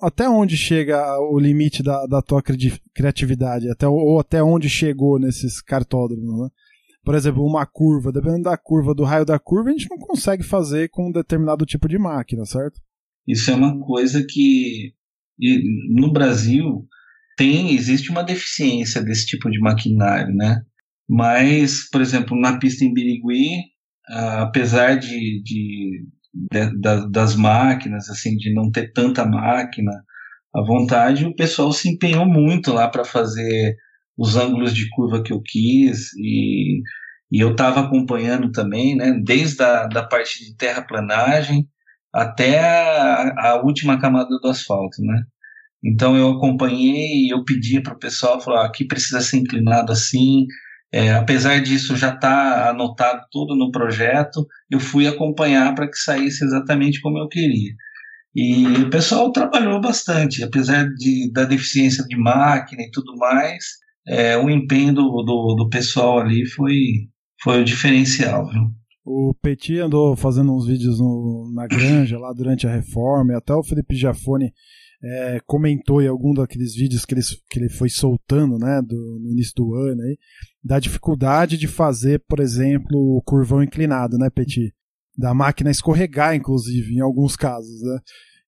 Até 0.00 0.28
onde 0.28 0.56
chega 0.56 1.18
o 1.18 1.38
limite 1.40 1.82
da, 1.82 2.06
da 2.06 2.22
tua 2.22 2.40
criatividade? 2.94 3.68
Até, 3.68 3.88
ou 3.88 4.20
até 4.20 4.40
onde 4.40 4.68
chegou 4.68 5.18
nesses 5.18 5.60
cartódromos, 5.60 6.40
né? 6.40 6.48
Por 7.06 7.14
exemplo, 7.14 7.44
uma 7.44 7.64
curva, 7.64 8.10
dependendo 8.10 8.42
da 8.42 8.56
curva, 8.58 8.92
do 8.92 9.04
raio 9.04 9.24
da 9.24 9.38
curva, 9.38 9.70
a 9.70 9.72
gente 9.72 9.88
não 9.88 9.96
consegue 9.96 10.42
fazer 10.42 10.90
com 10.90 11.08
um 11.08 11.12
determinado 11.12 11.64
tipo 11.64 11.88
de 11.88 11.96
máquina, 11.96 12.44
certo? 12.44 12.80
Isso 13.26 13.50
é 13.50 13.54
uma 13.54 13.78
coisa 13.80 14.24
que 14.28 14.92
no 15.94 16.12
Brasil 16.12 16.84
tem 17.36 17.74
existe 17.74 18.10
uma 18.10 18.24
deficiência 18.24 19.00
desse 19.02 19.24
tipo 19.26 19.48
de 19.48 19.60
maquinário, 19.60 20.34
né? 20.34 20.62
Mas, 21.08 21.88
por 21.88 22.00
exemplo, 22.00 22.38
na 22.38 22.58
pista 22.58 22.84
em 22.84 22.92
Birigui, 22.92 23.50
apesar 24.08 24.96
de, 24.96 25.40
de 25.44 26.06
de, 26.52 26.80
da, 26.80 27.06
das 27.06 27.34
máquinas, 27.34 28.10
assim, 28.10 28.36
de 28.36 28.52
não 28.52 28.70
ter 28.70 28.92
tanta 28.92 29.24
máquina 29.24 29.92
à 30.54 30.62
vontade, 30.62 31.24
o 31.24 31.34
pessoal 31.34 31.72
se 31.72 31.88
empenhou 31.88 32.26
muito 32.26 32.72
lá 32.72 32.88
para 32.88 33.04
fazer 33.04 33.76
os 34.16 34.36
ângulos 34.36 34.74
de 34.74 34.88
curva 34.90 35.22
que 35.22 35.32
eu 35.32 35.40
quis 35.42 36.12
e, 36.14 36.80
e 37.30 37.40
eu 37.40 37.52
estava 37.52 37.80
acompanhando 37.80 38.50
também, 38.50 38.96
né, 38.96 39.12
desde 39.24 39.62
a 39.62 39.86
da 39.86 40.02
parte 40.02 40.44
de 40.44 40.56
terraplanagem 40.56 41.68
até 42.12 42.60
a, 42.60 43.34
a, 43.36 43.62
última 43.62 44.00
camada 44.00 44.38
do 44.40 44.48
asfalto, 44.48 45.02
né. 45.02 45.22
Então 45.84 46.16
eu 46.16 46.30
acompanhei 46.30 47.26
e 47.26 47.32
eu 47.32 47.44
pedia 47.44 47.82
para 47.82 47.94
o 47.94 47.98
pessoal, 47.98 48.40
falar, 48.40 48.66
aqui 48.66 48.86
precisa 48.86 49.20
ser 49.20 49.38
inclinado 49.38 49.92
assim, 49.92 50.46
é, 50.92 51.12
apesar 51.14 51.60
disso 51.60 51.96
já 51.96 52.14
estar 52.14 52.20
tá 52.20 52.70
anotado 52.70 53.22
tudo 53.30 53.54
no 53.54 53.70
projeto, 53.70 54.46
eu 54.70 54.80
fui 54.80 55.06
acompanhar 55.06 55.74
para 55.74 55.88
que 55.88 55.96
saísse 55.96 56.44
exatamente 56.44 57.00
como 57.00 57.18
eu 57.18 57.28
queria. 57.28 57.74
E 58.34 58.66
o 58.82 58.90
pessoal 58.90 59.32
trabalhou 59.32 59.80
bastante, 59.80 60.44
apesar 60.44 60.86
de, 60.94 61.30
da 61.32 61.44
deficiência 61.44 62.04
de 62.04 62.16
máquina 62.16 62.82
e 62.82 62.90
tudo 62.90 63.16
mais, 63.16 63.64
é, 64.06 64.36
o 64.36 64.48
empenho 64.48 64.94
do, 64.94 65.22
do, 65.22 65.54
do, 65.56 65.68
pessoal 65.68 66.18
ali 66.18 66.46
foi, 66.46 67.08
foi 67.42 67.60
o 67.60 67.64
diferencial. 67.64 68.48
Viu? 68.48 68.62
O 69.04 69.34
Petit 69.40 69.78
andou 69.78 70.16
fazendo 70.16 70.54
uns 70.54 70.66
vídeos 70.66 70.98
no, 70.98 71.50
na 71.54 71.66
granja 71.66 72.18
lá 72.18 72.32
durante 72.32 72.66
a 72.66 72.72
reforma, 72.72 73.32
e 73.32 73.36
até 73.36 73.52
o 73.54 73.62
Felipe 73.62 73.96
Jafone 73.96 74.52
é, 75.02 75.40
comentou 75.46 76.02
em 76.02 76.08
algum 76.08 76.34
daqueles 76.34 76.74
vídeos 76.74 77.04
que 77.04 77.14
ele, 77.14 77.20
que 77.50 77.58
ele 77.58 77.68
foi 77.68 77.88
soltando 77.88 78.58
né, 78.58 78.80
do, 78.82 79.18
no 79.20 79.30
início 79.30 79.52
do 79.56 79.74
ano 79.74 80.02
aí, 80.02 80.16
da 80.62 80.78
dificuldade 80.78 81.56
de 81.56 81.68
fazer, 81.68 82.22
por 82.28 82.40
exemplo, 82.40 82.96
o 82.96 83.22
curvão 83.22 83.62
inclinado, 83.62 84.18
né, 84.18 84.30
Petit? 84.30 84.72
Da 85.16 85.32
máquina 85.32 85.70
escorregar, 85.70 86.34
inclusive, 86.34 86.94
em 86.94 87.00
alguns 87.00 87.36
casos, 87.36 87.80
né? 87.82 87.98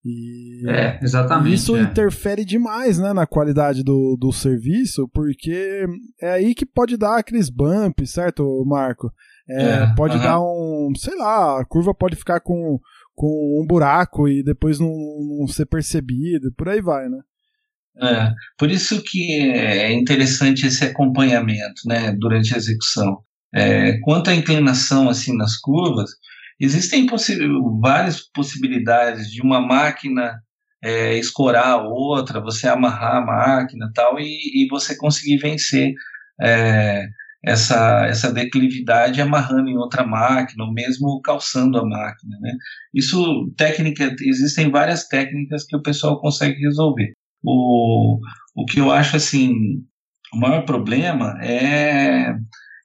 E 0.04 0.68
é, 0.68 0.98
exatamente. 1.02 1.54
Isso 1.54 1.76
é. 1.76 1.82
interfere 1.82 2.44
demais 2.44 2.98
né, 2.98 3.12
na 3.12 3.26
qualidade 3.26 3.82
do, 3.82 4.16
do 4.18 4.32
serviço, 4.32 5.08
porque 5.12 5.84
é 6.20 6.32
aí 6.32 6.54
que 6.54 6.64
pode 6.64 6.96
dar 6.96 7.18
aqueles 7.18 7.50
bumps, 7.50 8.12
certo, 8.12 8.64
Marco? 8.66 9.12
É, 9.50 9.62
é, 9.62 9.94
pode 9.94 10.16
uh 10.16 10.20
-huh. 10.20 10.22
dar 10.22 10.40
um, 10.40 10.92
sei 10.96 11.16
lá, 11.16 11.60
a 11.60 11.64
curva 11.64 11.94
pode 11.94 12.16
ficar 12.16 12.40
com, 12.40 12.78
com 13.14 13.62
um 13.62 13.66
buraco 13.66 14.28
e 14.28 14.42
depois 14.42 14.78
não, 14.78 14.92
não 15.40 15.48
ser 15.48 15.66
percebido, 15.66 16.52
por 16.56 16.68
aí 16.68 16.80
vai, 16.80 17.08
né? 17.08 17.18
É, 18.00 18.32
por 18.56 18.70
isso 18.70 19.02
que 19.02 19.50
é 19.50 19.92
interessante 19.92 20.66
esse 20.66 20.84
acompanhamento, 20.84 21.82
né, 21.86 22.12
durante 22.12 22.54
a 22.54 22.56
execução. 22.56 23.18
É, 23.52 23.98
quanto 24.00 24.30
à 24.30 24.34
inclinação 24.34 25.08
assim 25.08 25.36
nas 25.36 25.56
curvas, 25.56 26.10
existem 26.60 27.06
possi 27.06 27.38
várias 27.80 28.20
possibilidades 28.20 29.30
de 29.30 29.42
uma 29.42 29.60
máquina 29.60 30.40
é, 30.82 31.16
escorar 31.18 31.66
a 31.66 31.82
outra, 31.82 32.40
você 32.40 32.68
amarrar 32.68 33.16
a 33.16 33.24
máquina 33.24 33.90
tal 33.94 34.18
e, 34.18 34.64
e 34.64 34.68
você 34.68 34.96
conseguir 34.96 35.38
vencer 35.38 35.92
é, 36.40 37.06
essa, 37.44 38.06
essa 38.06 38.32
declividade 38.32 39.20
amarrando 39.20 39.68
em 39.68 39.76
outra 39.76 40.06
máquina, 40.06 40.64
ou 40.64 40.72
mesmo 40.72 41.20
calçando 41.22 41.78
a 41.78 41.86
máquina. 41.86 42.36
Né? 42.40 42.52
Isso, 42.94 43.52
técnica, 43.56 44.14
existem 44.20 44.70
várias 44.70 45.06
técnicas 45.06 45.64
que 45.64 45.76
o 45.76 45.82
pessoal 45.82 46.20
consegue 46.20 46.60
resolver. 46.60 47.12
O, 47.42 48.18
o 48.56 48.64
que 48.66 48.80
eu 48.80 48.90
acho 48.90 49.16
assim, 49.16 49.52
o 50.34 50.38
maior 50.38 50.64
problema 50.64 51.38
é, 51.40 52.34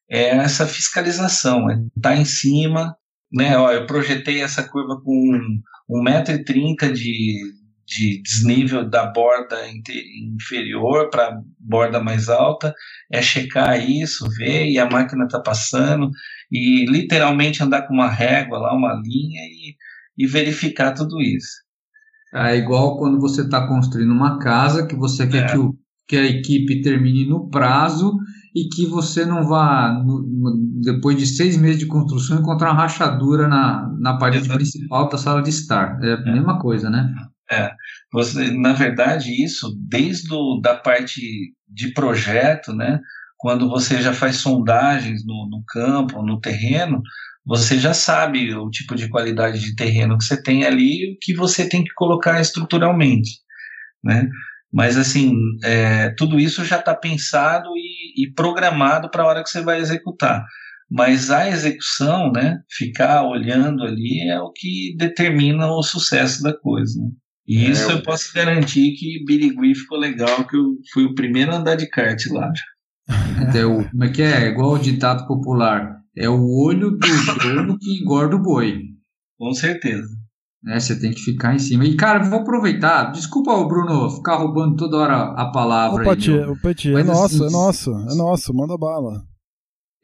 é 0.09 0.30
essa 0.38 0.67
fiscalização, 0.67 1.69
é 1.69 1.74
estar 1.74 2.11
tá 2.11 2.15
em 2.15 2.26
cima, 2.26 2.95
né? 3.34 3.57
Ó, 3.57 3.71
eu 3.71 3.88
projetei 3.88 4.41
essa 4.41 4.63
curva 4.63 5.01
com 5.03 5.59
1,30m 5.89 6.91
de, 6.93 7.41
de 7.86 8.21
desnível 8.21 8.88
da 8.88 9.07
borda 9.07 9.57
inferior 9.67 11.09
para 11.09 11.41
borda 11.59 11.99
mais 11.99 12.29
alta, 12.29 12.73
é 13.11 13.21
checar 13.21 13.89
isso, 13.89 14.29
ver 14.38 14.69
e 14.69 14.77
a 14.77 14.89
máquina 14.89 15.25
está 15.25 15.39
passando 15.39 16.09
e 16.51 16.86
literalmente 16.86 17.63
andar 17.63 17.88
com 17.88 17.93
uma 17.93 18.09
régua 18.09 18.59
lá, 18.59 18.73
uma 18.73 18.93
linha 18.93 19.41
e, 19.41 19.75
e 20.17 20.27
verificar 20.27 20.93
tudo 20.93 21.19
isso. 21.19 21.63
É 22.34 22.55
igual 22.55 22.97
quando 22.97 23.19
você 23.19 23.41
está 23.41 23.67
construindo 23.67 24.11
uma 24.11 24.39
casa 24.39 24.88
que 24.88 24.95
você 24.95 25.27
quer 25.27 25.45
é. 25.45 25.51
que, 25.51 25.57
o, 25.57 25.75
que 26.07 26.17
a 26.17 26.25
equipe 26.25 26.81
termine 26.81 27.25
no 27.25 27.49
prazo 27.49 28.15
e 28.56 28.70
que 28.70 28.86
você 28.86 29.26
não 29.26 29.47
vá, 29.47 29.91
no, 29.93 30.22
no, 30.22 30.82
depois 30.82 31.18
de 31.18 31.26
seis 31.26 31.58
meses 31.58 31.80
de 31.80 31.88
construção, 31.88 32.39
encontrar 32.39 32.72
uma 32.72 32.82
rachadura 32.82 33.47
na, 33.47 33.89
na 33.99 34.18
parede 34.18 34.45
Exato. 34.45 34.58
principal 34.58 35.10
da 35.10 35.18
sala 35.18 35.41
de 35.41 35.49
estar. 35.49 35.99
É 36.04 36.14
a 36.14 36.30
é. 36.30 36.34
mesma 36.34 36.60
coisa, 36.60 36.89
né? 36.89 37.12
É, 37.51 37.72
você, 38.12 38.51
na 38.51 38.74
verdade, 38.74 39.43
isso 39.43 39.76
desde 39.89 40.28
do, 40.28 40.60
da 40.62 40.76
parte 40.76 41.22
de 41.68 41.93
projeto, 41.93 42.74
né? 42.74 42.99
Quando 43.38 43.68
você 43.68 44.01
já 44.01 44.14
faz 44.14 44.38
sondagens 44.38 45.26
no, 45.26 45.49
no 45.49 45.64
campo, 45.68 46.22
no 46.22 46.39
terreno, 46.39 47.01
você 47.45 47.78
já 47.78 47.93
sabe 47.93 48.56
o 48.56 48.70
tipo 48.70 48.95
de 48.95 49.10
qualidade 49.10 49.60
de 49.60 49.76
terreno 49.76 50.18
que 50.18 50.24
você 50.24 50.41
tem 50.41 50.64
ali 50.64 51.04
e 51.04 51.14
o 51.14 51.18
que 51.20 51.34
você 51.34 51.68
tem 51.68 51.84
que 51.84 51.93
colocar 51.93 52.39
estruturalmente, 52.39 53.32
né? 54.04 54.30
Mas 54.74 54.97
assim, 54.97 55.32
é, 55.63 56.09
tudo 56.17 56.39
isso 56.39 56.65
já 56.65 56.80
está 56.80 56.95
pensado 56.95 57.69
e, 57.76 58.24
e 58.24 58.34
programado 58.34 59.09
para 59.09 59.21
a 59.24 59.28
hora 59.28 59.43
que 59.43 59.49
você 59.49 59.61
vai 59.61 59.80
executar. 59.80 60.43
Mas 60.89 61.30
a 61.30 61.47
execução, 61.47 62.32
né, 62.32 62.59
ficar 62.69 63.24
olhando 63.24 63.84
ali 63.84 64.28
é 64.30 64.39
o 64.39 64.51
que 64.51 64.95
determina 64.97 65.67
o 65.67 65.84
sucesso 65.84 66.41
da 66.41 66.53
coisa. 66.57 66.99
Né? 66.99 67.09
E 67.47 67.65
é, 67.65 67.69
isso 67.69 67.91
eu 67.91 68.01
posso 68.01 68.34
garantir 68.34 68.93
que 68.93 69.24
Birigui 69.26 69.76
ficou 69.76 69.99
legal, 69.99 70.47
que 70.47 70.57
eu 70.57 70.78
fui 70.91 71.05
o 71.05 71.13
primeiro 71.13 71.51
a 71.51 71.57
andar 71.57 71.76
de 71.76 71.88
kart 71.88 72.19
lá. 72.32 72.51
Então, 73.41 73.84
como 73.89 74.03
é 74.03 74.09
que 74.09 74.21
é? 74.21 74.47
Igual 74.47 74.74
o 74.74 74.80
ditado 74.80 75.28
popular. 75.28 75.97
É 76.15 76.30
o 76.30 76.47
olho 76.47 76.91
do 76.91 76.99
dono 77.41 77.78
que 77.78 77.99
engorda 77.99 78.36
o 78.36 78.41
boi. 78.41 78.82
Com 79.38 79.53
certeza. 79.53 80.07
Né, 80.64 80.80
você 80.80 80.97
tem 80.97 81.11
que 81.11 81.22
ficar 81.22 81.53
em 81.53 81.59
cima. 81.59 81.84
E, 81.86 81.95
cara, 81.95 82.24
vou 82.24 82.39
aproveitar. 82.39 83.11
Desculpa 83.11 83.51
o 83.51 83.68
Bruno 83.68 84.09
ficar 84.09 84.38
roubando 84.38 84.78
toda 84.78 84.97
hora 84.97 85.16
a 85.34 85.51
palavra. 85.51 86.03
Opa, 86.03 86.14
aí, 86.14 86.18
tia, 86.18 86.49
o 86.49 86.57
Peti, 86.57 86.95
é 86.95 87.03
nosso, 87.03 87.43
assim, 87.43 87.47
é 87.47 87.49
nosso, 87.49 87.91
é 87.91 88.16
nosso, 88.16 88.53
manda 88.53 88.78
bala. 88.78 89.24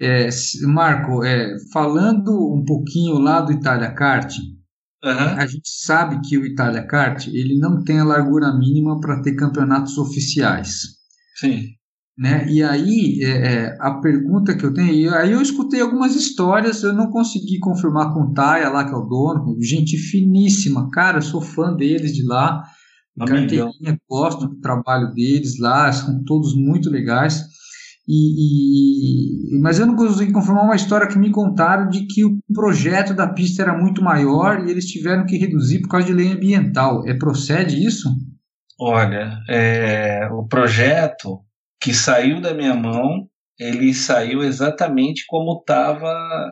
É, 0.01 0.29
Marco, 0.63 1.23
é, 1.23 1.55
falando 1.71 2.53
um 2.53 2.63
pouquinho 2.65 3.19
lá 3.19 3.41
do 3.41 3.51
Itália 3.51 3.91
Kart, 3.93 4.33
Uhum. 5.03 5.11
A 5.11 5.45
gente 5.45 5.69
sabe 5.69 6.19
que 6.27 6.37
o 6.37 6.45
Itália 6.45 6.85
Kart 6.85 7.27
ele 7.27 7.57
não 7.57 7.83
tem 7.83 7.99
a 7.99 8.03
largura 8.03 8.53
mínima 8.53 8.99
para 8.99 9.21
ter 9.21 9.33
campeonatos 9.35 9.97
oficiais. 9.97 10.97
Sim. 11.35 11.69
Né? 12.19 12.45
E 12.49 12.61
aí 12.61 13.23
é, 13.23 13.29
é, 13.29 13.77
a 13.79 13.93
pergunta 14.01 14.53
que 14.53 14.65
eu 14.65 14.73
tenho, 14.73 15.15
aí 15.15 15.31
eu 15.31 15.41
escutei 15.41 15.79
algumas 15.79 16.17
histórias, 16.17 16.83
eu 16.83 16.91
não 16.91 17.09
consegui 17.09 17.59
confirmar 17.59 18.13
com 18.13 18.23
o 18.23 18.33
Taia 18.33 18.67
lá 18.67 18.83
que 18.83 18.93
é 18.93 18.97
o 18.97 19.05
dono, 19.05 19.55
gente 19.61 19.95
finíssima, 19.95 20.89
cara, 20.91 21.19
eu 21.19 21.21
sou 21.21 21.39
fã 21.39 21.73
deles 21.73 22.11
de 22.11 22.25
lá, 22.25 22.61
carteirinha, 23.17 23.97
gosto 24.09 24.49
do 24.49 24.59
trabalho 24.59 25.13
deles 25.13 25.57
lá, 25.59 25.89
são 25.93 26.21
todos 26.25 26.53
muito 26.57 26.89
legais. 26.89 27.41
E, 28.05 29.55
e, 29.55 29.59
mas 29.61 29.79
eu 29.79 29.85
não 29.85 29.95
consegui 29.95 30.33
confirmar 30.33 30.65
uma 30.65 30.75
história 30.75 31.07
que 31.07 31.17
me 31.17 31.31
contaram 31.31 31.89
de 31.89 32.05
que 32.05 32.25
o 32.25 32.37
projeto 32.53 33.13
da 33.13 33.27
pista 33.27 33.61
era 33.61 33.77
muito 33.77 34.03
maior 34.03 34.67
e 34.67 34.71
eles 34.71 34.87
tiveram 34.87 35.25
que 35.25 35.37
reduzir 35.37 35.79
por 35.79 35.89
causa 35.89 36.07
de 36.07 36.13
lei 36.13 36.33
ambiental. 36.33 37.07
É 37.07 37.13
procede 37.13 37.81
isso? 37.81 38.09
Olha, 38.77 39.37
é, 39.47 40.27
o 40.33 40.45
projeto 40.45 41.39
que 41.79 41.93
saiu 41.93 42.41
da 42.41 42.53
minha 42.53 42.73
mão, 42.73 43.27
ele 43.59 43.93
saiu 43.93 44.43
exatamente 44.43 45.25
como 45.27 45.59
estava, 45.59 46.49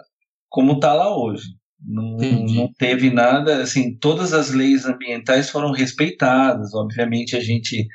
como 0.49 0.73
está 0.73 0.93
lá 0.93 1.15
hoje. 1.15 1.47
Não, 1.79 2.17
não, 2.17 2.73
teve 2.77 3.11
nada, 3.11 3.61
assim, 3.61 3.97
todas 3.97 4.33
as 4.33 4.51
leis 4.51 4.85
ambientais 4.85 5.49
foram 5.49 5.71
respeitadas. 5.71 6.73
Obviamente, 6.73 7.35
a 7.35 7.39
gente, 7.39 7.87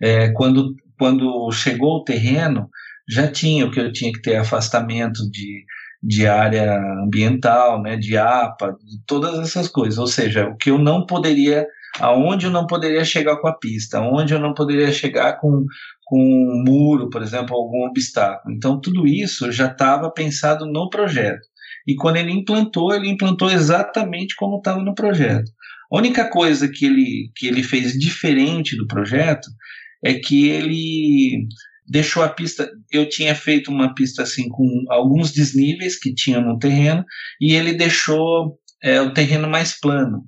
é, 0.00 0.30
quando, 0.32 0.74
quando 0.98 1.50
chegou 1.50 1.96
o 1.96 2.04
terreno, 2.04 2.68
já 3.08 3.30
tinha 3.30 3.66
o 3.66 3.70
que 3.70 3.80
eu 3.80 3.92
tinha 3.92 4.12
que 4.12 4.22
ter 4.22 4.36
afastamento 4.36 5.28
de, 5.30 5.64
de 6.02 6.26
área 6.26 6.78
ambiental, 7.04 7.82
né, 7.82 7.96
de 7.96 8.16
APA, 8.16 8.76
de 8.82 9.02
todas 9.06 9.38
essas 9.38 9.68
coisas. 9.68 9.98
Ou 9.98 10.06
seja, 10.06 10.48
o 10.48 10.56
que 10.56 10.70
eu 10.70 10.78
não 10.78 11.04
poderia, 11.04 11.66
aonde 11.98 12.46
eu 12.46 12.50
não 12.50 12.66
poderia 12.66 13.04
chegar 13.04 13.36
com 13.38 13.48
a 13.48 13.58
pista, 13.58 13.98
aonde 13.98 14.32
eu 14.32 14.38
não 14.38 14.54
poderia 14.54 14.92
chegar 14.92 15.38
com, 15.38 15.64
com 16.04 16.18
um 16.18 16.62
muro, 16.64 17.08
por 17.10 17.22
exemplo, 17.22 17.56
algum 17.56 17.86
obstáculo. 17.86 18.54
Então, 18.54 18.80
tudo 18.80 19.06
isso 19.06 19.50
já 19.50 19.66
estava 19.66 20.10
pensado 20.10 20.66
no 20.66 20.88
projeto. 20.90 21.46
E 21.86 21.94
quando 21.94 22.16
ele 22.16 22.32
implantou, 22.32 22.94
ele 22.94 23.08
implantou 23.08 23.50
exatamente 23.50 24.34
como 24.36 24.58
estava 24.58 24.82
no 24.82 24.94
projeto. 24.94 25.50
A 25.92 25.98
única 25.98 26.28
coisa 26.28 26.68
que 26.68 26.86
ele, 26.86 27.30
que 27.36 27.46
ele 27.46 27.62
fez 27.62 27.92
diferente 27.92 28.76
do 28.76 28.86
projeto 28.86 29.48
é 30.04 30.14
que 30.14 30.48
ele 30.48 31.46
deixou 31.86 32.22
a 32.22 32.28
pista. 32.28 32.68
Eu 32.90 33.08
tinha 33.08 33.34
feito 33.34 33.70
uma 33.70 33.94
pista 33.94 34.22
assim 34.22 34.48
com 34.48 34.66
alguns 34.88 35.32
desníveis 35.32 35.98
que 35.98 36.14
tinha 36.14 36.40
no 36.40 36.58
terreno 36.58 37.04
e 37.40 37.54
ele 37.54 37.74
deixou 37.74 38.58
é, 38.82 39.00
o 39.00 39.12
terreno 39.12 39.48
mais 39.48 39.78
plano. 39.78 40.24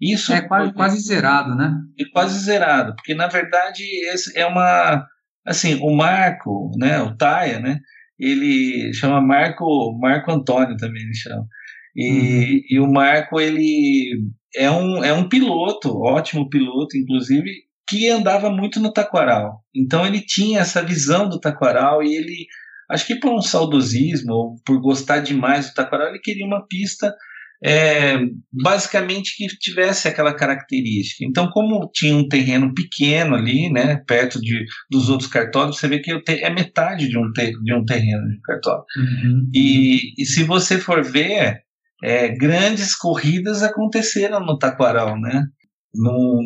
Isso 0.00 0.32
é 0.32 0.40
quase, 0.40 0.72
quase 0.72 1.00
zerado, 1.00 1.54
né? 1.54 1.74
É 1.98 2.04
quase 2.12 2.38
zerado, 2.38 2.94
porque 2.96 3.14
na 3.14 3.26
verdade 3.26 3.82
esse 4.12 4.36
é 4.38 4.46
uma 4.46 5.04
assim 5.46 5.78
o 5.82 5.94
Marco, 5.94 6.70
né? 6.78 7.00
O 7.02 7.16
Taia, 7.16 7.60
né? 7.60 7.78
Ele 8.18 8.92
chama 8.94 9.20
Marco 9.20 9.98
Marco 10.00 10.30
Antônio 10.30 10.76
também 10.76 11.02
ele 11.02 11.14
chama. 11.14 11.46
E, 11.94 12.10
uhum. 12.10 12.60
e 12.70 12.80
o 12.80 12.90
Marco 12.90 13.40
ele 13.40 14.22
é 14.56 14.70
um, 14.70 15.04
é 15.04 15.12
um 15.12 15.28
piloto, 15.28 16.00
ótimo 16.00 16.48
piloto, 16.48 16.96
inclusive 16.96 17.50
que 17.88 18.08
andava 18.08 18.48
muito 18.50 18.80
no 18.80 18.92
taquaral. 18.92 19.64
Então 19.74 20.06
ele 20.06 20.20
tinha 20.20 20.60
essa 20.60 20.82
visão 20.82 21.28
do 21.28 21.40
taquaral 21.40 22.02
e 22.02 22.14
ele 22.14 22.46
acho 22.90 23.06
que 23.06 23.14
por 23.14 23.32
um 23.32 23.40
saudosismo, 23.40 24.32
ou 24.32 24.56
por 24.64 24.80
gostar 24.80 25.20
demais 25.20 25.68
do 25.68 25.74
Taquaral, 25.74 26.08
ele 26.08 26.18
queria 26.18 26.44
uma 26.44 26.66
pista 26.66 27.14
é, 27.62 28.18
basicamente 28.52 29.36
que 29.36 29.46
tivesse 29.58 30.08
aquela 30.08 30.34
característica. 30.34 31.24
Então, 31.24 31.48
como 31.50 31.90
tinha 31.92 32.16
um 32.16 32.26
terreno 32.26 32.72
pequeno 32.74 33.34
ali, 33.34 33.70
né, 33.70 34.02
perto 34.06 34.40
de, 34.40 34.64
dos 34.90 35.08
outros 35.10 35.28
cartódromos, 35.28 35.78
você 35.78 35.88
vê 35.88 35.98
que 36.00 36.10
é 36.26 36.50
metade 36.50 37.08
de 37.08 37.18
um, 37.18 37.30
ter, 37.32 37.52
de 37.62 37.74
um 37.74 37.84
terreno 37.84 38.28
de 38.28 38.40
cartódromo. 38.40 38.86
Uhum. 38.96 39.50
E, 39.54 39.98
e 40.18 40.24
se 40.24 40.42
você 40.42 40.78
for 40.78 41.04
ver, 41.04 41.60
é, 42.02 42.28
grandes 42.28 42.94
corridas 42.94 43.62
aconteceram 43.62 44.40
no 44.40 44.58
Taquaral, 44.58 45.20
né? 45.20 45.44
No, 45.92 46.40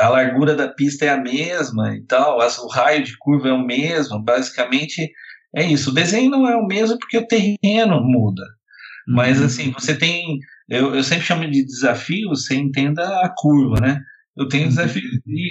a 0.00 0.08
largura 0.08 0.54
da 0.54 0.68
pista 0.68 1.04
é 1.04 1.08
a 1.10 1.20
mesma 1.20 1.96
e 1.96 2.06
tal, 2.06 2.38
o 2.38 2.68
raio 2.68 3.02
de 3.02 3.18
curva 3.18 3.48
é 3.48 3.52
o 3.52 3.66
mesmo, 3.66 4.22
basicamente 4.22 5.10
é 5.54 5.64
isso. 5.64 5.90
O 5.90 5.94
desenho 5.94 6.30
não 6.30 6.48
é 6.48 6.56
o 6.56 6.66
mesmo 6.66 6.98
porque 6.98 7.18
o 7.18 7.26
terreno 7.26 8.00
muda. 8.00 8.42
Uhum. 9.08 9.16
Mas 9.16 9.42
assim, 9.42 9.72
você 9.72 9.96
tem 9.96 10.38
eu, 10.68 10.94
eu 10.94 11.02
sempre 11.02 11.24
chamo 11.24 11.50
de 11.50 11.64
desafio, 11.64 12.30
você 12.30 12.54
entenda 12.54 13.02
a 13.20 13.32
curva, 13.34 13.80
né? 13.80 14.00
Eu 14.36 14.48
tenho 14.48 14.64
uhum. 14.64 14.68
desafios 14.70 15.04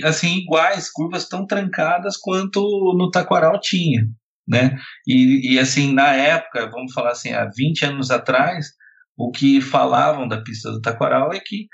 assim 0.03 0.39
iguais, 0.39 0.91
curvas 0.91 1.27
tão 1.27 1.45
trancadas 1.45 2.17
quanto 2.17 2.61
no 2.97 3.09
Taquaral 3.09 3.59
tinha, 3.59 4.05
né? 4.47 4.77
E, 5.07 5.53
e 5.53 5.59
assim, 5.59 5.93
na 5.93 6.13
época, 6.13 6.69
vamos 6.69 6.93
falar 6.93 7.11
assim, 7.11 7.31
há 7.31 7.49
20 7.55 7.85
anos 7.85 8.11
atrás, 8.11 8.67
o 9.17 9.31
que 9.31 9.61
falavam 9.61 10.27
da 10.27 10.41
pista 10.41 10.71
do 10.71 10.81
Taquaral 10.81 11.31
é 11.31 11.39
que 11.39 11.67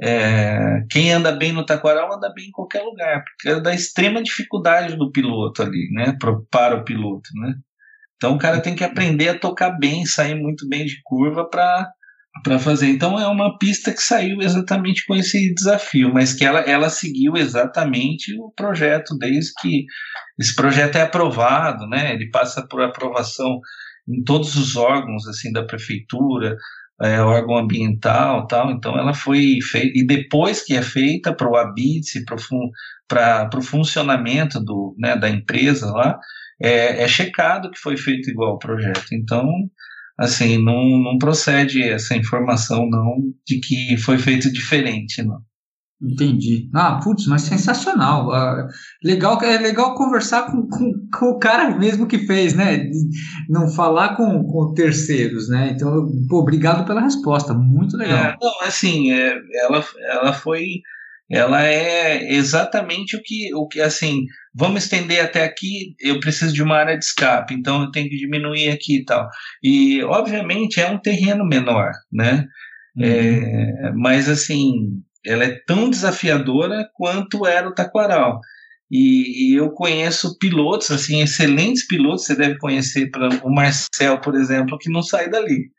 é, 0.00 0.82
quem 0.90 1.12
anda 1.12 1.32
bem 1.32 1.52
no 1.52 1.64
Taquaral 1.64 2.12
anda 2.14 2.32
bem 2.34 2.48
em 2.48 2.50
qualquer 2.50 2.82
lugar, 2.82 3.24
porque 3.24 3.48
é 3.48 3.60
da 3.60 3.74
extrema 3.74 4.22
dificuldade 4.22 4.96
do 4.96 5.10
piloto 5.10 5.62
ali, 5.62 5.88
né? 5.92 6.16
Pro, 6.18 6.46
para 6.50 6.76
o 6.76 6.84
piloto, 6.84 7.30
né? 7.34 7.54
Então 8.16 8.34
o 8.34 8.38
cara 8.38 8.60
tem 8.60 8.74
que 8.74 8.84
aprender 8.84 9.28
a 9.28 9.38
tocar 9.38 9.70
bem, 9.78 10.04
sair 10.04 10.34
muito 10.34 10.68
bem 10.68 10.84
de 10.84 11.00
curva 11.04 11.48
para 11.48 11.88
para 12.42 12.58
fazer. 12.58 12.88
Então 12.88 13.18
é 13.18 13.26
uma 13.26 13.58
pista 13.58 13.92
que 13.92 14.02
saiu 14.02 14.40
exatamente 14.40 15.04
com 15.06 15.14
esse 15.14 15.52
desafio, 15.54 16.12
mas 16.12 16.32
que 16.32 16.44
ela, 16.44 16.60
ela 16.60 16.88
seguiu 16.88 17.36
exatamente 17.36 18.34
o 18.38 18.50
projeto 18.54 19.16
desde 19.18 19.52
que 19.60 19.84
esse 20.38 20.54
projeto 20.54 20.96
é 20.96 21.02
aprovado, 21.02 21.86
né? 21.86 22.12
Ele 22.14 22.30
passa 22.30 22.66
por 22.66 22.82
aprovação 22.82 23.60
em 24.08 24.22
todos 24.22 24.54
os 24.56 24.76
órgãos 24.76 25.26
assim 25.26 25.50
da 25.52 25.64
prefeitura, 25.64 26.56
é, 27.02 27.20
órgão 27.20 27.58
ambiental, 27.58 28.46
tal. 28.46 28.70
Então 28.70 28.98
ela 28.98 29.14
foi 29.14 29.58
feita 29.62 29.98
e 29.98 30.06
depois 30.06 30.62
que 30.62 30.74
é 30.74 30.82
feita 30.82 31.34
para 31.34 31.50
o 31.50 31.56
ABITS, 31.56 32.24
para 33.08 33.58
o 33.58 33.62
funcionamento 33.62 34.60
do, 34.60 34.94
né, 34.98 35.16
da 35.16 35.28
empresa 35.28 35.90
lá, 35.90 36.18
é, 36.60 37.02
é 37.02 37.08
checado 37.08 37.70
que 37.70 37.78
foi 37.78 37.96
feito 37.96 38.30
igual 38.30 38.52
ao 38.52 38.58
projeto. 38.58 39.12
Então 39.12 39.46
assim, 40.18 40.62
não, 40.62 40.98
não 40.98 41.18
procede 41.18 41.82
essa 41.82 42.16
informação 42.16 42.88
não 42.88 43.16
de 43.46 43.60
que 43.60 43.96
foi 43.96 44.18
feito 44.18 44.52
diferente, 44.52 45.22
não. 45.22 45.40
Entendi. 46.02 46.68
Ah, 46.74 47.00
putz, 47.02 47.26
mas 47.26 47.42
sensacional. 47.42 48.28
Uh, 48.28 48.68
legal, 49.02 49.40
é 49.42 49.58
legal 49.58 49.94
conversar 49.94 50.50
com, 50.50 50.68
com, 50.68 50.92
com, 51.10 51.26
o 51.30 51.38
cara 51.38 51.74
mesmo 51.78 52.06
que 52.06 52.18
fez, 52.18 52.54
né? 52.54 52.90
Não 53.48 53.68
falar 53.68 54.14
com, 54.14 54.44
com 54.44 54.74
terceiros, 54.74 55.48
né? 55.48 55.70
Então, 55.74 56.06
pô, 56.28 56.40
obrigado 56.40 56.86
pela 56.86 57.00
resposta. 57.00 57.54
Muito 57.54 57.96
legal. 57.96 58.18
É, 58.18 58.36
não, 58.40 58.60
assim, 58.62 59.10
é, 59.10 59.38
ela, 59.64 59.84
ela 60.10 60.32
foi. 60.34 60.82
Ela 61.30 61.66
é 61.66 62.34
exatamente 62.34 63.16
o 63.16 63.22
que, 63.22 63.52
o 63.54 63.66
que, 63.66 63.80
assim, 63.80 64.26
vamos 64.56 64.84
estender 64.84 65.22
até 65.22 65.44
aqui, 65.44 65.94
eu 66.00 66.18
preciso 66.18 66.54
de 66.54 66.62
uma 66.62 66.76
área 66.76 66.98
de 66.98 67.04
escape, 67.04 67.54
então 67.54 67.82
eu 67.82 67.90
tenho 67.90 68.08
que 68.08 68.16
diminuir 68.16 68.70
aqui 68.70 69.00
e 69.00 69.04
tal. 69.04 69.28
E, 69.62 70.02
obviamente, 70.04 70.80
é 70.80 70.90
um 70.90 70.98
terreno 70.98 71.46
menor, 71.46 71.90
né? 72.10 72.46
Uhum. 72.96 73.04
É, 73.04 73.92
mas, 73.94 74.28
assim, 74.28 75.02
ela 75.24 75.44
é 75.44 75.60
tão 75.66 75.90
desafiadora 75.90 76.88
quanto 76.94 77.46
era 77.46 77.68
o 77.68 77.74
Taquaral. 77.74 78.40
E, 78.90 79.52
e, 79.52 79.54
eu 79.56 79.70
conheço 79.72 80.38
pilotos, 80.38 80.90
assim, 80.90 81.20
excelentes 81.20 81.86
pilotos, 81.86 82.24
você 82.24 82.34
deve 82.34 82.56
conhecer 82.58 83.10
pra, 83.10 83.28
o 83.44 83.52
Marcel, 83.52 84.20
por 84.20 84.34
exemplo, 84.34 84.78
que 84.78 84.90
não 84.90 85.02
sai 85.02 85.28
dali. 85.28 85.70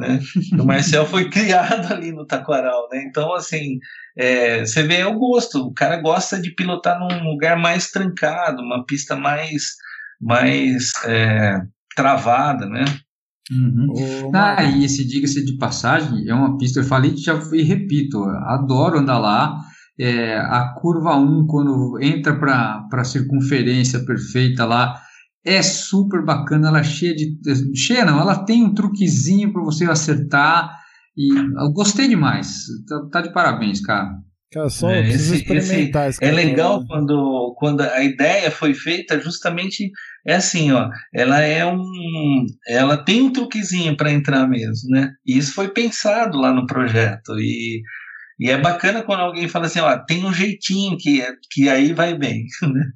Né? 0.00 0.18
O 0.58 0.64
Marcel 0.64 1.04
foi 1.06 1.28
criado 1.28 1.92
ali 1.92 2.10
no 2.10 2.26
Taquaral, 2.26 2.88
né? 2.90 3.04
Então, 3.06 3.34
assim, 3.34 3.78
é, 4.16 4.64
você 4.64 4.82
vê 4.82 5.04
o 5.04 5.18
gosto. 5.18 5.58
O 5.66 5.72
cara 5.72 6.00
gosta 6.00 6.40
de 6.40 6.54
pilotar 6.54 6.98
num 6.98 7.22
lugar 7.30 7.56
mais 7.58 7.90
trancado, 7.90 8.62
uma 8.62 8.84
pista 8.84 9.14
mais, 9.14 9.74
mais 10.20 10.92
é, 11.04 11.60
travada, 11.94 12.66
né? 12.66 12.84
Uhum. 13.52 14.30
Ah, 14.32 14.62
e 14.62 14.84
esse 14.84 15.06
diga-se 15.06 15.44
de 15.44 15.58
passagem, 15.58 16.28
é 16.28 16.34
uma 16.34 16.56
pista, 16.56 16.80
eu 16.80 16.84
falei 16.84 17.16
já 17.16 17.34
e 17.52 17.62
repito, 17.62 18.22
adoro 18.24 18.98
andar 18.98 19.18
lá. 19.18 19.58
É, 19.98 20.38
a 20.38 20.72
curva 20.80 21.14
1, 21.16 21.46
quando 21.46 21.98
entra 22.00 22.34
para 22.38 22.88
a 22.90 23.04
circunferência 23.04 24.02
perfeita 24.04 24.64
lá, 24.64 24.98
é 25.44 25.62
super 25.62 26.24
bacana, 26.24 26.68
ela 26.68 26.80
é 26.80 26.84
cheia 26.84 27.14
de. 27.14 27.38
Cheia 27.74 28.04
não, 28.04 28.20
ela 28.20 28.44
tem 28.44 28.64
um 28.64 28.74
truquezinho 28.74 29.52
para 29.52 29.62
você 29.62 29.84
acertar. 29.84 30.78
E 31.16 31.36
eu 31.36 31.72
gostei 31.72 32.08
demais. 32.08 32.64
Tá, 32.88 33.08
tá 33.10 33.20
de 33.22 33.32
parabéns, 33.32 33.80
cara. 33.80 34.10
Cara, 34.52 34.68
só 34.68 34.90
é, 34.90 35.08
esse, 35.08 35.36
experimentar 35.36 36.08
esse, 36.08 36.24
É 36.24 36.30
legal 36.32 36.84
quando, 36.84 37.54
quando 37.56 37.82
a 37.82 38.02
ideia 38.02 38.50
foi 38.50 38.74
feita 38.74 39.20
justamente 39.20 39.92
é 40.26 40.34
assim, 40.34 40.72
ó, 40.72 40.90
ela 41.14 41.40
é 41.40 41.64
um 41.64 42.44
ela 42.66 42.96
tem 42.96 43.22
um 43.22 43.32
truquezinho 43.32 43.96
para 43.96 44.10
entrar 44.10 44.48
mesmo, 44.48 44.90
né? 44.90 45.12
E 45.24 45.38
isso 45.38 45.54
foi 45.54 45.68
pensado 45.68 46.36
lá 46.36 46.52
no 46.52 46.66
projeto 46.66 47.38
e, 47.38 47.80
e 48.40 48.50
é 48.50 48.58
bacana 48.58 49.04
quando 49.04 49.20
alguém 49.20 49.46
fala 49.46 49.66
assim, 49.66 49.78
ó, 49.78 49.96
tem 49.98 50.26
um 50.26 50.32
jeitinho 50.32 50.96
que 50.98 51.24
que 51.52 51.68
aí 51.68 51.92
vai 51.92 52.18
bem, 52.18 52.44
né? 52.62 52.86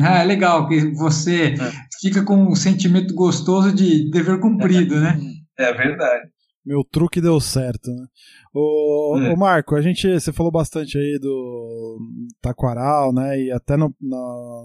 Ah, 0.00 0.20
é 0.20 0.24
legal 0.24 0.68
que 0.68 0.80
você 0.92 1.54
é. 1.54 1.72
fica 2.00 2.22
com 2.24 2.36
um 2.36 2.54
sentimento 2.54 3.14
gostoso 3.14 3.72
de 3.74 4.10
dever 4.10 4.40
cumprido, 4.40 4.98
né? 4.98 5.18
É 5.58 5.72
verdade 5.72 6.34
meu 6.64 6.82
truque 6.82 7.20
deu 7.20 7.38
certo, 7.40 7.90
né? 7.90 8.06
O, 8.54 9.18
é. 9.20 9.34
o 9.34 9.36
Marco, 9.36 9.74
a 9.74 9.82
gente, 9.82 10.08
você 10.08 10.32
falou 10.32 10.50
bastante 10.50 10.96
aí 10.96 11.18
do 11.20 11.98
Taquaral, 12.40 13.12
né? 13.12 13.38
E 13.38 13.52
até 13.52 13.76
no, 13.76 13.94
na, 14.00 14.16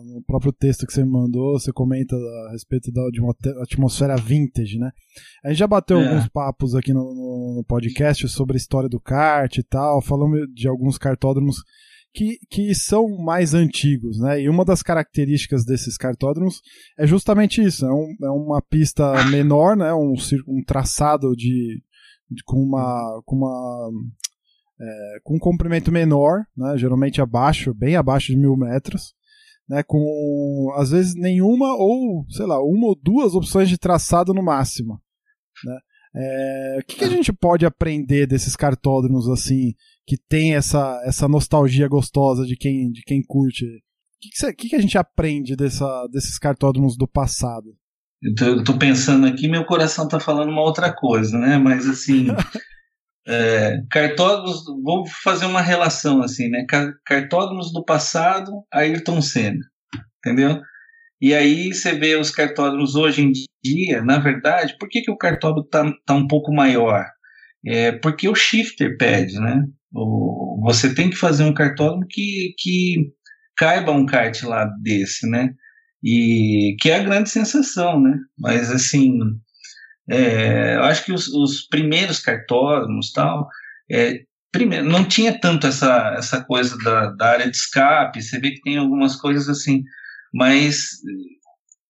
no 0.05 0.23
próprio 0.25 0.53
texto 0.53 0.87
que 0.87 0.93
você 0.93 1.03
me 1.03 1.11
mandou, 1.11 1.59
você 1.59 1.73
comenta 1.73 2.15
a 2.15 2.51
respeito 2.51 2.91
da 2.91 3.09
de 3.09 3.19
uma 3.19 3.35
atmosfera 3.61 4.15
vintage, 4.15 4.77
né? 4.77 4.91
A 5.43 5.49
gente 5.49 5.59
já 5.59 5.67
bateu 5.67 5.99
é. 5.99 6.07
alguns 6.07 6.29
papos 6.29 6.73
aqui 6.73 6.93
no, 6.93 7.03
no, 7.03 7.65
podcast 7.67 8.29
sobre 8.29 8.55
a 8.55 8.57
história 8.57 8.87
do 8.87 8.99
kart 8.99 9.57
e 9.57 9.63
tal, 9.63 10.01
falando 10.01 10.47
de 10.53 10.67
alguns 10.69 10.97
kartódromos 10.97 11.57
que, 12.13 12.37
que 12.49 12.73
são 12.73 13.07
mais 13.23 13.53
antigos, 13.53 14.19
né? 14.19 14.41
E 14.41 14.49
uma 14.49 14.65
das 14.65 14.81
características 14.81 15.63
desses 15.65 15.97
cartódromos 15.97 16.61
é 16.97 17.05
justamente 17.05 17.63
isso, 17.63 17.85
é, 17.85 17.91
um, 17.91 18.15
é 18.23 18.29
uma 18.29 18.61
pista 18.61 19.23
menor, 19.25 19.75
né? 19.77 19.93
Um, 19.93 20.13
um 20.47 20.63
traçado 20.65 21.35
de, 21.35 21.81
com 22.45 22.57
uma 22.57 23.21
com 23.25 23.35
uma 23.35 23.89
é, 24.81 25.19
com 25.23 25.35
um 25.35 25.39
comprimento 25.39 25.91
menor, 25.91 26.43
né, 26.55 26.77
geralmente 26.77 27.21
abaixo, 27.21 27.73
bem 27.73 27.95
abaixo 27.95 28.31
de 28.31 28.37
mil 28.37 28.55
metros, 28.55 29.13
né, 29.67 29.83
com 29.83 30.71
às 30.75 30.91
vezes 30.91 31.15
nenhuma 31.15 31.75
ou 31.75 32.25
sei 32.29 32.45
lá 32.45 32.63
uma 32.63 32.87
ou 32.87 32.95
duas 32.95 33.35
opções 33.35 33.67
de 33.67 33.77
traçado 33.77 34.33
no 34.33 34.41
máximo, 34.41 35.01
né. 35.65 35.77
É, 36.15 36.77
o 36.79 36.85
que, 36.85 36.95
que, 36.97 37.03
a 37.03 37.09
gente 37.09 37.31
pode 37.31 37.65
aprender 37.65 38.25
desses 38.25 38.55
cartódromos 38.55 39.29
assim 39.29 39.73
que 40.07 40.17
tem 40.17 40.55
essa, 40.55 40.99
essa 41.05 41.27
nostalgia 41.27 41.87
gostosa 41.87 42.45
de 42.45 42.55
quem 42.55 42.91
de 42.91 43.03
quem 43.03 43.21
curte? 43.21 43.65
O 43.65 44.19
que, 44.19 44.53
que, 44.53 44.69
que, 44.69 44.75
a 44.75 44.81
gente 44.81 44.97
aprende 44.97 45.55
dessa, 45.55 46.07
desses 46.07 46.37
cartódromos 46.39 46.97
do 46.97 47.07
passado? 47.07 47.75
Eu 48.21 48.63
tô, 48.63 48.77
pensando 48.77 49.25
aqui, 49.27 49.47
meu 49.47 49.65
coração 49.65 50.07
tá 50.07 50.19
falando 50.19 50.49
uma 50.49 50.61
outra 50.61 50.93
coisa, 50.93 51.37
né? 51.37 51.57
Mas 51.57 51.87
assim, 51.87 52.27
é, 53.25 53.81
cartódromos, 53.89 54.65
vou 54.83 55.05
fazer 55.23 55.45
uma 55.45 55.61
relação 55.61 56.21
assim, 56.21 56.49
né? 56.49 56.65
Cartódromos 57.05 57.71
do 57.71 57.85
passado, 57.85 58.51
Ayrton 58.73 59.21
Senna, 59.21 59.63
entendeu? 60.17 60.59
E 61.21 61.33
aí 61.33 61.73
você 61.73 61.93
vê 61.93 62.15
os 62.15 62.31
cartódromos 62.31 62.95
hoje 62.95 63.21
em 63.21 63.31
dia, 63.63 64.01
na 64.01 64.19
verdade, 64.19 64.75
por 64.79 64.87
que, 64.89 65.01
que 65.01 65.11
o 65.11 65.17
cartódromo 65.17 65.67
tá, 65.67 65.91
tá 66.05 66.13
um 66.13 66.27
pouco 66.27 66.53
maior? 66.53 67.05
É 67.65 67.91
porque 67.91 68.29
o 68.29 68.35
shifter 68.35 68.97
pede, 68.97 69.39
né? 69.39 69.65
O, 69.93 70.61
você 70.63 70.93
tem 70.93 71.09
que 71.09 71.15
fazer 71.17 71.43
um 71.43 71.53
cartódromo 71.53 72.05
que, 72.09 72.53
que 72.57 73.11
caiba 73.57 73.91
um 73.91 74.05
kart 74.05 74.41
lá 74.43 74.65
desse, 74.81 75.27
né? 75.29 75.53
e 76.03 76.75
que 76.79 76.89
é 76.89 76.95
a 76.95 77.03
grande 77.03 77.29
sensação, 77.29 78.01
né? 78.01 78.17
Mas 78.37 78.71
assim, 78.71 79.19
é, 80.09 80.75
eu 80.75 80.83
acho 80.83 81.05
que 81.05 81.13
os, 81.13 81.27
os 81.27 81.67
primeiros 81.67 82.19
cartódromos 82.19 83.11
tal, 83.11 83.47
é, 83.91 84.21
primeiro 84.51 84.85
não 84.87 85.03
tinha 85.03 85.37
tanto 85.39 85.67
essa 85.67 86.15
essa 86.17 86.43
coisa 86.43 86.77
da, 86.83 87.11
da 87.11 87.29
área 87.31 87.49
de 87.49 87.57
escape. 87.57 88.21
Você 88.21 88.39
vê 88.39 88.51
que 88.51 88.61
tem 88.61 88.77
algumas 88.77 89.15
coisas 89.15 89.49
assim, 89.49 89.83
mas 90.33 90.75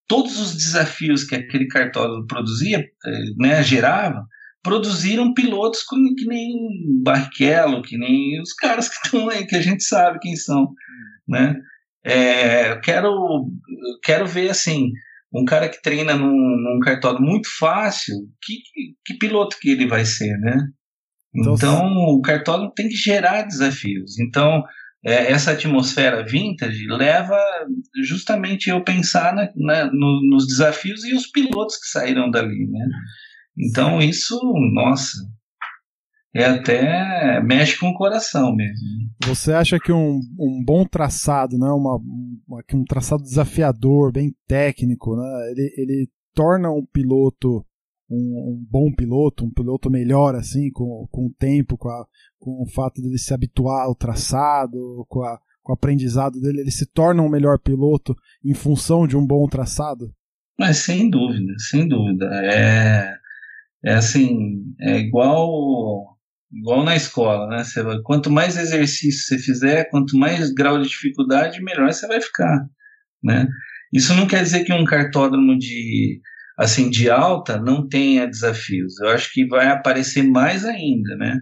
todos 0.07 0.39
os 0.39 0.55
desafios 0.55 1.23
que 1.23 1.35
aquele 1.35 1.67
cartódromo 1.67 2.25
produzia, 2.25 2.79
eh, 2.79 3.23
né, 3.37 3.63
gerava, 3.63 4.25
produziram 4.63 5.33
pilotos 5.33 5.83
que 5.83 6.25
nem 6.25 6.51
Barrichello, 7.03 7.81
que 7.81 7.97
nem 7.97 8.41
os 8.41 8.53
caras 8.53 8.89
que 8.89 8.95
estão 9.05 9.29
aí, 9.29 9.45
que 9.45 9.55
a 9.55 9.61
gente 9.61 9.83
sabe 9.83 10.19
quem 10.19 10.35
são, 10.35 10.73
né? 11.27 11.55
É, 12.03 12.75
quero, 12.77 13.49
quero 14.03 14.25
ver, 14.25 14.49
assim, 14.49 14.89
um 15.33 15.45
cara 15.45 15.69
que 15.69 15.81
treina 15.81 16.15
num, 16.15 16.27
num 16.27 16.79
cartódromo 16.81 17.29
muito 17.29 17.49
fácil, 17.57 18.15
que, 18.41 18.55
que, 18.55 18.95
que, 19.05 19.17
piloto 19.19 19.57
que 19.59 19.69
ele 19.69 19.87
vai 19.87 20.05
ser, 20.05 20.37
né? 20.39 20.67
Então, 21.35 21.53
então 21.53 21.87
o 22.15 22.21
cartódromo 22.21 22.71
tem 22.73 22.87
que 22.89 22.95
gerar 22.95 23.43
desafios. 23.43 24.17
Então, 24.19 24.63
é, 25.05 25.31
essa 25.31 25.51
atmosfera 25.51 26.25
vintage 26.25 26.85
leva 26.87 27.37
justamente 28.03 28.69
eu 28.69 28.83
pensar 28.83 29.33
na, 29.33 29.49
na, 29.55 29.85
no, 29.85 30.21
nos 30.29 30.45
desafios 30.47 31.03
e 31.05 31.13
os 31.13 31.27
pilotos 31.27 31.77
que 31.77 31.87
saíram 31.87 32.29
dali, 32.29 32.67
né? 32.67 32.85
Então 33.57 34.01
isso, 34.01 34.37
nossa, 34.73 35.17
é 36.35 36.45
até 36.45 37.41
mexe 37.41 37.77
com 37.77 37.89
o 37.89 37.97
coração 37.97 38.55
mesmo. 38.55 39.09
Você 39.25 39.53
acha 39.53 39.79
que 39.79 39.91
um, 39.91 40.19
um 40.39 40.63
bom 40.65 40.85
traçado, 40.85 41.57
né, 41.57 41.67
uma, 41.69 41.97
uma, 42.47 42.61
um 42.73 42.83
traçado 42.83 43.23
desafiador, 43.23 44.11
bem 44.11 44.33
técnico, 44.47 45.15
né, 45.15 45.51
ele, 45.51 45.73
ele 45.77 46.09
torna 46.33 46.69
um 46.69 46.85
piloto 46.85 47.65
um, 48.09 48.53
um, 48.53 48.67
bom 48.69 48.91
piloto, 48.91 49.45
um 49.45 49.51
piloto 49.51 49.89
melhor 49.89 50.35
assim, 50.35 50.71
com, 50.71 51.07
com 51.11 51.27
o 51.27 51.33
tempo, 51.37 51.77
com, 51.77 51.89
a, 51.89 52.05
com 52.39 52.63
o 52.63 52.65
fato 52.67 53.01
de 53.01 53.07
ele 53.07 53.17
se 53.17 53.33
habituar 53.33 53.85
ao 53.85 53.95
traçado, 53.95 55.05
com, 55.07 55.23
a, 55.23 55.39
com 55.61 55.71
o 55.71 55.75
aprendizado 55.75 56.39
dele, 56.39 56.61
ele 56.61 56.71
se 56.71 56.85
torna 56.85 57.21
um 57.21 57.29
melhor 57.29 57.59
piloto 57.59 58.15
em 58.43 58.53
função 58.53 59.07
de 59.07 59.15
um 59.15 59.25
bom 59.25 59.47
traçado? 59.47 60.13
Mas 60.59 60.77
sem 60.77 61.09
dúvida, 61.09 61.53
sem 61.69 61.87
dúvida. 61.87 62.25
É, 62.43 63.13
é 63.85 63.93
assim, 63.93 64.63
é 64.79 64.97
igual 64.97 66.17
igual 66.51 66.83
na 66.83 66.95
escola, 66.95 67.47
né? 67.47 67.63
Você 67.63 67.83
quanto 68.03 68.31
mais 68.31 68.57
exercício 68.57 69.23
você 69.23 69.37
fizer, 69.37 69.89
quanto 69.89 70.17
mais 70.17 70.51
grau 70.51 70.81
de 70.81 70.89
dificuldade, 70.89 71.63
melhor 71.63 71.93
você 71.93 72.07
vai 72.07 72.19
ficar, 72.19 72.65
né? 73.23 73.47
Isso 73.93 74.13
não 74.15 74.27
quer 74.27 74.43
dizer 74.43 74.63
que 74.63 74.73
um 74.73 74.83
cartódromo 74.83 75.57
de 75.57 76.19
assim 76.59 76.89
de 76.89 77.09
alta 77.09 77.57
não 77.57 77.87
tenha 77.87 78.27
desafios. 78.27 78.99
Eu 78.99 79.09
acho 79.09 79.31
que 79.31 79.47
vai 79.47 79.67
aparecer 79.67 80.23
mais 80.23 80.65
ainda, 80.65 81.15
né? 81.15 81.39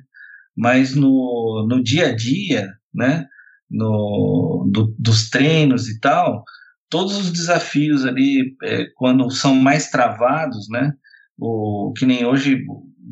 Mas 0.55 0.95
no, 0.95 1.65
no 1.67 1.83
dia 1.83 2.09
a 2.09 2.15
dia, 2.15 2.71
né? 2.93 3.25
No, 3.69 4.69
do, 4.71 4.95
dos 4.99 5.29
treinos 5.29 5.89
e 5.89 5.99
tal, 5.99 6.43
todos 6.87 7.17
os 7.17 7.31
desafios 7.31 8.05
ali, 8.05 8.55
é, 8.63 8.85
quando 8.95 9.29
são 9.31 9.55
mais 9.55 9.89
travados, 9.89 10.67
né? 10.69 10.93
O, 11.37 11.91
que 11.97 12.05
nem 12.05 12.23
hoje, 12.23 12.63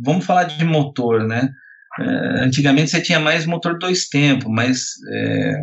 vamos 0.03 0.25
falar 0.25 0.43
de 0.43 0.63
motor, 0.63 1.27
né? 1.27 1.49
É, 1.99 2.43
antigamente 2.43 2.91
você 2.91 3.01
tinha 3.01 3.19
mais 3.19 3.47
motor 3.47 3.79
dois 3.79 4.07
tempos, 4.09 4.47
mas 4.49 4.85
é, 5.11 5.53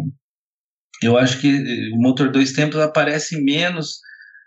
eu 1.05 1.16
acho 1.16 1.40
que 1.40 1.93
o 1.95 2.01
motor 2.01 2.32
dois 2.32 2.53
tempos 2.53 2.80
aparece 2.80 3.40
menos 3.43 3.99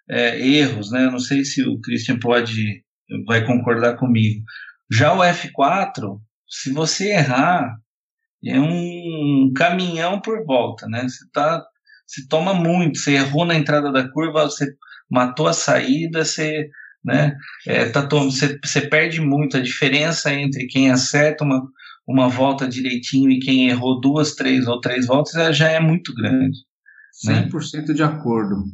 é, 0.10 0.40
erros, 0.40 0.92
né? 0.92 1.10
Não 1.10 1.20
sei 1.20 1.44
se 1.44 1.64
o 1.64 1.80
Christian 1.80 2.20
pode 2.20 2.84
vai 3.26 3.46
concordar 3.46 3.98
comigo. 3.98 4.44
Já 4.92 5.14
o 5.14 5.20
F4, 5.20 6.20
se 6.48 6.72
você 6.72 7.12
errar, 7.12 7.76
é 8.46 8.60
um 8.60 9.52
caminhão 9.56 10.22
por 10.22 10.46
volta, 10.46 10.88
né? 10.88 11.04
Você 11.04 11.26
tá, 11.32 11.64
se 12.06 12.28
toma 12.28 12.54
muito, 12.54 13.00
você 13.00 13.14
errou 13.14 13.46
na 13.46 13.56
entrada 13.56 13.92
da 13.92 14.08
curva, 14.10 14.44
você 14.44 14.68
matou 15.10 15.48
a 15.48 15.54
saída, 15.54 16.24
você, 16.24 16.70
né? 17.04 17.36
É, 17.68 17.90
tá 17.90 18.02
você, 18.02 18.60
você 18.64 18.82
perde 18.82 19.22
muito 19.22 19.58
a 19.58 19.62
diferença 19.62 20.34
entre 20.34 20.68
quem 20.68 20.92
acerta 20.92 21.44
uma, 21.44 21.64
uma 22.08 22.30
volta 22.30 22.68
direitinho 22.68 23.32
e 23.32 23.40
quem 23.40 23.70
errou 23.70 24.00
duas, 24.00 24.36
três 24.36 24.68
ou 24.68 24.80
três 24.80 25.08
voltas 25.08 25.56
já 25.56 25.70
é 25.70 25.80
muito 25.80 26.14
grande. 26.14 26.58
100% 27.26 27.88
né? 27.88 27.94
de 27.94 28.04
acordo. 28.04 28.66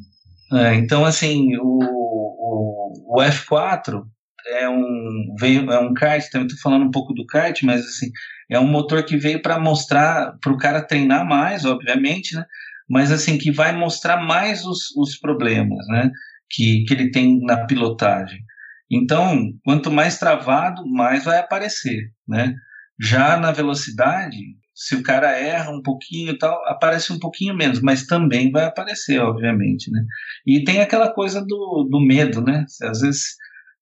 É, 0.53 0.75
então, 0.75 1.05
assim, 1.05 1.55
o, 1.57 1.79
o, 1.79 3.17
o, 3.17 3.21
F4 3.21 4.03
é 4.47 4.67
um, 4.67 5.35
veio, 5.39 5.71
é 5.71 5.79
um 5.79 5.93
kart, 5.93 6.21
estou 6.21 6.45
falando 6.61 6.85
um 6.85 6.91
pouco 6.91 7.13
do 7.13 7.25
kart, 7.25 7.61
mas 7.63 7.85
assim, 7.85 8.07
é 8.49 8.59
um 8.59 8.67
motor 8.67 9.03
que 9.03 9.15
veio 9.15 9.41
para 9.41 9.59
mostrar, 9.59 10.37
para 10.41 10.51
o 10.51 10.57
cara 10.57 10.81
treinar 10.81 11.25
mais, 11.25 11.63
obviamente, 11.63 12.35
né? 12.35 12.45
mas 12.89 13.11
assim, 13.11 13.37
que 13.37 13.51
vai 13.51 13.73
mostrar 13.73 14.17
mais 14.17 14.65
os, 14.65 14.93
os 14.97 15.17
problemas 15.17 15.85
né? 15.87 16.11
que, 16.49 16.83
que 16.85 16.93
ele 16.93 17.11
tem 17.11 17.39
na 17.41 17.65
pilotagem. 17.65 18.43
Então, 18.91 19.53
quanto 19.63 19.89
mais 19.89 20.19
travado, 20.19 20.85
mais 20.85 21.23
vai 21.23 21.39
aparecer, 21.39 22.11
né? 22.27 22.53
Já 22.99 23.37
na 23.37 23.53
velocidade, 23.53 24.37
se 24.83 24.95
o 24.95 25.03
cara 25.03 25.37
erra 25.37 25.69
um 25.69 25.79
pouquinho 25.79 26.31
e 26.31 26.37
tal, 26.39 26.59
aparece 26.65 27.13
um 27.13 27.19
pouquinho 27.19 27.55
menos, 27.55 27.79
mas 27.81 28.07
também 28.07 28.49
vai 28.49 28.65
aparecer, 28.65 29.19
obviamente, 29.21 29.91
né? 29.91 30.03
E 30.43 30.63
tem 30.63 30.81
aquela 30.81 31.13
coisa 31.13 31.39
do, 31.39 31.87
do 31.87 32.01
medo, 32.01 32.41
né? 32.41 32.65
Às 32.81 33.01
vezes 33.01 33.35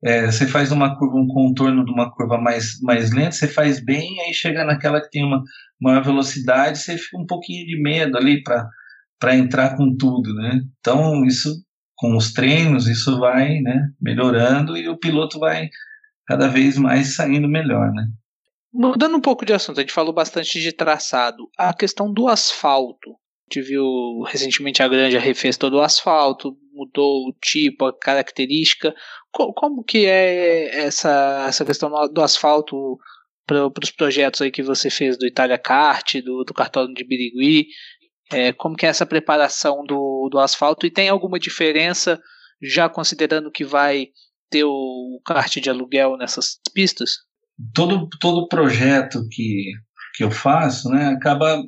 é, 0.04 0.26
você 0.26 0.46
faz 0.46 0.74
uma 0.74 0.98
curva, 0.98 1.16
um 1.16 1.28
contorno 1.28 1.86
de 1.86 1.92
uma 1.92 2.14
curva 2.14 2.38
mais, 2.38 2.82
mais 2.82 3.14
lenta, 3.14 3.32
você 3.32 3.48
faz 3.48 3.80
bem, 3.80 4.20
aí 4.20 4.34
chega 4.34 4.66
naquela 4.66 5.00
que 5.00 5.10
tem 5.10 5.24
uma 5.24 5.42
maior 5.80 6.04
velocidade, 6.04 6.80
você 6.80 6.98
fica 6.98 7.18
um 7.18 7.26
pouquinho 7.26 7.66
de 7.66 7.82
medo 7.82 8.18
ali 8.18 8.44
para 8.44 9.38
entrar 9.38 9.78
com 9.78 9.96
tudo, 9.96 10.34
né? 10.34 10.60
Então, 10.82 11.26
isso, 11.26 11.64
com 11.96 12.18
os 12.18 12.34
treinos, 12.34 12.90
isso 12.90 13.18
vai 13.22 13.62
né, 13.62 13.88
melhorando 14.02 14.76
e 14.76 14.90
o 14.90 15.00
piloto 15.00 15.40
vai 15.40 15.70
cada 16.28 16.50
vez 16.50 16.78
mais 16.78 17.16
saindo 17.16 17.48
melhor, 17.48 17.90
né? 17.94 18.06
Mudando 18.72 19.18
um 19.18 19.22
pouco 19.22 19.46
de 19.46 19.54
assunto, 19.54 19.80
a 19.80 19.82
gente 19.82 19.94
falou 19.94 20.14
bastante 20.14 20.60
de 20.60 20.72
traçado. 20.72 21.50
A 21.58 21.74
questão 21.74 22.12
do 22.12 22.28
asfalto. 22.28 23.12
A 23.12 23.54
gente 23.54 23.68
viu 23.68 24.22
recentemente 24.28 24.84
a 24.84 24.88
Granja 24.88 25.20
refez 25.20 25.58
todo 25.58 25.78
o 25.78 25.82
asfalto, 25.82 26.56
mudou 26.72 27.28
o 27.28 27.34
tipo, 27.42 27.86
a 27.86 27.98
característica. 27.98 28.94
Como, 29.32 29.84
que 29.84 30.06
é 30.06 30.84
essa, 30.86 31.46
essa 31.48 31.66
questão 31.66 31.90
do 32.12 32.22
asfalto 32.22 32.98
para 33.48 33.68
os 33.84 33.92
projetos 33.92 34.42
aí 34.42 34.52
que 34.52 34.62
você 34.62 34.92
fez 34.92 35.18
do 35.18 35.26
Itália 35.26 35.58
Kart, 35.58 36.16
do, 36.22 36.44
do 36.44 36.94
de 36.94 37.04
Birigui? 37.04 37.68
É, 38.32 38.54
como 38.54 38.76
que 38.76 38.86
é 38.86 38.90
essa 38.90 39.08
preparação 39.08 39.84
do, 39.84 40.30
do 40.32 40.38
asfalto? 40.38 40.86
E 40.86 40.92
tem 40.92 41.10
alguma 41.10 41.40
diferença, 41.40 42.22
já 42.62 42.88
considerando 42.88 43.52
que 43.52 43.66
vai 43.66 44.10
ter 44.52 44.64
o 44.64 45.20
kart 45.26 45.56
de 45.58 45.70
aluguel 45.72 46.16
nessas 46.18 46.60
pistas? 46.72 47.29
Todo, 47.74 48.08
todo 48.20 48.48
projeto 48.48 49.28
que, 49.32 49.72
que 50.16 50.24
eu 50.24 50.32
faço 50.32 50.90
né, 50.90 51.08
acaba 51.08 51.62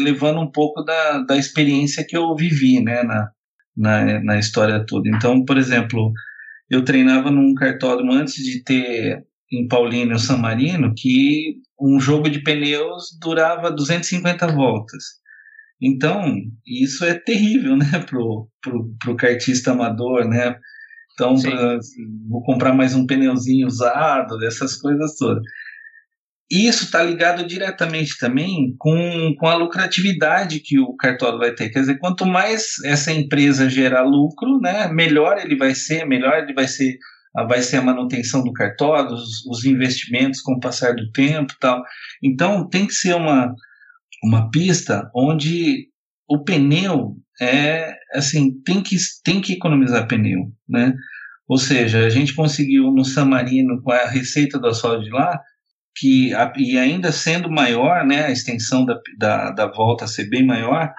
levando 0.00 0.40
um 0.40 0.50
pouco 0.50 0.82
da, 0.82 1.22
da 1.22 1.36
experiência 1.36 2.04
que 2.06 2.16
eu 2.16 2.34
vivi 2.34 2.80
né, 2.80 3.02
na, 3.02 3.30
na, 3.76 4.22
na 4.22 4.38
história 4.38 4.84
toda. 4.86 5.08
Então, 5.08 5.44
por 5.44 5.56
exemplo, 5.56 6.12
eu 6.68 6.84
treinava 6.84 7.30
num 7.30 7.54
cartódromo 7.54 8.12
antes 8.12 8.34
de 8.34 8.62
ter 8.62 9.24
em 9.52 9.66
Paulínia 9.66 10.18
San 10.18 10.36
Marino 10.36 10.94
que 10.96 11.56
um 11.80 11.98
jogo 11.98 12.30
de 12.30 12.42
pneus 12.42 13.18
durava 13.20 13.70
250 13.70 14.46
voltas. 14.48 15.20
Então, 15.82 16.36
isso 16.66 17.04
é 17.04 17.14
terrível, 17.14 17.76
né, 17.76 18.04
pro, 18.06 18.48
pro, 18.60 18.94
pro 19.02 19.16
kartista 19.16 19.72
amador, 19.72 20.28
né? 20.28 20.56
Então, 21.20 21.34
pra, 21.38 21.78
vou 22.30 22.42
comprar 22.42 22.72
mais 22.72 22.94
um 22.94 23.06
pneuzinho 23.06 23.66
usado, 23.66 24.42
essas 24.42 24.74
coisas 24.74 25.16
todas. 25.16 25.42
Isso 26.50 26.84
está 26.84 27.02
ligado 27.02 27.46
diretamente 27.46 28.16
também 28.18 28.74
com, 28.78 29.34
com 29.38 29.46
a 29.46 29.54
lucratividade 29.54 30.60
que 30.60 30.80
o 30.80 30.96
cartório 30.96 31.38
vai 31.38 31.54
ter. 31.54 31.68
Quer 31.68 31.80
dizer, 31.80 31.98
quanto 31.98 32.24
mais 32.24 32.82
essa 32.86 33.12
empresa 33.12 33.68
gerar 33.68 34.02
lucro, 34.02 34.58
né, 34.60 34.88
melhor 34.88 35.38
ele 35.38 35.56
vai 35.56 35.74
ser, 35.74 36.06
melhor 36.06 36.42
ele 36.42 36.54
vai 36.54 36.66
ser, 36.66 36.96
vai 37.46 37.60
ser 37.60 37.76
a 37.76 37.82
manutenção 37.82 38.42
do 38.42 38.52
cartório, 38.52 39.12
os, 39.12 39.44
os 39.46 39.64
investimentos 39.66 40.40
com 40.40 40.54
o 40.54 40.60
passar 40.60 40.94
do 40.94 41.12
tempo 41.12 41.52
tal. 41.60 41.82
Então, 42.22 42.66
tem 42.66 42.86
que 42.86 42.94
ser 42.94 43.14
uma, 43.14 43.54
uma 44.24 44.50
pista 44.50 45.08
onde 45.14 45.86
o 46.26 46.42
pneu 46.42 47.14
é 47.40 47.99
assim 48.12 48.60
tem 48.62 48.82
que 48.82 48.96
tem 49.24 49.40
que 49.40 49.54
economizar 49.54 50.06
pneu, 50.08 50.52
né? 50.68 50.94
Ou 51.48 51.58
seja, 51.58 52.06
a 52.06 52.10
gente 52.10 52.34
conseguiu 52.34 52.92
no 52.92 53.04
San 53.04 53.24
Marino 53.26 53.82
com 53.82 53.90
a 53.90 54.06
receita 54.06 54.58
do 54.58 54.68
asfalto 54.68 55.02
de 55.02 55.10
lá 55.10 55.40
que 55.96 56.32
e 56.56 56.78
ainda 56.78 57.12
sendo 57.12 57.50
maior, 57.50 58.06
né, 58.06 58.26
a 58.26 58.30
extensão 58.30 58.84
da, 58.84 58.98
da, 59.18 59.50
da 59.50 59.66
volta 59.66 60.06
ser 60.06 60.28
bem 60.28 60.46
maior, 60.46 60.92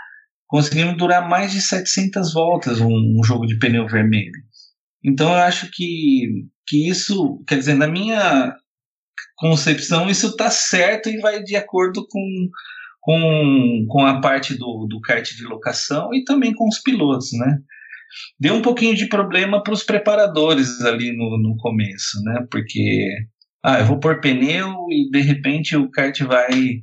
conseguimos 0.48 0.98
durar 0.98 1.28
mais 1.28 1.52
de 1.52 1.62
700 1.62 2.34
voltas 2.34 2.82
um, 2.82 2.90
um 2.90 3.24
jogo 3.24 3.46
de 3.46 3.58
pneu 3.58 3.88
vermelho. 3.88 4.32
Então 5.04 5.30
eu 5.30 5.38
acho 5.38 5.70
que 5.72 6.28
que 6.68 6.88
isso, 6.88 7.44
quer 7.48 7.58
dizer, 7.58 7.74
na 7.74 7.88
minha 7.88 8.56
concepção, 9.36 10.10
isso 10.10 10.28
está 10.28 10.50
certo 10.50 11.10
e 11.10 11.20
vai 11.20 11.44
de 11.44 11.56
acordo 11.56 12.06
com 12.08 12.50
com, 13.02 13.86
com 13.90 14.06
a 14.06 14.22
parte 14.22 14.56
do, 14.56 14.86
do 14.88 15.02
kart 15.02 15.28
de 15.28 15.44
locação 15.44 16.14
e 16.14 16.24
também 16.24 16.54
com 16.54 16.68
os 16.68 16.80
pilotos, 16.80 17.30
né? 17.34 17.58
Deu 18.40 18.56
um 18.56 18.62
pouquinho 18.62 18.96
de 18.96 19.08
problema 19.08 19.64
para 19.64 19.74
os 19.74 19.84
preparadores 19.84 20.82
ali 20.82 21.16
no, 21.16 21.38
no 21.42 21.58
começo, 21.58 22.22
né? 22.24 22.46
Porque 22.52 23.10
ah, 23.64 23.80
eu 23.80 23.86
vou 23.86 24.00
pôr 24.00 24.22
pneu 24.22 24.86
e 24.90 25.10
de 25.10 25.22
repente 25.22 25.76
o 25.76 25.90
kart 25.90 26.20
vai 26.22 26.82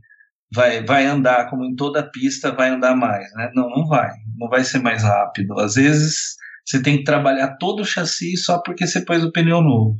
vai 0.53 0.83
vai 0.85 1.07
andar 1.07 1.49
como 1.51 1.65
em 1.65 1.75
toda 1.75 2.11
pista 2.11 2.51
vai 2.51 2.71
andar 2.71 2.97
mais, 2.97 3.33
né? 3.35 3.51
Não, 3.55 3.69
não 3.71 3.87
vai, 3.87 4.11
não 4.37 4.49
vai 4.49 4.65
ser 4.65 4.81
mais 4.81 5.03
rápido. 5.03 5.59
Às 5.61 5.75
vezes 5.75 6.35
você 6.65 6.83
tem 6.83 6.99
que 6.99 7.05
trabalhar 7.05 7.57
todo 7.59 7.81
o 7.81 7.85
chassi 7.85 8.37
só 8.37 8.61
porque 8.63 8.87
você 8.87 9.05
pôs 9.05 9.23
o 9.23 9.33
pneu 9.33 9.63
novo. 9.63 9.97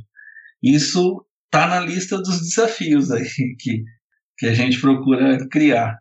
Isso 0.61 1.25
tá 1.49 1.67
na 1.67 1.79
lista 1.79 2.17
dos 2.17 2.41
desafios 2.41 3.11
aí 3.11 3.25
que 3.59 3.83
que 4.39 4.47
a 4.47 4.53
gente 4.53 4.79
procura 4.79 5.37
criar. 5.49 5.99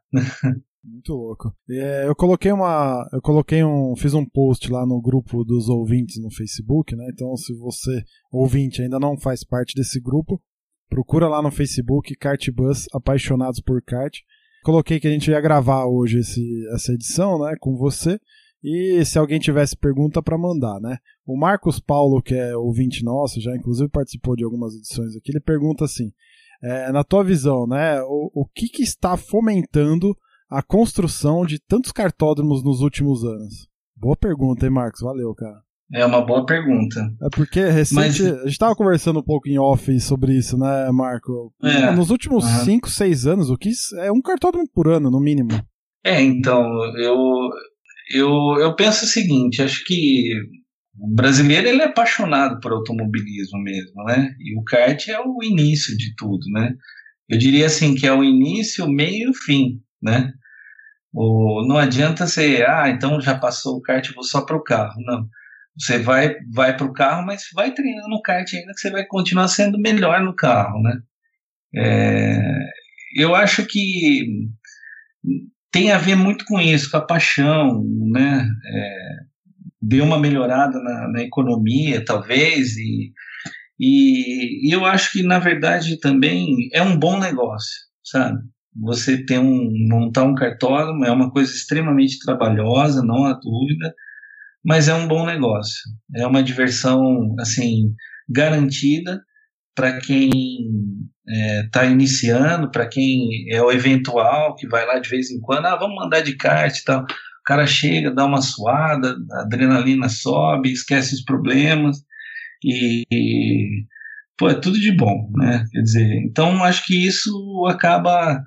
Muito 0.83 1.13
louco. 1.13 1.53
É, 1.69 2.07
eu 2.07 2.15
coloquei 2.15 2.53
uma. 2.53 3.07
Eu 3.13 3.21
coloquei 3.21 3.63
um. 3.65 3.95
Fiz 3.97 4.15
um 4.15 4.25
post 4.25 4.71
lá 4.71 4.87
no 4.87 5.03
grupo 5.03 5.45
dos 5.45 5.69
ouvintes 5.69 6.23
no 6.23 6.31
Facebook, 6.31 6.95
né? 6.97 7.09
Então, 7.13 7.37
se 7.37 7.53
você, 7.59 8.03
ouvinte, 8.33 8.81
ainda 8.81 8.99
não 8.99 9.19
faz 9.19 9.45
parte 9.45 9.75
desse 9.75 10.01
grupo, 10.01 10.41
procura 10.89 11.29
lá 11.29 11.43
no 11.43 11.51
Facebook 11.51 12.15
Kartbus 12.15 12.87
Apaixonados 12.95 13.61
por 13.61 13.83
Kart. 13.83 14.17
Coloquei 14.63 14.99
que 14.99 15.09
a 15.09 15.11
gente 15.11 15.31
ia 15.31 15.41
gravar 15.41 15.85
hoje 15.87 16.21
esse, 16.21 16.67
essa 16.73 16.93
edição, 16.93 17.45
né? 17.45 17.55
Com 17.61 17.77
você. 17.77 18.19
E 18.63 19.05
se 19.05 19.19
alguém 19.19 19.39
tivesse 19.39 19.77
pergunta 19.77 20.23
para 20.23 20.39
mandar, 20.39 20.81
né? 20.81 20.97
O 21.27 21.37
Marcos 21.37 21.79
Paulo, 21.79 22.23
que 22.23 22.35
é 22.35 22.57
ouvinte 22.57 23.05
nosso, 23.05 23.41
já 23.41 23.55
inclusive 23.55 23.89
participou 23.91 24.35
de 24.35 24.45
algumas 24.45 24.75
edições 24.75 25.15
aqui, 25.17 25.33
ele 25.33 25.41
pergunta 25.41 25.85
assim: 25.85 26.13
é, 26.63 26.93
na 26.93 27.05
tua 27.05 27.23
visão, 27.25 27.67
né? 27.67 28.01
O, 28.03 28.43
o 28.43 28.47
que, 28.55 28.69
que 28.69 28.83
está 28.83 29.17
fomentando 29.17 30.17
a 30.51 30.63
construção 30.63 31.45
de 31.45 31.59
tantos 31.59 31.93
cartódromos 31.93 32.63
nos 32.65 32.81
últimos 32.81 33.25
anos? 33.25 33.69
Boa 33.97 34.17
pergunta, 34.17 34.65
hein, 34.65 34.73
Marcos? 34.73 35.01
Valeu, 35.01 35.35
cara. 35.35 35.61
É 35.93 36.05
uma 36.05 36.21
boa 36.21 36.45
pergunta. 36.45 37.01
É 37.23 37.29
porque 37.35 37.65
recente, 37.65 37.95
Mas... 37.95 38.21
a 38.21 38.41
gente 38.41 38.49
estava 38.49 38.77
conversando 38.77 39.21
um 39.21 39.23
pouco 39.23 39.49
em 39.49 39.59
off 39.59 39.99
sobre 40.01 40.37
isso, 40.37 40.59
né, 40.59 40.91
Marco? 40.93 41.53
É, 41.63 41.91
nos 41.93 42.11
últimos 42.11 42.45
5, 42.45 42.87
uhum. 42.87 42.93
6 42.93 43.27
anos, 43.27 43.51
o 43.51 43.57
que 43.57 43.71
é 44.01 44.13
um 44.13 44.21
cartódromo 44.21 44.69
por 44.73 44.87
ano, 44.87 45.11
no 45.11 45.19
mínimo. 45.19 45.51
É, 46.05 46.21
então, 46.21 46.63
eu, 46.97 47.17
eu, 48.15 48.31
eu 48.61 48.77
penso 48.77 49.07
o 49.07 49.09
seguinte, 49.09 49.63
acho 49.63 49.83
que 49.87 50.31
o 51.01 51.15
brasileiro 51.15 51.69
ele 51.69 51.83
é 51.83 51.87
apaixonado 51.87 52.61
por 52.61 52.73
automobilismo 52.73 53.63
mesmo, 53.63 54.05
né? 54.05 54.35
E 54.41 54.59
o 54.59 54.65
kart 54.65 55.09
é 55.09 55.21
o 55.21 55.43
início 55.43 55.97
de 55.97 56.15
tudo, 56.17 56.45
né? 56.51 56.75
Eu 57.29 57.39
diria 57.39 57.67
assim 57.67 57.95
que 57.95 58.07
é 58.07 58.13
o 58.13 58.25
início, 58.25 58.89
meio 58.89 59.29
e 59.29 59.31
o 59.31 59.35
fim, 59.35 59.81
né? 60.03 60.33
O, 61.13 61.65
não 61.67 61.79
adianta 61.79 62.27
você, 62.27 62.65
ah, 62.67 62.89
então 62.89 63.21
já 63.21 63.39
passou 63.39 63.77
o 63.77 63.83
kart, 63.83 64.09
vou 64.15 64.25
só 64.25 64.45
para 64.45 64.57
o 64.57 64.63
carro. 64.63 64.95
Não. 65.05 65.29
Você 65.79 65.99
vai, 65.99 66.35
vai 66.53 66.77
para 66.77 66.87
o 66.87 66.93
carro, 66.93 67.25
mas 67.25 67.45
vai 67.55 67.73
treinando 67.73 68.09
no 68.09 68.21
kart 68.23 68.53
ainda 68.53 68.73
que 68.73 68.81
você 68.81 68.91
vai 68.91 69.07
continuar 69.07 69.49
sendo 69.49 69.79
melhor 69.79 70.23
no 70.23 70.35
carro, 70.35 70.83
né? 70.83 71.01
É, 71.77 72.71
eu 73.15 73.35
acho 73.35 73.65
que 73.67 74.27
tem 75.71 75.93
a 75.93 75.99
ver 75.99 76.17
muito 76.17 76.45
com 76.45 76.59
isso, 76.61 76.91
com 76.91 76.97
a 76.97 77.07
paixão, 77.07 77.85
né? 78.11 78.49
É, 78.67 79.28
deu 79.81 80.05
uma 80.05 80.19
melhorada 80.19 80.79
na, 80.81 81.09
na 81.09 81.23
economia, 81.23 82.05
talvez, 82.05 82.77
e, 82.77 83.13
e, 83.79 84.69
e, 84.69 84.75
eu 84.75 84.85
acho 84.85 85.13
que, 85.13 85.23
na 85.23 85.39
verdade, 85.39 85.99
também 86.01 86.69
é 86.73 86.83
um 86.83 86.99
bom 86.99 87.19
negócio, 87.19 87.75
sabe? 88.05 88.39
Você 88.81 89.25
ter 89.25 89.39
um, 89.39 89.71
montar 89.89 90.25
um 90.25 90.35
cartódromo 90.35 91.05
é 91.05 91.11
uma 91.11 91.31
coisa 91.31 91.53
extremamente 91.53 92.19
trabalhosa, 92.21 93.03
não 93.03 93.25
há 93.25 93.33
dúvida, 93.33 93.95
mas 94.65 94.89
é 94.89 94.95
um 94.95 95.09
bom 95.09 95.25
negócio. 95.27 95.81
É 96.15 96.27
uma 96.27 96.43
diversão, 96.43 97.35
assim, 97.39 97.95
garantida 98.29 99.21
para 99.75 99.99
quem 100.01 100.31
está 101.65 101.85
é, 101.85 101.91
iniciando, 101.91 102.71
para 102.71 102.89
quem 102.89 103.47
é 103.51 103.63
o 103.63 103.71
eventual, 103.71 104.57
que 104.57 104.67
vai 104.67 104.85
lá 104.87 104.99
de 104.99 105.09
vez 105.09 105.31
em 105.31 105.41
quando, 105.41 105.67
ah, 105.67 105.77
vamos 105.77 105.97
mandar 105.97 106.21
de 106.21 106.37
kart 106.37 106.77
e 106.77 106.85
tal. 106.85 107.05
Cara 107.49 107.67
chega, 107.67 108.11
dá 108.15 108.27
uma 108.27 108.43
suada, 108.43 109.17
a 109.33 109.41
adrenalina 109.41 110.07
sobe, 110.11 110.71
esquece 110.71 111.15
os 111.15 111.23
problemas 111.23 111.97
e, 112.63 113.07
e 113.11 113.87
pô, 114.37 114.51
é 114.51 114.55
tudo 114.55 114.79
de 114.79 114.95
bom, 114.95 115.31
né? 115.35 115.65
Quer 115.73 115.81
dizer, 115.81 116.15
então 116.27 116.63
acho 116.63 116.85
que 116.85 117.07
isso 117.07 117.65
acaba 117.67 118.39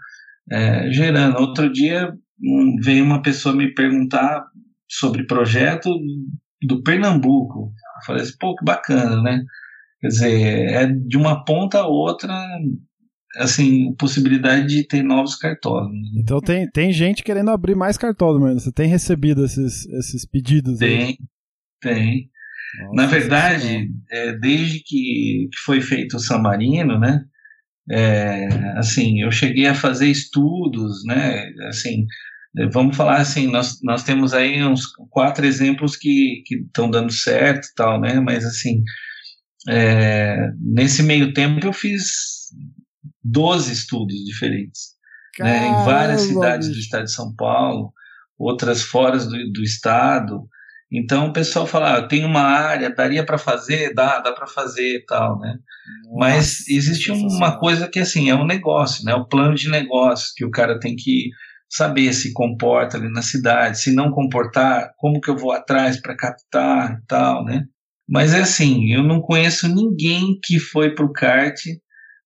é, 0.51 0.91
gerando. 0.91 1.39
Outro 1.39 1.73
dia 1.73 2.13
um, 2.39 2.75
veio 2.79 3.03
uma 3.03 3.23
pessoa 3.23 3.55
me 3.55 3.73
perguntar 3.73 4.45
sobre 4.87 5.25
projeto 5.25 5.89
do 6.61 6.83
Pernambuco. 6.83 7.71
Eu 7.71 8.05
falei 8.05 8.21
assim, 8.21 8.35
pô, 8.39 8.55
que 8.55 8.63
bacana, 8.63 9.19
né? 9.23 9.43
Quer 9.99 10.07
dizer, 10.09 10.69
é 10.73 10.85
de 10.85 11.17
uma 11.17 11.43
ponta 11.43 11.79
a 11.79 11.87
outra, 11.87 12.39
assim, 13.37 13.93
possibilidade 13.95 14.67
de 14.67 14.87
ter 14.87 15.03
novos 15.03 15.35
cartódromos. 15.35 16.13
Né? 16.13 16.21
Então 16.21 16.39
tem, 16.39 16.69
tem 16.69 16.91
gente 16.91 17.23
querendo 17.23 17.51
abrir 17.51 17.75
mais 17.75 17.97
cartódromos, 17.97 18.63
você 18.63 18.71
tem 18.71 18.87
recebido 18.87 19.45
esses, 19.45 19.85
esses 19.87 20.25
pedidos? 20.25 20.79
Tem, 20.79 21.01
aí? 21.01 21.17
tem. 21.81 22.29
Nossa, 22.79 22.95
Na 22.95 23.05
verdade, 23.05 23.89
é, 24.09 24.33
desde 24.33 24.79
que, 24.79 25.49
que 25.51 25.59
foi 25.65 25.81
feito 25.81 26.17
o 26.17 26.19
San 26.19 26.39
Marino, 26.39 26.99
né, 26.99 27.23
é, 27.89 28.47
assim, 28.77 29.21
eu 29.21 29.31
cheguei 29.31 29.67
a 29.67 29.75
fazer 29.75 30.07
estudos, 30.07 31.03
né, 31.05 31.49
assim, 31.67 32.05
vamos 32.71 32.95
falar 32.95 33.17
assim, 33.17 33.47
nós, 33.47 33.79
nós 33.83 34.03
temos 34.03 34.33
aí 34.33 34.63
uns 34.63 34.85
quatro 35.09 35.45
exemplos 35.45 35.95
que 35.95 36.43
estão 36.49 36.89
dando 36.89 37.11
certo 37.11 37.67
tal, 37.75 37.99
né, 37.99 38.19
mas 38.19 38.45
assim, 38.45 38.83
é, 39.69 40.49
nesse 40.59 41.03
meio 41.03 41.33
tempo 41.33 41.65
eu 41.65 41.73
fiz 41.73 42.40
12 43.23 43.71
estudos 43.71 44.15
diferentes, 44.25 44.95
né, 45.39 45.67
em 45.67 45.85
várias 45.85 46.21
cidades 46.21 46.69
do 46.69 46.77
estado 46.77 47.05
de 47.05 47.11
São 47.11 47.33
Paulo, 47.35 47.93
outras 48.37 48.81
fora 48.81 49.17
do, 49.17 49.51
do 49.51 49.63
estado, 49.63 50.47
então 50.91 51.27
o 51.27 51.33
pessoal 51.33 51.65
fala, 51.65 51.97
ah, 51.97 52.07
tem 52.07 52.25
uma 52.25 52.41
área, 52.41 52.93
daria 52.93 53.25
para 53.25 53.37
fazer, 53.37 53.93
dá, 53.93 54.19
dá 54.19 54.33
para 54.33 54.45
fazer 54.45 54.97
e 54.97 55.05
tal, 55.05 55.39
né? 55.39 55.55
Nossa, 56.03 56.17
Mas 56.17 56.67
existe 56.67 57.11
uma 57.11 57.57
coisa 57.57 57.87
que 57.87 57.99
assim 57.99 58.29
é 58.29 58.35
um 58.35 58.45
negócio, 58.45 59.05
né? 59.05 59.15
O 59.15 59.25
plano 59.25 59.55
de 59.55 59.69
negócio 59.69 60.33
que 60.35 60.43
o 60.43 60.51
cara 60.51 60.77
tem 60.77 60.95
que 60.97 61.29
saber 61.69 62.11
se 62.11 62.33
comporta 62.33 62.97
ali 62.97 63.09
na 63.09 63.21
cidade, 63.21 63.79
se 63.79 63.93
não 63.95 64.11
comportar, 64.11 64.91
como 64.97 65.21
que 65.21 65.29
eu 65.29 65.37
vou 65.37 65.53
atrás 65.53 66.01
para 66.01 66.17
captar 66.17 66.99
e 67.01 67.05
tal, 67.07 67.45
né? 67.45 67.63
Mas 68.09 68.33
é 68.33 68.41
assim, 68.41 68.91
eu 68.91 69.01
não 69.01 69.21
conheço 69.21 69.73
ninguém 69.73 70.37
que 70.43 70.59
foi 70.59 70.93
pro 70.93 71.13
kart 71.13 71.57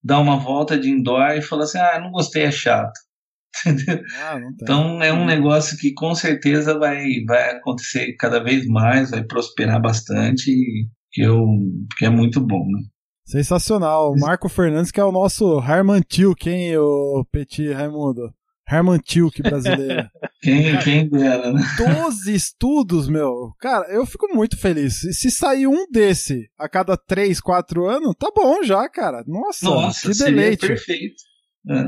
dar 0.06 0.20
uma 0.20 0.38
volta 0.38 0.78
de 0.78 0.88
indoor 0.88 1.32
e 1.32 1.42
falar 1.42 1.64
assim, 1.64 1.80
ah, 1.80 2.00
não 2.00 2.12
gostei, 2.12 2.44
é 2.44 2.52
chato. 2.52 2.94
Ah, 4.20 4.38
então 4.62 5.02
é 5.02 5.14
um 5.14 5.26
negócio 5.26 5.78
que 5.78 5.94
com 5.94 6.14
certeza 6.14 6.78
vai, 6.78 7.06
vai 7.26 7.52
acontecer 7.52 8.14
cada 8.20 8.44
vez 8.44 8.68
mais, 8.68 9.12
vai 9.12 9.24
prosperar 9.24 9.82
bastante, 9.82 10.52
que, 11.12 11.22
eu, 11.22 11.42
que 11.98 12.06
é 12.06 12.10
muito 12.10 12.40
bom. 12.40 12.66
Né? 12.66 12.82
Sensacional. 13.26 14.14
Marco 14.18 14.50
Fernandes, 14.50 14.92
que 14.92 15.00
é 15.00 15.06
o 15.06 15.12
nosso 15.12 15.58
Harman 15.60 16.02
Tilk, 16.02 16.50
hein, 16.50 16.78
o 16.78 17.26
Petit 17.32 17.72
Raimundo? 17.72 18.34
Herman 18.70 19.00
Tilke 19.00 19.42
brasileiro. 19.42 20.10
quem, 20.42 20.78
quem 20.80 21.10
dera, 21.10 21.54
né? 21.54 21.62
12 21.78 22.34
estudos, 22.34 23.08
meu. 23.08 23.52
Cara, 23.60 23.88
eu 23.92 24.06
fico 24.06 24.28
muito 24.34 24.58
feliz. 24.58 25.00
Se 25.00 25.30
sair 25.30 25.68
um 25.68 25.86
desse 25.90 26.50
a 26.58 26.68
cada 26.68 26.98
3, 26.98 27.40
4 27.40 27.86
anos, 27.88 28.16
tá 28.18 28.32
bom 28.36 28.64
já, 28.64 28.88
cara. 28.90 29.24
Nossa, 29.28 29.66
Nossa 29.66 30.12
que 30.12 30.18
deleite. 30.18 30.68
perfeito. 30.68 31.16
É. 31.70 31.86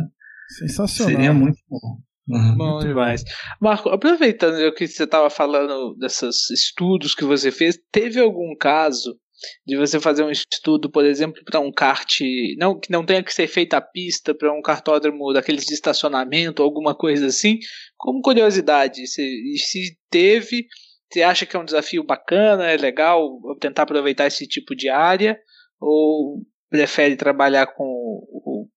Sensacional. 0.59 1.15
Seria 1.15 1.33
muito 1.33 1.59
bom. 1.67 1.97
Uhum. 2.29 2.57
Bom 2.57 2.79
demais. 2.79 3.23
Marco, 3.61 3.89
aproveitando 3.89 4.59
o 4.67 4.73
que 4.73 4.87
você 4.87 5.05
estava 5.05 5.29
falando 5.29 5.95
desses 5.95 6.49
estudos 6.49 7.15
que 7.15 7.23
você 7.23 7.51
fez, 7.51 7.79
teve 7.91 8.19
algum 8.19 8.55
caso 8.59 9.17
de 9.65 9.77
você 9.77 9.99
fazer 9.99 10.23
um 10.23 10.31
estudo, 10.31 10.89
por 10.89 11.05
exemplo, 11.05 11.41
para 11.45 11.59
um 11.59 11.71
kart, 11.71 12.19
não 12.57 12.79
que 12.79 12.91
não 12.91 13.05
tenha 13.05 13.23
que 13.23 13.33
ser 13.33 13.47
feita 13.47 13.77
a 13.77 13.81
pista 13.81 14.33
para 14.33 14.51
um 14.53 14.61
cartódromo 14.61 15.33
daqueles 15.33 15.65
de 15.65 15.73
estacionamento, 15.73 16.63
alguma 16.63 16.95
coisa 16.95 17.27
assim, 17.27 17.59
como 17.97 18.21
curiosidade, 18.21 19.07
se, 19.07 19.57
se 19.57 19.97
teve, 20.09 20.65
você 21.11 21.21
acha 21.21 21.45
que 21.45 21.55
é 21.55 21.59
um 21.59 21.65
desafio 21.65 22.03
bacana, 22.03 22.65
é 22.65 22.77
legal 22.77 23.39
tentar 23.59 23.83
aproveitar 23.83 24.27
esse 24.27 24.47
tipo 24.47 24.75
de 24.75 24.89
área, 24.89 25.39
ou 25.79 26.43
prefere 26.69 27.15
trabalhar 27.15 27.67
com 27.67 27.85
o, 27.85 28.67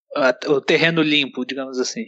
o 0.49 0.61
terreno 0.61 1.03
limpo, 1.03 1.45
digamos 1.45 1.79
assim? 1.79 2.05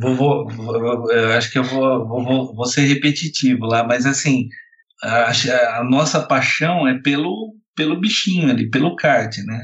Vou, 0.00 0.14
vou, 0.14 0.48
vou, 0.48 1.12
eu 1.12 1.32
acho 1.32 1.52
que 1.52 1.58
eu 1.58 1.64
vou, 1.64 2.08
vou, 2.08 2.54
vou 2.54 2.64
ser 2.64 2.82
repetitivo 2.82 3.66
lá, 3.66 3.84
mas 3.84 4.06
assim, 4.06 4.48
a, 5.02 5.30
a, 5.78 5.84
nossa 5.84 6.22
paixão 6.26 6.86
é 6.86 6.98
pelo, 7.02 7.54
pelo 7.76 8.00
bichinho 8.00 8.50
ali, 8.50 8.70
pelo 8.70 8.96
kart, 8.96 9.36
né? 9.38 9.62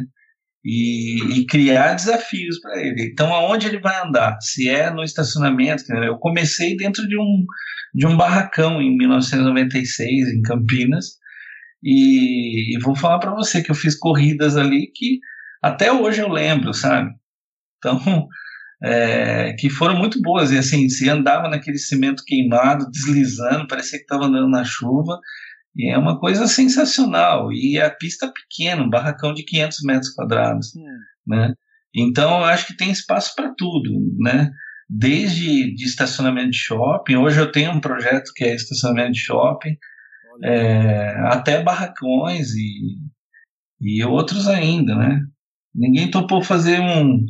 E, 0.64 1.40
e 1.40 1.46
criar 1.46 1.94
desafios 1.94 2.60
para 2.60 2.80
ele. 2.82 3.10
Então, 3.10 3.32
aonde 3.32 3.66
ele 3.66 3.80
vai 3.80 3.98
andar? 4.02 4.36
Se 4.40 4.68
é 4.68 4.90
no 4.90 5.02
estacionamento, 5.02 5.84
eu 5.94 6.18
comecei 6.18 6.76
dentro 6.76 7.06
de 7.08 7.18
um 7.18 7.44
de 7.92 8.06
um 8.06 8.16
barracão 8.16 8.80
em 8.80 8.96
1996 8.96 10.28
em 10.28 10.42
Campinas. 10.42 11.18
E, 11.82 12.76
e 12.76 12.78
vou 12.80 12.94
falar 12.94 13.18
para 13.18 13.34
você 13.34 13.62
que 13.62 13.70
eu 13.70 13.74
fiz 13.74 13.98
corridas 13.98 14.56
ali 14.56 14.90
que 14.94 15.18
até 15.62 15.90
hoje 15.90 16.20
eu 16.20 16.28
lembro, 16.28 16.72
sabe? 16.74 17.10
Então, 17.78 18.28
é, 18.82 19.52
que 19.58 19.68
foram 19.68 19.96
muito 19.96 20.20
boas. 20.20 20.50
E 20.50 20.58
assim, 20.58 20.88
se 20.88 21.08
andava 21.08 21.48
naquele 21.48 21.78
cimento 21.78 22.22
queimado, 22.26 22.90
deslizando, 22.90 23.66
parecia 23.66 23.98
que 23.98 24.04
estava 24.04 24.26
andando 24.26 24.48
na 24.48 24.64
chuva. 24.64 25.18
E 25.76 25.92
é 25.92 25.98
uma 25.98 26.18
coisa 26.18 26.46
sensacional. 26.46 27.52
E 27.52 27.80
a 27.80 27.90
pista 27.90 28.32
pequena, 28.32 28.82
um 28.82 28.90
barracão 28.90 29.32
de 29.32 29.44
500 29.44 29.78
metros 29.84 30.10
quadrados, 30.10 30.74
hum. 30.74 30.84
né? 31.26 31.54
Então, 31.94 32.38
eu 32.38 32.44
acho 32.44 32.66
que 32.66 32.76
tem 32.76 32.90
espaço 32.90 33.34
para 33.34 33.52
tudo, 33.56 33.90
né? 34.18 34.50
Desde 34.88 35.74
de 35.74 35.84
estacionamento 35.84 36.50
de 36.50 36.58
shopping, 36.58 37.16
hoje 37.16 37.40
eu 37.40 37.50
tenho 37.50 37.72
um 37.72 37.80
projeto 37.80 38.32
que 38.34 38.44
é 38.44 38.54
estacionamento 38.54 39.12
de 39.12 39.20
shopping, 39.20 39.76
é, 40.42 41.16
até 41.26 41.62
barracões 41.62 42.50
e, 42.54 42.96
e 43.80 44.04
outros 44.04 44.48
ainda, 44.48 44.94
né? 44.94 45.20
Ninguém 45.74 46.10
topou 46.10 46.42
fazer 46.42 46.80
um, 46.80 47.24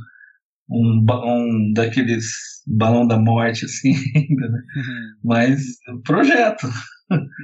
um, 0.71 1.05
um 1.25 1.73
daqueles 1.75 2.25
balão 2.67 3.07
da 3.07 3.19
morte 3.19 3.65
assim 3.65 3.93
ainda, 4.15 4.49
né? 4.49 4.59
Uhum. 4.77 5.13
Mas 5.25 5.61
projeto. 6.05 6.69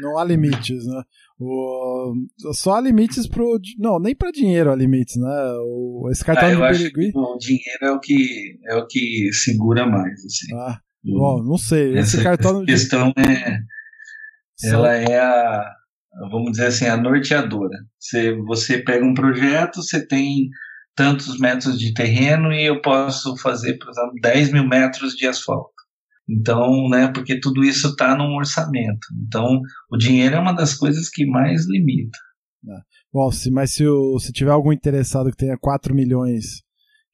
Não 0.00 0.16
há 0.16 0.24
limites, 0.24 0.86
né? 0.86 1.02
O, 1.38 2.14
só 2.54 2.76
há 2.76 2.80
limites 2.80 3.26
pro. 3.26 3.58
Não, 3.78 3.98
nem 3.98 4.14
para 4.14 4.30
dinheiro 4.30 4.70
há 4.70 4.76
limites, 4.76 5.16
né? 5.16 5.52
O, 5.60 6.08
esse 6.10 6.24
cartão 6.24 6.48
ah, 6.48 6.52
eu 6.52 6.64
acho 6.64 6.90
que 6.90 7.12
o 7.14 7.36
dinheiro 7.38 7.82
é 7.82 7.90
o 7.90 8.00
que, 8.00 8.58
é 8.64 8.76
o 8.76 8.86
que 8.86 9.30
segura 9.32 9.86
mais. 9.86 10.24
Assim. 10.24 10.54
Ah, 10.54 10.80
bom, 11.04 11.42
não 11.42 11.58
sei. 11.58 11.98
Esse 11.98 12.16
Essa 12.16 12.22
cartão. 12.22 12.64
questão 12.64 13.12
é. 13.18 13.58
Ela 14.64 14.94
é 14.94 15.18
a. 15.18 15.64
Vamos 16.30 16.52
dizer 16.52 16.66
assim, 16.66 16.86
a 16.86 16.96
norteadora. 16.96 17.76
Você, 17.98 18.32
você 18.36 18.78
pega 18.78 19.04
um 19.04 19.12
projeto, 19.12 19.82
você 19.82 20.06
tem 20.06 20.48
tantos 20.96 21.38
metros 21.38 21.78
de 21.78 21.92
terreno 21.92 22.50
e 22.52 22.64
eu 22.64 22.80
posso 22.80 23.36
fazer, 23.36 23.78
por 23.78 23.90
exemplo, 23.90 24.14
10 24.20 24.52
mil 24.52 24.66
metros 24.66 25.14
de 25.14 25.26
asfalto. 25.26 25.70
Então, 26.28 26.88
né, 26.88 27.12
porque 27.12 27.38
tudo 27.38 27.62
isso 27.62 27.88
está 27.88 28.16
num 28.16 28.34
orçamento. 28.34 29.06
Então, 29.24 29.60
o 29.90 29.96
dinheiro 29.96 30.34
é 30.34 30.40
uma 30.40 30.52
das 30.52 30.74
coisas 30.74 31.08
que 31.08 31.24
mais 31.26 31.68
limita. 31.68 32.18
É. 32.68 32.80
Bom, 33.12 33.30
se, 33.30 33.50
mas 33.50 33.72
se, 33.72 33.86
o, 33.86 34.18
se 34.18 34.32
tiver 34.32 34.50
algum 34.50 34.72
interessado 34.72 35.30
que 35.30 35.36
tenha 35.36 35.56
4 35.56 35.94
milhões, 35.94 36.62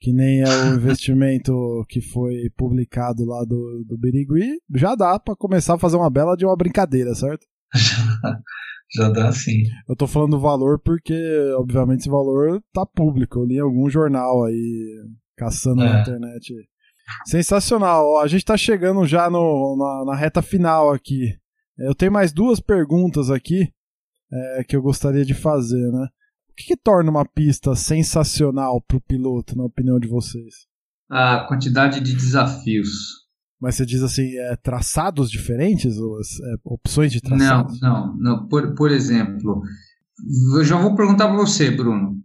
que 0.00 0.12
nem 0.12 0.40
é 0.40 0.48
o 0.48 0.74
investimento 0.76 1.52
que 1.88 2.00
foi 2.00 2.48
publicado 2.56 3.24
lá 3.26 3.44
do, 3.44 3.84
do 3.86 3.98
Birigui, 3.98 4.58
já 4.74 4.94
dá 4.94 5.18
para 5.18 5.36
começar 5.36 5.74
a 5.74 5.78
fazer 5.78 5.96
uma 5.96 6.10
bela 6.10 6.36
de 6.36 6.46
uma 6.46 6.56
brincadeira, 6.56 7.14
certo? 7.14 7.44
Já, 8.94 9.08
dá 9.08 9.32
sim. 9.32 9.64
Eu 9.88 9.96
tô 9.96 10.06
falando 10.06 10.32
do 10.32 10.40
valor 10.40 10.78
porque, 10.78 11.14
obviamente, 11.56 12.00
esse 12.00 12.10
valor 12.10 12.62
tá 12.72 12.84
público. 12.84 13.38
Eu 13.38 13.44
li 13.44 13.56
em 13.56 13.60
algum 13.60 13.88
jornal 13.88 14.44
aí, 14.44 15.02
caçando 15.36 15.82
é. 15.82 15.88
na 15.88 16.00
internet. 16.00 16.54
Sensacional. 17.26 18.18
A 18.20 18.26
gente 18.26 18.44
tá 18.44 18.56
chegando 18.56 19.06
já 19.06 19.30
no, 19.30 19.76
na, 19.76 20.12
na 20.12 20.16
reta 20.16 20.42
final 20.42 20.92
aqui. 20.92 21.34
Eu 21.78 21.94
tenho 21.94 22.12
mais 22.12 22.32
duas 22.32 22.60
perguntas 22.60 23.30
aqui 23.30 23.72
é, 24.30 24.64
que 24.64 24.76
eu 24.76 24.82
gostaria 24.82 25.24
de 25.24 25.34
fazer, 25.34 25.90
né? 25.90 26.08
O 26.50 26.54
que, 26.54 26.64
que 26.64 26.76
torna 26.76 27.10
uma 27.10 27.24
pista 27.24 27.74
sensacional 27.74 28.80
para 28.82 28.98
o 28.98 29.00
piloto, 29.00 29.56
na 29.56 29.64
opinião 29.64 29.98
de 29.98 30.06
vocês? 30.06 30.66
A 31.10 31.46
quantidade 31.48 32.00
de 32.00 32.12
desafios. 32.14 33.21
Mas 33.62 33.76
você 33.76 33.86
diz 33.86 34.02
assim, 34.02 34.36
é, 34.36 34.56
traçados 34.56 35.30
diferentes? 35.30 35.96
Ou, 35.96 36.18
é, 36.18 36.54
opções 36.64 37.12
de 37.12 37.20
traçados? 37.20 37.80
Não, 37.80 38.08
não. 38.08 38.16
não. 38.16 38.48
Por, 38.48 38.74
por 38.74 38.90
exemplo, 38.90 39.62
eu 40.56 40.64
já 40.64 40.76
vou 40.76 40.96
perguntar 40.96 41.28
para 41.28 41.36
você, 41.36 41.70
Bruno. 41.70 42.16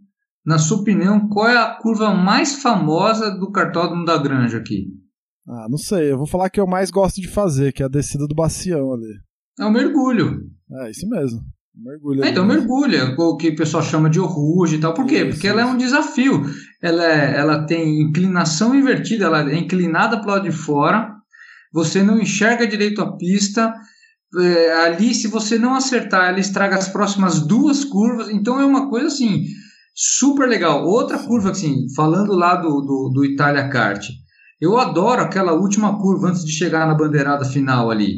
Na 0.44 0.58
sua 0.58 0.78
opinião, 0.78 1.28
qual 1.28 1.46
é 1.46 1.56
a 1.56 1.76
curva 1.76 2.12
mais 2.12 2.60
famosa 2.60 3.30
do 3.30 3.52
cartódromo 3.52 4.04
da 4.04 4.18
Granja 4.18 4.58
aqui? 4.58 4.88
Ah, 5.46 5.68
não 5.70 5.78
sei. 5.78 6.10
Eu 6.10 6.18
vou 6.18 6.26
falar 6.26 6.50
que 6.50 6.58
eu 6.58 6.66
mais 6.66 6.90
gosto 6.90 7.20
de 7.20 7.28
fazer, 7.28 7.72
que 7.72 7.84
é 7.84 7.86
a 7.86 7.90
descida 7.90 8.26
do 8.26 8.34
Bacião 8.34 8.92
ali. 8.92 9.14
É 9.60 9.64
o 9.64 9.70
mergulho. 9.70 10.40
É, 10.72 10.90
isso 10.90 11.08
mesmo. 11.08 11.40
Mergulho. 11.72 12.24
É, 12.24 12.30
então, 12.30 12.44
mergulha, 12.44 13.14
o 13.16 13.36
que 13.36 13.50
o 13.50 13.56
pessoal 13.56 13.84
chama 13.84 14.10
de 14.10 14.18
ruge 14.18 14.74
e 14.74 14.80
tal. 14.80 14.92
Por 14.92 15.06
quê? 15.06 15.18
Isso, 15.18 15.30
Porque 15.34 15.46
ela 15.46 15.62
é 15.62 15.64
um 15.64 15.76
desafio. 15.76 16.42
Ela, 16.82 17.04
é, 17.04 17.38
ela 17.38 17.64
tem 17.64 18.02
inclinação 18.02 18.74
invertida, 18.74 19.26
ela 19.26 19.48
é 19.48 19.56
inclinada 19.56 20.18
para 20.18 20.26
o 20.26 20.30
lado 20.30 20.42
de 20.42 20.50
fora 20.50 21.16
você 21.72 22.02
não 22.02 22.18
enxerga 22.18 22.66
direito 22.66 23.00
a 23.00 23.16
pista. 23.16 23.74
É, 24.38 24.72
ali, 24.84 25.14
se 25.14 25.28
você 25.28 25.58
não 25.58 25.74
acertar, 25.74 26.28
ela 26.28 26.40
estraga 26.40 26.76
as 26.76 26.88
próximas 26.88 27.40
duas 27.40 27.84
curvas. 27.84 28.28
Então 28.30 28.60
é 28.60 28.64
uma 28.64 28.88
coisa 28.88 29.06
assim 29.08 29.46
super 29.94 30.48
legal. 30.48 30.86
Outra 30.86 31.18
curva, 31.18 31.50
assim, 31.50 31.86
falando 31.96 32.34
lá 32.34 32.54
do, 32.54 32.80
do, 32.80 33.10
do 33.12 33.24
Italia 33.24 33.68
Kart, 33.68 34.06
eu 34.60 34.78
adoro 34.78 35.22
aquela 35.22 35.52
última 35.54 35.98
curva 35.98 36.28
antes 36.28 36.44
de 36.44 36.52
chegar 36.52 36.86
na 36.86 36.94
bandeirada 36.94 37.44
final 37.44 37.90
ali. 37.90 38.16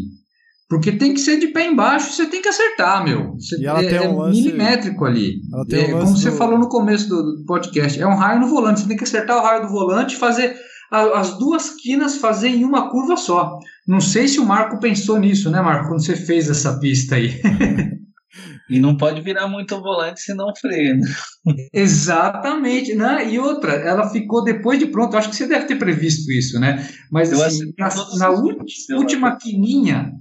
Porque 0.68 0.92
tem 0.92 1.12
que 1.12 1.20
ser 1.20 1.38
de 1.40 1.48
pé 1.48 1.66
embaixo, 1.66 2.12
você 2.12 2.26
tem 2.26 2.40
que 2.40 2.48
acertar, 2.48 3.02
meu. 3.02 3.32
Você, 3.34 3.60
e 3.60 3.66
ela 3.66 3.82
é, 3.82 3.88
tem 3.88 3.98
um 3.98 4.22
é 4.22 4.26
lance, 4.26 4.40
milimétrico 4.40 5.04
ali. 5.04 5.40
é, 5.72 5.94
um 5.94 5.98
como 5.98 6.16
você 6.16 6.30
falou 6.30 6.58
no 6.58 6.68
começo 6.68 7.08
do, 7.08 7.38
do 7.38 7.44
podcast, 7.44 8.00
é 8.00 8.06
um 8.06 8.14
raio 8.14 8.40
no 8.40 8.46
volante. 8.46 8.80
Você 8.80 8.88
tem 8.88 8.96
que 8.96 9.02
acertar 9.02 9.36
o 9.36 9.42
raio 9.42 9.62
do 9.62 9.68
volante 9.68 10.14
e 10.14 10.18
fazer 10.18 10.54
as 10.90 11.38
duas 11.38 11.70
quinas 11.70 12.16
fazer 12.16 12.48
em 12.48 12.64
uma 12.64 12.90
curva 12.90 13.16
só. 13.16 13.58
Não 13.86 14.00
sei 14.00 14.26
se 14.26 14.40
o 14.40 14.46
Marco 14.46 14.80
pensou 14.80 15.18
nisso, 15.18 15.50
né, 15.50 15.60
Marco, 15.60 15.88
quando 15.88 16.04
você 16.04 16.16
fez 16.16 16.50
essa 16.50 16.78
pista 16.78 17.14
aí. 17.14 17.40
e 18.68 18.78
não 18.78 18.96
pode 18.96 19.20
virar 19.20 19.48
muito 19.48 19.74
o 19.74 19.82
volante 19.82 20.20
senão 20.20 20.54
freia. 20.54 20.94
Né? 20.94 21.08
Exatamente, 21.72 22.94
né? 22.94 23.28
E 23.28 23.38
outra, 23.38 23.72
ela 23.72 24.08
ficou 24.10 24.42
depois 24.42 24.78
de 24.78 24.86
pronto. 24.86 25.16
Acho 25.16 25.30
que 25.30 25.36
você 25.36 25.46
deve 25.46 25.66
ter 25.66 25.76
previsto 25.76 26.30
isso, 26.30 26.58
né? 26.58 26.88
Mas 27.10 27.32
assim, 27.32 27.72
na, 27.78 27.88
na 28.16 28.30
última 28.30 29.36
quininha, 29.36 30.12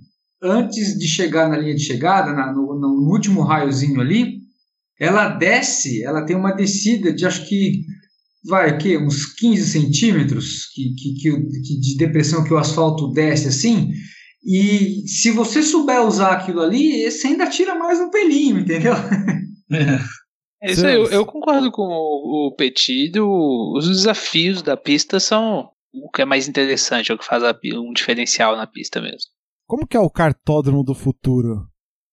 antes 0.42 0.98
de 0.98 1.08
chegar 1.08 1.50
na 1.50 1.58
linha 1.58 1.76
de 1.76 1.84
chegada, 1.84 2.32
na, 2.34 2.52
no, 2.52 2.80
no 2.80 3.12
último 3.12 3.42
raiozinho 3.42 4.02
ali, 4.02 4.40
ela 5.00 5.30
desce, 5.30 6.04
ela 6.04 6.26
tem 6.26 6.36
uma 6.36 6.52
descida 6.52 7.14
de 7.14 7.26
acho 7.26 7.48
que 7.48 7.84
vai 8.46 8.78
que 8.78 8.98
uns 8.98 9.34
15 9.36 9.66
centímetros 9.68 10.68
que, 10.74 10.94
que, 10.96 11.14
que, 11.16 11.80
de 11.80 11.98
depressão 11.98 12.44
que 12.44 12.54
o 12.54 12.58
asfalto 12.58 13.12
desce 13.12 13.48
assim. 13.48 13.92
E 14.44 15.08
se 15.08 15.32
você 15.32 15.62
souber 15.62 16.02
usar 16.02 16.34
aquilo 16.34 16.62
ali, 16.62 17.10
você 17.10 17.28
ainda 17.28 17.50
tira 17.50 17.76
mais 17.76 18.00
um 18.00 18.10
pelinho, 18.10 18.60
entendeu? 18.60 18.94
É 20.62 20.72
isso 20.72 20.86
aí, 20.86 20.96
eu, 20.96 21.06
eu, 21.06 21.26
concordo 21.26 21.72
com 21.72 21.84
o, 21.84 22.48
o 22.48 22.56
Petit. 22.56 23.12
os 23.18 23.88
desafios 23.88 24.62
da 24.62 24.76
pista 24.76 25.18
são 25.18 25.70
o 25.94 26.10
que 26.10 26.22
é 26.22 26.26
mais 26.26 26.48
interessante, 26.50 27.12
é 27.12 27.16
o 27.16 27.18
que 27.18 27.26
faz 27.26 27.44
a, 27.44 27.58
um 27.76 27.94
diferencial 27.94 28.58
na 28.58 28.68
pista 28.68 29.02
mesmo. 29.02 29.32
Como 29.66 29.88
que 29.88 29.96
é 29.96 30.00
o 30.00 30.10
cartódromo 30.10 30.84
do 30.84 30.94
futuro? 30.94 31.68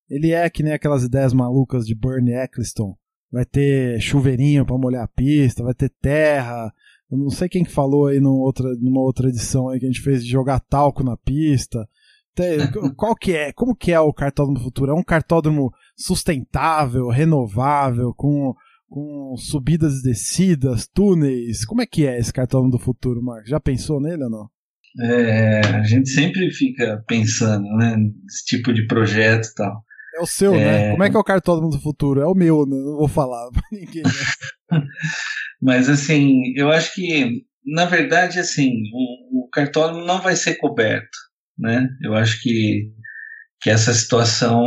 Ele 0.08 0.30
é 0.30 0.48
que 0.48 0.62
nem 0.62 0.72
aquelas 0.72 1.02
ideias 1.02 1.32
malucas 1.32 1.84
de 1.84 1.94
Bernie 1.94 2.34
Eccleston, 2.34 2.96
vai 3.30 3.44
ter 3.44 4.00
chuveirinho 4.00 4.64
para 4.64 4.78
molhar 4.78 5.04
a 5.04 5.08
pista, 5.08 5.62
vai 5.62 5.74
ter 5.74 5.90
terra. 6.00 6.72
Eu 7.10 7.18
não 7.18 7.30
sei 7.30 7.48
quem 7.48 7.64
falou 7.64 8.06
aí 8.06 8.20
numa 8.20 8.44
outra, 8.44 8.68
numa 8.80 9.00
outra 9.00 9.28
edição 9.28 9.68
aí 9.68 9.78
que 9.78 9.86
a 9.86 9.88
gente 9.88 10.02
fez 10.02 10.24
de 10.24 10.30
jogar 10.30 10.60
talco 10.60 11.04
na 11.04 11.16
pista. 11.16 11.88
Qual 12.96 13.14
que 13.14 13.32
é? 13.32 13.52
Como 13.52 13.74
que 13.74 13.92
é 13.92 14.00
o 14.00 14.12
cartódromo 14.12 14.60
futuro? 14.60 14.92
É 14.92 14.94
um 14.94 15.02
cartódromo 15.02 15.72
sustentável, 15.96 17.08
renovável, 17.08 18.12
com, 18.14 18.54
com 18.88 19.34
subidas 19.38 20.00
e 20.00 20.02
descidas, 20.02 20.86
túneis? 20.86 21.64
Como 21.64 21.80
é 21.80 21.86
que 21.86 22.06
é 22.06 22.18
esse 22.18 22.32
cartódromo 22.32 22.72
do 22.72 22.78
futuro, 22.78 23.22
Marcos? 23.22 23.48
Já 23.48 23.58
pensou 23.58 24.00
nele 24.00 24.24
ou 24.24 24.30
não? 24.30 24.50
É, 24.98 25.60
a 25.60 25.82
gente 25.82 26.08
sempre 26.08 26.50
fica 26.50 27.02
pensando, 27.06 27.64
né, 27.76 27.96
nesse 27.96 28.44
tipo 28.46 28.72
de 28.72 28.86
projeto 28.86 29.46
e 29.46 29.54
tal. 29.54 29.84
É 30.16 30.20
o 30.20 30.26
seu, 30.26 30.52
né? 30.52 30.58
é... 30.58 30.64
né? 30.64 30.90
Como 30.92 31.04
é 31.04 31.10
que 31.10 31.16
é 31.16 31.18
o 31.18 31.24
cartódromo 31.24 31.70
do 31.70 31.80
futuro? 31.80 32.20
É 32.20 32.26
o 32.26 32.34
meu, 32.34 32.64
né? 32.66 32.76
Não 32.76 32.96
vou 32.96 33.08
falar 33.08 33.50
pra 33.50 33.62
ninguém. 33.70 34.02
Né? 34.02 34.82
Mas 35.60 35.88
assim, 35.88 36.52
eu 36.56 36.70
acho 36.70 36.94
que, 36.94 37.42
na 37.64 37.84
verdade, 37.84 38.38
assim, 38.38 38.70
o, 38.92 39.44
o 39.44 39.48
cartódromo 39.50 40.04
não 40.06 40.20
vai 40.20 40.34
ser 40.34 40.56
coberto, 40.56 41.18
né? 41.58 41.88
Eu 42.02 42.14
acho 42.14 42.42
que, 42.42 42.90
que 43.60 43.68
essa 43.68 43.92
situação 43.92 44.62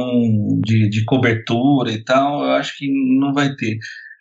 de, 0.64 0.88
de 0.90 1.04
cobertura 1.06 1.92
e 1.92 2.04
tal, 2.04 2.44
eu 2.44 2.52
acho 2.52 2.78
que 2.78 2.88
não 3.20 3.34
vai 3.34 3.56
ter. 3.56 3.78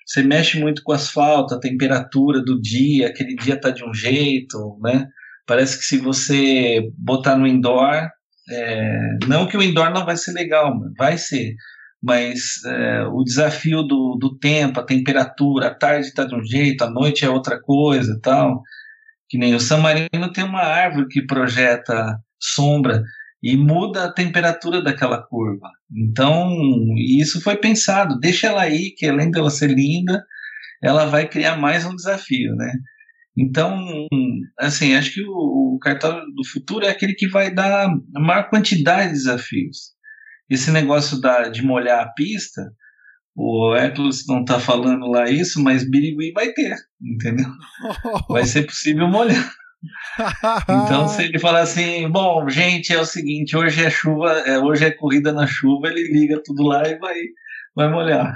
Você 0.07 0.23
mexe 0.23 0.59
muito 0.59 0.83
com 0.83 0.93
o 0.93 0.95
asfalto, 0.95 1.55
a 1.55 1.61
temperatura 1.61 2.43
do 2.43 2.59
dia, 2.59 3.09
aquele 3.09 3.37
dia 3.37 3.61
tá 3.61 3.69
de 3.71 3.85
um 3.85 3.93
jeito, 3.93 4.79
né? 4.83 5.07
Parece 5.47 5.79
que 5.79 5.85
se 5.85 5.99
você 5.99 6.81
botar 6.97 7.37
no 7.37 7.47
indoor, 7.47 8.09
é, 8.51 9.19
não 9.27 9.47
que 9.47 9.57
o 9.57 9.63
indoor 9.63 9.91
não 9.91 10.05
vai 10.05 10.17
ser 10.17 10.33
legal, 10.33 10.73
vai 10.97 11.19
ser, 11.19 11.55
mas 12.03 12.65
é, 12.65 13.05
o 13.05 13.23
desafio 13.25 13.83
do, 13.83 14.17
do 14.21 14.39
tempo, 14.39 14.79
a 14.81 14.87
temperatura, 14.87 15.69
a 15.69 15.75
tarde 15.75 16.09
está 16.09 16.25
de 16.25 16.35
um 16.35 16.43
jeito, 16.43 16.85
a 16.85 16.91
noite 16.91 17.25
é 17.25 17.31
outra 17.31 17.61
coisa 17.61 18.19
tal. 18.23 18.63
Que 19.29 19.37
nem 19.37 19.55
o 19.55 19.61
San 19.61 19.79
Marino 19.79 20.33
tem 20.33 20.45
uma 20.45 20.63
árvore 20.63 21.09
que 21.09 21.27
projeta 21.27 22.19
sombra 22.41 23.03
e 23.43 23.57
muda 23.57 24.05
a 24.05 24.13
temperatura 24.13 24.83
daquela 24.83 25.23
curva. 25.23 25.69
Então, 25.95 26.51
isso 26.97 27.41
foi 27.41 27.57
pensado. 27.57 28.19
Deixa 28.19 28.47
ela 28.47 28.63
aí, 28.63 28.95
que 28.97 29.07
além 29.07 29.31
dela 29.31 29.51
ser 29.51 29.71
linda, 29.71 30.25
ela 30.83 31.07
vai 31.07 31.29
criar 31.29 31.57
mais 31.57 31.85
um 31.85 31.95
desafio, 31.95 32.55
né? 32.55 32.73
Então, 33.39 33.87
assim, 34.59 34.95
acho 34.95 35.15
que 35.15 35.23
o, 35.23 35.77
o 35.77 35.79
cartão 35.81 36.21
do 36.35 36.45
futuro 36.45 36.85
é 36.85 36.89
aquele 36.89 37.15
que 37.15 37.29
vai 37.29 37.55
dar 37.55 37.87
a 37.87 38.21
maior 38.21 38.49
quantidade 38.51 39.09
de 39.09 39.19
desafios. 39.19 39.95
Esse 40.51 40.73
negócio 40.73 41.21
da, 41.21 41.49
de 41.49 41.63
molhar 41.63 42.01
a 42.01 42.09
pista, 42.09 42.63
o 43.37 43.77
Eclos 43.77 44.27
não 44.27 44.41
está 44.41 44.59
falando 44.59 45.07
lá 45.07 45.31
isso, 45.31 45.63
mas 45.63 45.89
Birigui 45.89 46.33
vai 46.33 46.53
ter, 46.53 46.75
entendeu? 47.01 47.47
Vai 48.29 48.45
ser 48.45 48.67
possível 48.67 49.07
molhar. 49.07 49.53
então, 50.65 51.07
se 51.07 51.23
ele 51.23 51.39
falar 51.39 51.61
assim, 51.61 52.11
bom, 52.11 52.49
gente, 52.49 52.93
é 52.93 53.01
o 53.01 53.05
seguinte, 53.05 53.57
hoje 53.57 53.85
é 53.85 53.91
chuva, 53.91 54.33
é, 54.41 54.59
hoje 54.59 54.85
é 54.85 54.91
corrida 54.91 55.33
na 55.33 55.47
chuva, 55.47 55.87
ele 55.87 56.11
liga 56.13 56.43
tudo 56.45 56.65
lá 56.65 56.83
e 56.89 56.99
vai, 56.99 57.15
vai 57.77 57.89
molhar. 57.89 58.35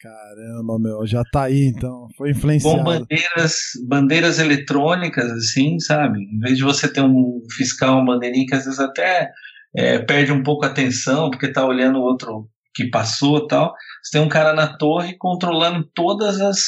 Caramba, 0.00 0.78
meu, 0.78 1.04
já 1.06 1.24
tá 1.24 1.44
aí 1.44 1.72
então. 1.74 2.06
Foi 2.16 2.30
influenciado. 2.30 2.76
Bom, 2.76 2.84
bandeiras, 2.84 3.56
bandeiras 3.86 4.38
eletrônicas, 4.38 5.30
assim, 5.32 5.80
sabe? 5.80 6.20
Em 6.22 6.38
vez 6.38 6.56
de 6.56 6.62
você 6.62 6.92
ter 6.92 7.02
um 7.02 7.42
fiscal, 7.56 8.00
um 8.00 8.04
bandeirinha 8.04 8.46
que 8.46 8.54
às 8.54 8.64
vezes 8.64 8.78
até 8.78 9.28
é, 9.74 9.98
perde 9.98 10.30
um 10.30 10.42
pouco 10.42 10.64
a 10.64 10.68
atenção, 10.68 11.30
porque 11.30 11.52
tá 11.52 11.66
olhando 11.66 11.98
o 11.98 12.02
outro 12.02 12.48
que 12.74 12.88
passou 12.88 13.46
tal. 13.48 13.74
Você 14.02 14.16
tem 14.16 14.24
um 14.24 14.28
cara 14.28 14.52
na 14.52 14.76
torre 14.76 15.16
controlando 15.18 15.84
todas 15.92 16.40
as, 16.40 16.60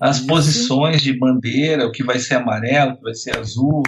as 0.00 0.20
posições 0.20 1.02
de 1.02 1.18
bandeira, 1.18 1.86
o 1.86 1.92
que 1.92 2.02
vai 2.02 2.18
ser 2.18 2.36
amarelo, 2.36 2.92
o 2.92 2.96
que 2.96 3.02
vai 3.02 3.14
ser 3.14 3.36
azul, 3.36 3.82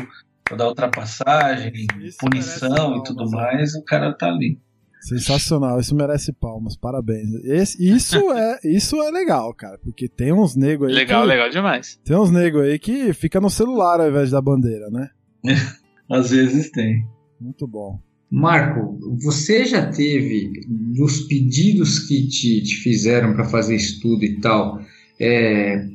da 0.55 0.69
ultrapassagem, 0.69 1.73
Isso 2.03 2.19
punição 2.19 2.99
e 2.99 3.03
tudo 3.05 3.31
mais, 3.31 3.75
o 3.75 3.83
cara 3.85 4.13
tá 4.13 4.29
ali. 4.29 4.59
Sensacional, 5.03 5.81
isso 5.81 5.95
merece 5.97 6.33
palmas, 6.33 6.77
parabéns. 6.77 7.29
Esse, 7.45 7.85
isso, 7.85 8.17
é, 8.33 8.61
isso 8.65 9.03
é 9.03 9.11
legal, 9.11 9.53
cara, 9.53 9.77
porque 9.83 10.09
tem 10.09 10.33
uns 10.33 10.55
negros 10.55 10.91
aí. 10.91 10.95
Legal, 10.95 11.23
que, 11.23 11.29
legal 11.29 11.51
demais. 11.51 12.01
Tem 12.05 12.17
uns 12.17 12.31
negros 12.31 12.65
aí 12.65 12.79
que 12.79 13.13
fica 13.13 13.41
no 13.41 13.51
celular 13.51 14.01
ao 14.01 14.09
invés 14.09 14.31
da 14.31 14.41
bandeira, 14.41 14.89
né? 14.91 15.09
Às 16.09 16.31
vezes 16.31 16.71
tem. 16.71 17.05
Muito 17.41 17.67
bom. 17.67 17.99
Marco, 18.31 18.99
você 19.23 19.67
já 19.67 19.91
teve, 19.91 20.53
dos 20.69 21.23
pedidos 21.27 21.99
que 21.99 22.29
te, 22.29 22.63
te 22.63 22.77
fizeram 22.77 23.35
para 23.35 23.45
fazer 23.45 23.77
estudo 23.77 24.25
e 24.25 24.41
tal, 24.41 24.81
é, 25.21 25.87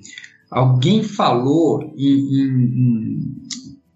alguém 0.52 1.02
falou 1.02 1.82
em, 1.98 2.14
em, 2.44 3.20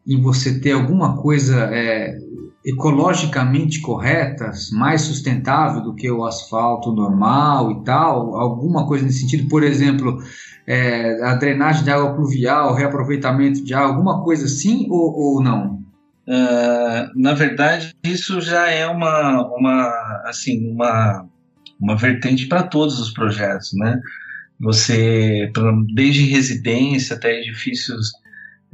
em, 0.08 0.22
você 0.22 0.60
ter 0.60 0.72
alguma 0.72 1.22
coisa 1.22 1.70
é, 1.72 2.18
ecologicamente 2.66 3.82
corretas, 3.82 4.70
mais 4.72 5.02
sustentável 5.02 5.82
do 5.82 5.96
que 5.96 6.10
o 6.12 6.24
asfalto 6.24 6.92
normal 6.92 7.72
e 7.72 7.84
tal, 7.84 8.36
alguma 8.36 8.86
coisa 8.86 9.04
nesse 9.04 9.22
sentido, 9.22 9.50
por 9.50 9.64
exemplo, 9.64 10.20
é, 10.68 11.24
a 11.24 11.36
drenagem 11.36 11.84
de 11.84 11.90
água 11.90 12.14
pluvial, 12.14 12.76
reaproveitamento 12.76 13.64
de 13.64 13.74
água, 13.74 13.90
alguma 13.90 14.24
coisa 14.24 14.46
assim 14.46 14.88
ou, 14.90 15.14
ou 15.14 15.44
não? 15.44 15.82
Uh, 16.28 17.20
na 17.20 17.34
verdade, 17.34 17.94
isso 18.04 18.40
já 18.40 18.70
é 18.70 18.88
uma, 18.88 19.48
uma 19.58 19.92
assim, 20.26 20.72
uma, 20.72 21.28
uma 21.80 21.98
vertente 21.98 22.48
para 22.48 22.64
todos 22.64 23.00
os 23.00 23.12
projetos, 23.12 23.72
né? 23.74 24.00
Você, 24.60 25.52
desde 25.96 26.26
residência 26.26 27.16
até 27.16 27.40
edifícios 27.40 28.12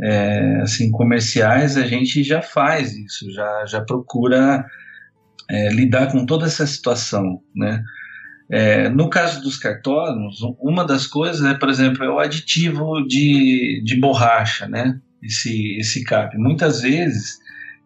é, 0.02 0.62
assim 0.62 0.92
comerciais 0.92 1.78
a 1.78 1.86
gente 1.86 2.24
já 2.24 2.42
faz 2.42 2.96
isso, 2.96 3.32
já, 3.32 3.66
já 3.66 3.82
procura 3.82 4.66
é, 5.50 5.70
lidar 5.70 6.12
com 6.12 6.26
toda 6.26 6.46
essa 6.46 6.66
situação, 6.68 7.42
né? 7.56 7.84
É, 8.50 8.88
no 8.90 9.10
caso 9.10 9.42
dos 9.42 9.58
cartódromos, 9.58 10.38
uma 10.62 10.86
das 10.86 11.06
coisas 11.06 11.44
é, 11.44 11.54
por 11.54 11.70
exemplo, 11.70 12.04
é 12.04 12.10
o 12.10 12.20
aditivo 12.20 13.06
de, 13.06 13.82
de 13.84 14.00
borracha, 14.00 14.68
né? 14.68 15.00
Esse, 15.22 15.78
esse 15.78 16.04
cap. 16.04 16.38
Muitas 16.38 16.82
vezes 16.82 17.40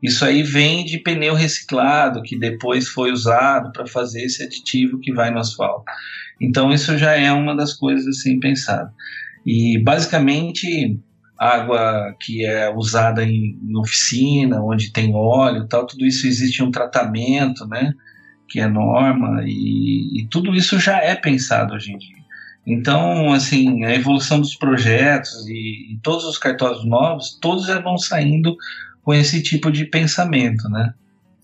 isso 0.04 0.26
aí 0.26 0.44
vem 0.44 0.84
de 0.84 1.00
pneu 1.00 1.34
reciclado 1.34 2.22
que 2.22 2.38
depois 2.38 2.88
foi 2.88 3.12
usado 3.12 3.72
para 3.72 3.88
fazer 3.88 4.24
esse 4.24 4.44
aditivo 4.44 5.00
que 5.00 5.14
vai 5.14 5.32
no 5.32 5.40
asfalto. 5.40 5.86
Então 6.40 6.72
isso 6.72 6.98
já 6.98 7.16
é 7.16 7.32
uma 7.32 7.56
das 7.56 7.74
coisas 7.74 8.08
assim 8.08 8.40
pensado. 8.40 8.92
E 9.46 9.80
basicamente 9.84 11.00
água 11.42 12.16
que 12.20 12.46
é 12.46 12.72
usada 12.72 13.24
em, 13.24 13.58
em 13.64 13.76
oficina, 13.76 14.62
onde 14.62 14.94
tem 14.94 15.16
óleo, 15.16 15.68
tal, 15.68 15.88
tudo 15.88 16.06
isso 16.06 16.28
existe 16.28 16.62
um 16.62 16.70
tratamento, 16.70 17.66
né, 17.68 17.94
que 18.48 18.60
é 18.60 18.68
norma 18.68 19.42
e, 19.44 20.22
e 20.22 20.28
tudo 20.30 20.54
isso 20.54 20.80
já 20.80 21.00
é 21.02 21.16
pensado 21.16 21.74
hoje 21.74 21.94
em 21.94 21.98
dia. 21.98 22.22
Então, 22.68 23.34
assim, 23.34 23.84
a 23.86 23.96
evolução 23.96 24.40
dos 24.40 24.56
projetos 24.56 25.48
e, 25.48 25.94
e 25.94 26.00
todos 26.04 26.26
os 26.26 26.38
cartórios 26.38 26.86
novos, 26.86 27.40
todos 27.42 27.66
já 27.66 27.82
vão 27.82 27.98
saindo 27.98 28.56
com 29.02 29.12
esse 29.12 29.42
tipo 29.42 29.72
de 29.72 29.86
pensamento, 29.86 30.70
né? 30.70 30.94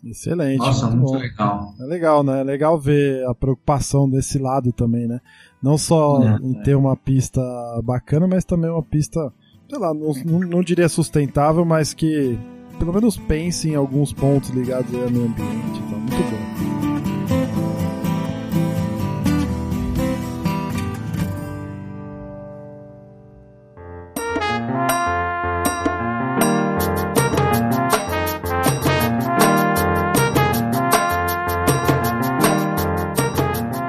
Excelente. 0.05 0.59
Nossa, 0.59 0.85
muito, 0.91 1.11
muito 1.11 1.23
legal. 1.23 1.73
É 1.79 1.83
legal, 1.85 2.23
né? 2.23 2.41
É 2.41 2.43
legal 2.43 2.79
ver 2.79 3.25
a 3.25 3.33
preocupação 3.33 4.07
desse 4.07 4.37
lado 4.37 4.71
também, 4.71 5.07
né? 5.07 5.19
Não 5.61 5.75
só 5.75 6.21
é, 6.21 6.37
em 6.43 6.53
ter 6.61 6.75
uma 6.75 6.95
pista 6.95 7.41
bacana, 7.83 8.27
mas 8.27 8.45
também 8.45 8.69
uma 8.69 8.83
pista 8.83 9.33
sei 9.69 9.79
lá, 9.79 9.93
não, 9.93 10.13
não, 10.39 10.63
diria 10.63 10.87
sustentável, 10.87 11.65
mas 11.65 11.93
que 11.93 12.37
pelo 12.79 12.93
menos 12.93 13.17
pense 13.17 13.69
em 13.69 13.75
alguns 13.75 14.13
pontos 14.13 14.49
ligados 14.49 14.93
ao 14.93 15.09
meio 15.09 15.25
ambiente. 15.25 15.79
Então, 15.85 15.99
muito 15.99 16.15
bom. 16.15 16.67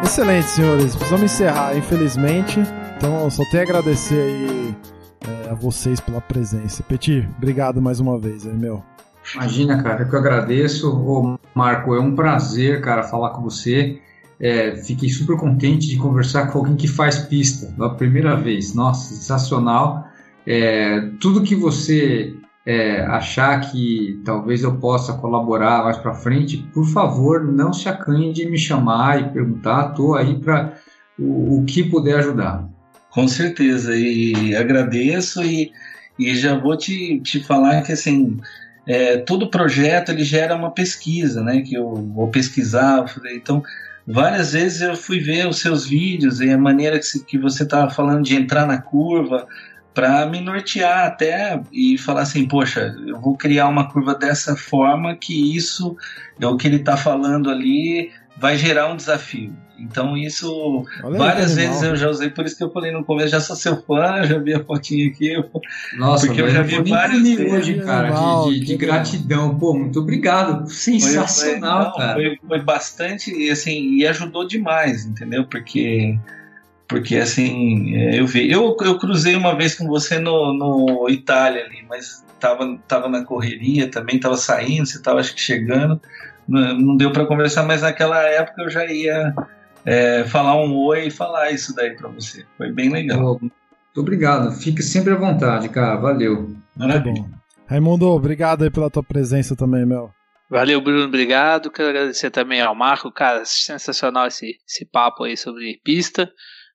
Excelente, 0.02 0.48
senhores. 0.50 0.96
Precisamos 0.96 1.32
encerrar, 1.32 1.76
infelizmente. 1.76 2.58
Então, 2.96 3.30
só 3.30 3.44
tenho 3.52 3.62
a 3.62 3.66
agradecer 3.66 4.20
aí 4.20 4.76
a 5.48 5.54
vocês 5.54 6.00
pela 6.00 6.20
presença. 6.20 6.82
Peti, 6.82 7.28
obrigado 7.36 7.80
mais 7.80 8.00
uma 8.00 8.18
vez, 8.18 8.46
aí, 8.46 8.54
meu. 8.54 8.82
Imagina, 9.34 9.82
cara, 9.82 10.02
eu 10.02 10.08
que 10.08 10.16
agradeço. 10.16 10.90
Ô, 10.90 11.38
Marco, 11.54 11.94
é 11.94 12.00
um 12.00 12.14
prazer, 12.14 12.80
cara, 12.80 13.02
falar 13.02 13.30
com 13.30 13.42
você. 13.42 14.00
É, 14.40 14.76
fiquei 14.76 15.08
super 15.08 15.36
contente 15.36 15.88
de 15.88 15.96
conversar 15.96 16.52
com 16.52 16.58
alguém 16.58 16.76
que 16.76 16.86
faz 16.86 17.18
pista 17.18 17.66
pela 17.76 17.94
primeira 17.94 18.36
vez. 18.36 18.74
Nossa, 18.74 19.14
sensacional. 19.14 20.06
É, 20.46 21.00
tudo 21.20 21.42
que 21.42 21.54
você 21.54 22.34
é, 22.64 23.02
achar 23.06 23.60
que 23.60 24.20
talvez 24.24 24.62
eu 24.62 24.76
possa 24.76 25.12
colaborar 25.14 25.84
mais 25.84 25.96
para 25.96 26.14
frente, 26.14 26.58
por 26.72 26.86
favor, 26.86 27.44
não 27.44 27.72
se 27.72 27.88
acanhe 27.88 28.32
de 28.32 28.48
me 28.48 28.56
chamar 28.56 29.20
e 29.20 29.30
perguntar. 29.30 29.90
Estou 29.90 30.14
aí 30.14 30.38
para 30.38 30.74
o, 31.18 31.58
o 31.58 31.64
que 31.64 31.82
puder 31.82 32.18
ajudar. 32.18 32.68
Com 33.10 33.26
certeza, 33.26 33.96
e 33.96 34.54
agradeço 34.54 35.42
e, 35.42 35.72
e 36.18 36.34
já 36.36 36.56
vou 36.56 36.76
te, 36.76 37.20
te 37.20 37.40
falar 37.42 37.82
que 37.82 37.92
assim, 37.92 38.38
é, 38.86 39.18
todo 39.18 39.50
projeto 39.50 40.10
ele 40.10 40.24
gera 40.24 40.54
uma 40.54 40.70
pesquisa, 40.70 41.42
né? 41.42 41.62
Que 41.62 41.74
eu 41.74 41.94
vou 41.94 42.28
pesquisar, 42.28 43.04
então 43.32 43.62
várias 44.06 44.52
vezes 44.52 44.80
eu 44.80 44.96
fui 44.96 45.20
ver 45.20 45.46
os 45.46 45.58
seus 45.58 45.86
vídeos 45.86 46.40
e 46.40 46.50
a 46.50 46.58
maneira 46.58 46.98
que, 46.98 47.18
que 47.24 47.38
você 47.38 47.64
estava 47.64 47.90
falando 47.90 48.24
de 48.24 48.34
entrar 48.34 48.66
na 48.66 48.80
curva 48.80 49.46
para 49.92 50.24
me 50.26 50.40
nortear 50.40 51.06
até 51.06 51.60
e 51.72 51.98
falar 51.98 52.22
assim, 52.22 52.46
poxa, 52.46 52.94
eu 53.06 53.20
vou 53.20 53.36
criar 53.36 53.68
uma 53.68 53.90
curva 53.90 54.14
dessa 54.14 54.56
forma 54.56 55.16
que 55.16 55.56
isso 55.56 55.96
é 56.40 56.46
o 56.46 56.56
que 56.56 56.68
ele 56.68 56.76
está 56.76 56.96
falando 56.96 57.50
ali 57.50 58.10
vai 58.36 58.56
gerar 58.56 58.92
um 58.92 58.96
desafio. 58.96 59.52
Então 59.78 60.16
isso 60.16 60.84
Olha 61.02 61.18
várias 61.18 61.56
aí, 61.56 61.66
vezes 61.66 61.82
eu 61.82 61.96
já 61.96 62.08
usei, 62.08 62.30
por 62.30 62.44
isso 62.44 62.56
que 62.56 62.64
eu 62.64 62.70
falei 62.70 62.90
no 62.90 63.04
começo, 63.04 63.28
já 63.28 63.40
sou 63.40 63.54
seu 63.54 63.80
fã, 63.82 64.24
já 64.26 64.38
vi 64.38 64.54
a 64.54 64.64
fotinha 64.64 65.08
aqui. 65.08 65.32
Nossa, 65.96 66.26
porque 66.26 66.42
eu 66.42 66.50
já 66.50 66.62
vi 66.62 66.82
várias 66.82 67.22
vezes. 67.22 67.52
Hoje, 67.52 67.74
cara, 67.80 68.08
animal, 68.08 68.50
de, 68.50 68.60
de, 68.60 68.66
de 68.66 68.76
gratidão. 68.76 69.58
Pô, 69.58 69.74
muito 69.74 70.00
obrigado. 70.00 70.68
Sensacional, 70.68 71.92
foi, 71.92 71.92
não, 71.92 71.96
cara. 71.96 72.14
Foi, 72.14 72.38
foi 72.46 72.62
bastante, 72.62 73.30
e 73.32 73.50
assim, 73.50 73.96
e 73.96 74.06
ajudou 74.06 74.46
demais, 74.46 75.06
entendeu? 75.06 75.44
Porque 75.44 76.18
porque 76.88 77.16
assim, 77.16 77.94
é, 77.94 78.18
eu 78.18 78.26
vi. 78.26 78.50
Eu, 78.50 78.74
eu 78.80 78.98
cruzei 78.98 79.36
uma 79.36 79.54
vez 79.54 79.74
com 79.74 79.86
você 79.86 80.18
no, 80.18 80.54
no 80.54 81.08
Itália 81.10 81.64
ali, 81.64 81.84
mas 81.86 82.24
tava, 82.40 82.78
tava 82.88 83.08
na 83.08 83.22
correria 83.24 83.90
também, 83.90 84.18
tava 84.18 84.38
saindo, 84.38 84.86
você 84.86 85.00
tava 85.00 85.20
acho 85.20 85.34
que 85.34 85.40
chegando. 85.40 86.00
Não, 86.48 86.78
não 86.78 86.96
deu 86.96 87.12
para 87.12 87.26
conversar, 87.26 87.64
mas 87.64 87.82
naquela 87.82 88.22
época 88.22 88.62
eu 88.62 88.70
já 88.70 88.86
ia 88.86 89.34
é, 89.84 90.24
falar 90.24 90.56
um 90.56 90.74
oi 90.76 91.06
e 91.06 91.10
falar 91.10 91.50
isso 91.50 91.74
daí 91.74 91.94
para 91.96 92.08
você. 92.08 92.44
Foi 92.56 92.70
bem 92.72 92.90
legal. 92.90 93.38
Muito 93.40 93.52
obrigado. 93.96 94.52
Fique 94.52 94.82
sempre 94.82 95.12
à 95.12 95.16
vontade, 95.16 95.68
cara. 95.68 95.96
Valeu. 95.96 96.54
Muito 96.76 97.00
bom. 97.00 97.28
Raimundo, 97.66 98.06
obrigado 98.08 98.64
aí 98.64 98.70
pela 98.70 98.90
tua 98.90 99.02
presença 99.02 99.54
também, 99.54 99.84
meu. 99.84 100.10
Valeu, 100.50 100.80
Bruno, 100.80 101.04
obrigado. 101.04 101.70
Quero 101.70 101.90
agradecer 101.90 102.30
também 102.30 102.60
ao 102.62 102.74
Marco, 102.74 103.12
cara, 103.12 103.42
sensacional 103.44 104.26
esse, 104.26 104.56
esse 104.66 104.86
papo 104.86 105.24
aí 105.24 105.36
sobre 105.36 105.78
pista. 105.84 106.30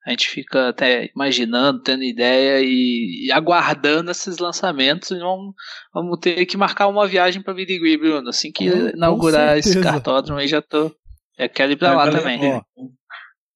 A 0.06 0.10
gente 0.12 0.28
fica 0.28 0.68
até 0.70 1.10
imaginando, 1.16 1.82
tendo 1.82 2.04
ideia 2.04 2.60
e, 2.62 3.26
e 3.28 3.32
aguardando 3.32 4.12
esses 4.12 4.38
lançamentos. 4.38 5.10
E 5.12 5.18
vamos, 5.18 5.56
vamos 5.94 6.20
ter 6.20 6.46
que 6.46 6.58
marcar 6.58 6.88
uma 6.88 7.08
viagem 7.08 7.42
para 7.42 7.54
Birigui, 7.54 7.98
Bruno. 7.98 8.30
Assim 8.30 8.52
que 8.52 8.70
Com- 8.70 8.90
inaugurar 8.90 9.54
com 9.54 9.60
esse 9.60 9.82
cartódromo 9.82 10.40
aí, 10.40 10.48
já 10.48 10.62
tô. 10.62 10.92
Já 11.38 11.50
quero 11.50 11.72
ir 11.72 11.76
pra 11.78 11.90
Vai 11.94 11.98
lá 11.98 12.06
valer- 12.06 12.20
também. 12.22 12.54
Ó, 12.54 12.62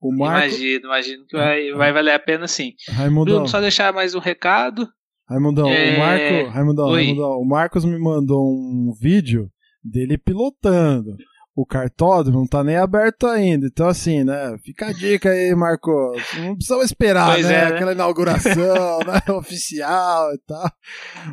o 0.02 0.16
Marco. 0.16 0.48
Imagino, 0.48 0.86
imagino 0.86 1.26
que 1.28 1.36
vai, 1.38 1.72
vai 1.72 1.92
valer 1.94 2.12
a 2.14 2.20
pena 2.20 2.48
sim. 2.48 2.74
Raimundão, 2.90 3.36
Bruno, 3.36 3.48
só 3.48 3.60
deixar 3.62 3.92
mais 3.94 4.14
um 4.16 4.20
recado. 4.20 4.88
Raimundão, 5.30 5.68
É, 5.70 5.96
o 5.96 6.00
Marco, 6.00 6.50
Raimundão. 6.52 6.92
Raimundão, 6.92 7.32
o 7.40 7.46
Marcos 7.46 7.84
me 7.86 8.00
mandou 8.00 8.42
um 8.48 8.94
vídeo 9.00 9.50
dele 9.84 10.18
pilotando. 10.18 11.16
O 11.60 11.66
cartódromo 11.66 12.38
não 12.42 12.46
tá 12.46 12.64
nem 12.64 12.78
aberto 12.78 13.26
ainda. 13.26 13.66
Então, 13.66 13.88
assim, 13.88 14.24
né? 14.24 14.56
Fica 14.64 14.90
a 14.90 14.92
dica 14.94 15.30
aí, 15.32 15.56
Marco. 15.56 15.90
Não 16.38 16.54
precisamos 16.56 16.86
esperar, 16.86 17.34
Pois 17.34 17.48
né? 17.48 17.52
é, 17.54 17.62
né? 17.62 17.68
Aquela 17.76 17.92
inauguração, 17.94 18.54
né? 19.08 19.34
Oficial 19.34 20.34
e 20.36 20.38
tal. 20.48 20.72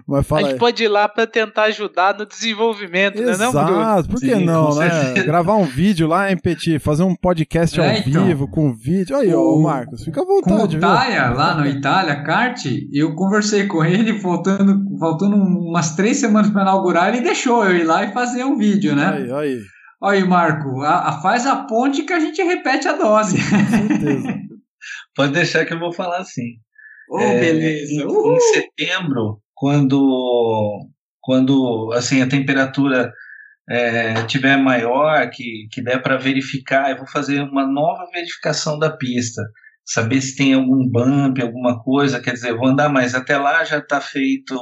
Mas 0.09 0.20
A 0.20 0.22
fala 0.22 0.41
gente 0.45 0.53
aí. 0.55 0.59
pode 0.59 0.83
ir 0.83 0.89
lá 0.89 1.07
para 1.11 1.27
tentar 1.27 1.64
ajudar 1.64 2.16
no 2.16 2.25
desenvolvimento, 2.25 3.20
né, 3.20 3.37
não, 3.37 3.53
Bruno? 3.53 3.81
Exato, 3.81 4.09
por 4.09 4.18
que 4.20 4.35
Sim, 4.35 4.45
não, 4.47 4.75
né? 4.77 4.89
certeza. 4.89 5.27
Gravar 5.27 5.57
um 5.57 5.64
vídeo 5.64 6.07
lá, 6.09 6.31
hein, 6.31 6.39
Petit? 6.39 6.79
Fazer 6.79 7.03
um 7.03 7.14
podcast 7.14 7.79
ao 7.79 7.85
É, 7.87 7.99
então. 7.99 8.25
vivo, 8.25 8.49
com 8.49 8.72
vídeo. 8.75 9.14
Aí, 9.18 9.31
ó, 9.35 9.41
O- 9.41 9.62
Marcos, 9.62 10.05
fica 10.05 10.22
à 10.22 10.25
Com 10.25 10.33
o 10.33 10.41
vontade, 10.41 10.79
viu? 10.79 10.81
Taia, 10.81 11.29
lá 11.31 11.55
na 11.55 11.68
Itália, 11.68 12.22
kart, 12.22 12.64
eu 12.95 13.14
conversei 13.14 13.66
com 13.66 13.85
ele, 13.85 14.18
faltando, 14.20 14.81
faltando 14.99 15.37
umas 15.37 15.95
três 15.95 16.16
semanas 16.16 16.51
para 16.51 16.62
inaugurar, 16.62 17.09
ele 17.09 17.20
deixou 17.22 17.62
eu 17.66 17.77
ir 17.77 17.85
lá 17.85 18.05
e 18.05 18.12
fazer 18.14 18.43
um 18.45 18.57
vídeo, 18.57 18.97
né? 18.97 19.07
Aí, 19.14 19.31
aí, 19.31 19.61
Olha 20.05 20.19
aí, 20.19 20.25
Marco, 20.29 20.83
a- 20.83 21.09
a- 21.09 21.21
faz 21.23 21.47
a 21.47 21.57
ponte 21.65 22.03
que 22.03 22.13
a 22.13 22.21
gente 22.21 22.43
repete 22.43 22.87
a 22.89 22.93
dose. 22.93 23.37
com 23.39 23.89
certeza. 23.89 24.35
Pode 25.17 25.33
deixar 25.33 25.65
que 25.65 25.73
eu 25.73 25.79
vou 25.79 25.93
falar 25.93 26.19
assim. 26.19 26.59
Ô, 27.09 27.19
É, 27.21 27.41
beleza. 27.41 27.93
Em, 28.03 28.05
Uhul. 28.05 28.37
em 28.37 28.41
setembro, 28.41 29.41
quando, 29.55 30.87
quando 31.23 31.91
assim 31.95 32.21
a 32.21 32.29
temperatura 32.29 33.11
é, 33.71 34.23
tiver 34.27 34.57
maior, 34.59 35.31
que, 35.31 35.67
que 35.73 35.83
der 35.83 36.03
para 36.03 36.19
verificar, 36.19 36.91
eu 36.91 36.99
vou 36.99 37.07
fazer 37.07 37.41
uma 37.41 37.67
nova 37.67 38.05
verificação 38.13 38.79
da 38.79 38.91
pista, 38.95 39.43
saber 39.85 40.20
se 40.20 40.37
tem 40.37 40.55
algum 40.55 40.89
bump, 40.89 41.41
alguma 41.41 41.82
coisa, 41.82 42.20
quer 42.20 42.32
dizer, 42.32 42.57
vou 42.57 42.68
andar 42.68 42.89
mais. 42.89 43.14
Até 43.14 43.37
lá 43.37 43.64
já 43.64 43.78
está 43.78 44.01
feito, 44.01 44.59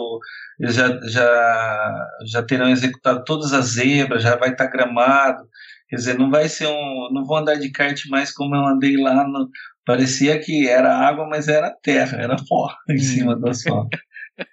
já, 0.61 0.99
já, 1.09 2.09
já 2.27 2.43
terão 2.43 2.69
executado 2.69 3.23
todas 3.25 3.53
as 3.53 3.67
zebras, 3.75 4.23
já 4.23 4.37
vai 4.37 4.51
estar 4.51 4.67
gramado. 4.67 5.43
Quer 5.89 5.97
dizer, 5.97 6.19
não 6.19 6.31
vai 6.31 6.49
ser 6.49 6.67
um. 6.67 7.09
Não 7.13 7.25
vou 7.25 7.37
andar 7.37 7.57
de 7.57 7.71
kart 7.71 8.01
mais 8.09 8.33
como 8.33 8.57
eu 8.57 8.67
andei 8.67 8.97
lá 8.97 9.27
no, 9.29 9.49
Parecia 9.85 10.39
que 10.39 10.69
era 10.69 10.97
água, 10.97 11.27
mas 11.29 11.49
era 11.49 11.71
terra, 11.83 12.19
era 12.19 12.37
pó 12.49 12.69
em 12.89 12.99
cima 12.99 13.35
do 13.37 13.49
asfalto. 13.49 13.99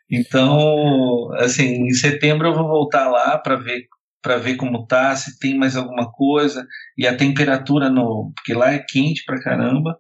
Então, 0.09 1.32
assim, 1.36 1.86
em 1.86 1.91
setembro 1.91 2.47
eu 2.47 2.55
vou 2.55 2.67
voltar 2.67 3.09
lá 3.09 3.38
para 3.38 3.55
ver 3.55 3.88
para 4.22 4.36
ver 4.36 4.57
como 4.57 4.86
tá, 4.86 5.15
se 5.15 5.39
tem 5.39 5.57
mais 5.57 5.78
alguma 5.78 6.11
coisa 6.11 6.67
e 6.97 7.07
a 7.07 7.15
temperatura 7.15 7.89
no, 7.89 8.34
porque 8.36 8.53
lá 8.53 8.74
é 8.74 8.80
quente 8.80 9.24
pra 9.26 9.41
caramba 9.41 9.97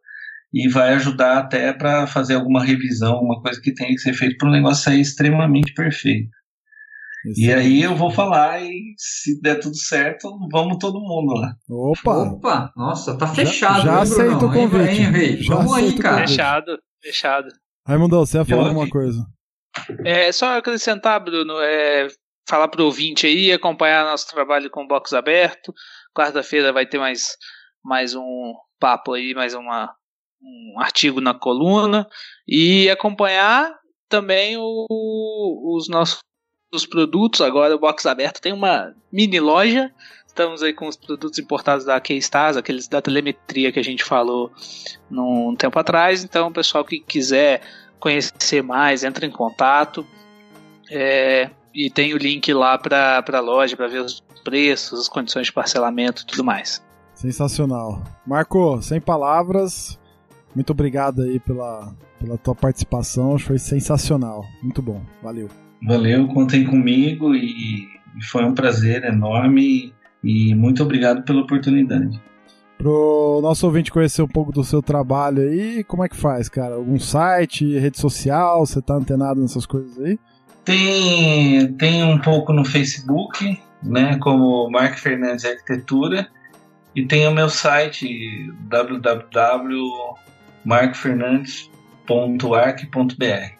e 0.53 0.67
vai 0.67 0.93
ajudar 0.93 1.37
até 1.37 1.71
para 1.73 2.07
fazer 2.07 2.35
alguma 2.35 2.63
revisão, 2.63 3.13
alguma 3.13 3.41
coisa 3.41 3.61
que 3.61 3.73
tenha 3.73 3.91
que 3.91 3.99
ser 3.99 4.13
feito 4.13 4.37
para 4.37 4.49
o 4.49 4.51
negócio 4.51 4.83
sair 4.83 5.01
extremamente 5.01 5.73
perfeito. 5.73 6.29
E 7.35 7.51
aí 7.51 7.83
eu 7.83 7.95
vou 7.95 8.09
falar 8.09 8.61
e 8.63 8.93
se 8.97 9.41
der 9.41 9.59
tudo 9.59 9.75
certo, 9.75 10.29
vamos 10.51 10.77
todo 10.79 11.01
mundo 11.01 11.33
lá. 11.33 11.53
Opa! 11.69 12.11
Opa, 12.11 12.73
nossa, 12.75 13.17
tá 13.17 13.27
fechado. 13.27 13.83
já 13.83 13.95
hein, 13.95 14.01
aceito 14.01 14.45
o 14.45 14.53
convite. 14.53 14.89
Hein, 14.89 15.03
hein, 15.03 15.11
rei? 15.11 15.43
Já 15.43 15.55
Vamos 15.55 15.73
aí, 15.73 15.97
cara. 15.97 16.27
Fechado, 16.27 16.79
fechado. 17.03 17.49
Raimundão, 17.85 18.25
você 18.25 18.37
ia 18.37 18.45
falar 18.45 18.61
Eu 18.61 18.67
alguma 18.67 18.89
coisa? 18.89 19.25
É 20.05 20.31
só 20.31 20.57
acrescentar, 20.57 21.21
Bruno, 21.23 21.59
é, 21.59 22.07
falar 22.47 22.69
para 22.69 22.81
o 22.81 22.85
ouvinte 22.85 23.27
aí, 23.27 23.51
acompanhar 23.51 24.05
nosso 24.05 24.27
trabalho 24.27 24.69
com 24.69 24.83
o 24.83 24.87
box 24.87 25.13
aberto. 25.13 25.73
Quarta-feira 26.15 26.71
vai 26.71 26.85
ter 26.85 26.97
mais, 26.97 27.35
mais 27.83 28.15
um 28.15 28.53
papo 28.79 29.13
aí, 29.13 29.33
mais 29.33 29.53
uma, 29.53 29.93
um 30.41 30.79
artigo 30.79 31.19
na 31.21 31.33
coluna. 31.33 32.07
E 32.47 32.89
acompanhar 32.89 33.73
também 34.07 34.57
o- 34.57 35.75
os 35.75 35.87
nossos 35.87 36.19
os 36.73 36.85
produtos. 36.85 37.41
Agora 37.41 37.75
o 37.75 37.79
box 37.79 38.05
aberto 38.05 38.39
tem 38.39 38.53
uma 38.53 38.93
mini 39.11 39.39
loja. 39.39 39.91
Estamos 40.27 40.61
aí 40.61 40.71
com 40.71 40.87
os 40.87 40.95
produtos 40.95 41.39
importados 41.39 41.83
da 41.83 41.99
Keystars, 41.99 42.55
aqueles 42.55 42.87
da 42.87 43.01
telemetria 43.01 43.71
que 43.71 43.79
a 43.79 43.83
gente 43.83 44.03
falou 44.03 44.51
num 45.09 45.55
tempo 45.55 45.77
atrás. 45.79 46.23
Então, 46.23 46.47
o 46.47 46.53
pessoal 46.53 46.85
que 46.85 46.99
quiser 46.99 47.61
conhecer 47.99 48.61
mais, 48.61 49.03
entra 49.03 49.25
em 49.25 49.31
contato. 49.31 50.05
É, 50.91 51.49
e 51.73 51.89
tem 51.89 52.13
o 52.13 52.17
link 52.17 52.53
lá 52.53 52.77
para 52.77 53.23
a 53.27 53.39
loja 53.39 53.75
para 53.75 53.87
ver 53.87 54.01
os 54.01 54.21
preços, 54.43 55.01
as 55.01 55.09
condições 55.09 55.47
de 55.47 55.53
parcelamento 55.53 56.21
e 56.21 56.25
tudo 56.25 56.43
mais. 56.43 56.81
Sensacional. 57.15 58.01
Marco, 58.25 58.81
sem 58.81 59.01
palavras, 59.01 59.98
muito 60.59 60.71
obrigado 60.71 61.21
aí 61.21 61.39
pela, 61.39 61.95
pela 62.19 62.37
tua 62.37 62.53
participação, 62.53 63.39
foi 63.39 63.57
sensacional. 63.57 64.43
Muito 64.61 64.81
bom, 64.81 65.01
valeu. 65.23 65.47
Valeu, 65.81 66.27
contem 66.27 66.65
comigo 66.65 67.33
e, 67.33 67.87
foi 68.29 68.43
um 68.43 68.53
prazer 68.53 69.05
enorme 69.05 69.93
e 70.21 70.53
muito 70.53 70.83
obrigado 70.83 71.23
pela 71.23 71.43
oportunidade. 71.43 72.21
Pro 72.77 73.39
nosso 73.41 73.65
ouvinte 73.65 73.89
conhecer 73.89 74.21
um 74.21 74.27
pouco 74.27 74.51
do 74.51 74.61
seu 74.61 74.81
trabalho 74.81 75.43
aí, 75.43 75.81
como 75.85 76.03
é 76.03 76.09
que 76.09 76.17
faz, 76.17 76.49
cara? 76.49 76.75
Algum 76.75 76.99
site, 76.99 77.77
rede 77.77 77.97
social, 77.97 78.65
você 78.65 78.81
tá 78.81 78.95
antenado 78.95 79.39
nessas 79.39 79.65
coisas 79.65 79.97
aí? 79.97 80.19
Tem, 80.65 81.71
tem 81.75 82.03
um 82.03 82.19
pouco 82.19 82.51
no 82.51 82.65
Facebook, 82.65 83.57
né, 83.81 84.17
como 84.17 84.69
Mark 84.69 84.97
Fernandes 84.97 85.45
Arquitetura, 85.45 86.27
e 86.93 87.05
tem 87.05 87.25
o 87.29 87.31
meu 87.31 87.47
site 87.47 88.51
www.marcfernandes.arc.br. 90.65 93.59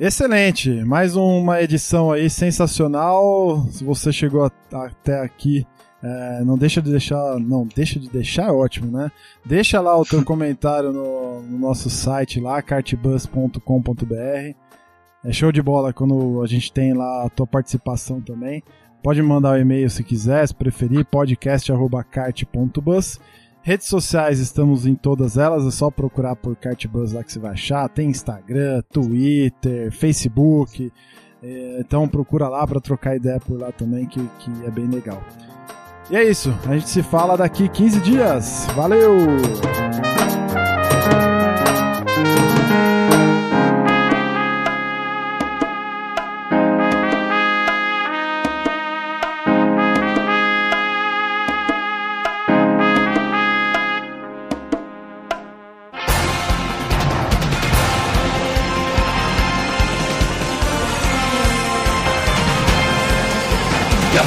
Excelente, 0.00 0.70
mais 0.84 1.14
uma 1.14 1.60
edição 1.62 2.10
aí 2.10 2.28
sensacional. 2.28 3.64
Se 3.70 3.84
você 3.84 4.12
chegou 4.12 4.50
até 4.72 5.20
aqui, 5.20 5.64
é, 6.02 6.42
não 6.44 6.58
deixa 6.58 6.82
de 6.82 6.90
deixar, 6.90 7.38
não 7.38 7.64
deixa 7.66 8.00
de 8.00 8.08
deixar, 8.08 8.48
é 8.48 8.52
ótimo, 8.52 8.90
né? 8.90 9.12
Deixa 9.44 9.80
lá 9.80 9.96
o 9.96 10.04
teu 10.04 10.24
comentário 10.26 10.92
no, 10.92 11.42
no 11.42 11.58
nosso 11.58 11.88
site 11.88 12.40
lá, 12.40 12.60
cartbus.com.br. 12.60 14.56
É 15.24 15.32
show 15.32 15.52
de 15.52 15.62
bola 15.62 15.92
quando 15.92 16.42
a 16.42 16.48
gente 16.48 16.72
tem 16.72 16.92
lá 16.92 17.24
a 17.24 17.28
tua 17.28 17.46
participação 17.46 18.20
também. 18.20 18.60
Pode 19.04 19.22
mandar 19.22 19.52
o 19.52 19.60
e-mail 19.60 19.88
se 19.88 20.02
quiser, 20.02 20.44
se 20.46 20.54
preferir, 20.54 21.04
podcast@kart.bus. 21.04 23.20
Redes 23.64 23.86
sociais, 23.86 24.40
estamos 24.40 24.86
em 24.86 24.94
todas 24.96 25.36
elas, 25.36 25.64
é 25.64 25.70
só 25.70 25.88
procurar 25.88 26.34
por 26.34 26.56
Cartbus 26.56 27.12
lá 27.12 27.22
que 27.22 27.32
você 27.32 27.38
vai 27.38 27.52
achar. 27.52 27.88
Tem 27.88 28.08
Instagram, 28.10 28.82
Twitter, 28.92 29.92
Facebook. 29.92 30.92
é, 31.40 31.78
então 31.80 32.08
procura 32.08 32.48
lá 32.48 32.66
para 32.66 32.80
trocar 32.80 33.14
ideia 33.14 33.38
por 33.38 33.60
lá 33.60 33.70
também, 33.70 34.06
que, 34.06 34.20
que 34.40 34.50
é 34.66 34.70
bem 34.70 34.88
legal. 34.88 35.22
E 36.10 36.16
é 36.16 36.24
isso, 36.24 36.52
a 36.68 36.74
gente 36.74 36.88
se 36.88 37.02
fala 37.04 37.36
daqui 37.36 37.68
15 37.68 38.00
dias. 38.00 38.66
Valeu! 38.74 39.12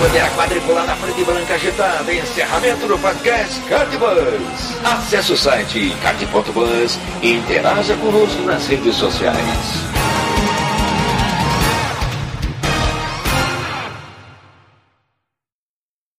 Bandeira 0.06 0.30
quadriculada 0.36 0.96
frente 0.98 1.24
branca 1.24 1.56
agitada. 1.56 2.14
Encerramento 2.14 2.88
do 2.88 2.98
podcast 3.00 3.60
Cartbus. 3.62 4.76
Acesse 4.84 5.34
o 5.34 5.38
site 5.38 5.96
cart.bus 6.02 7.00
e 7.24 7.34
interaja 7.34 7.96
conosco 7.98 8.42
nas 8.44 8.68
redes 8.68 8.96
sociais. 8.96 10.05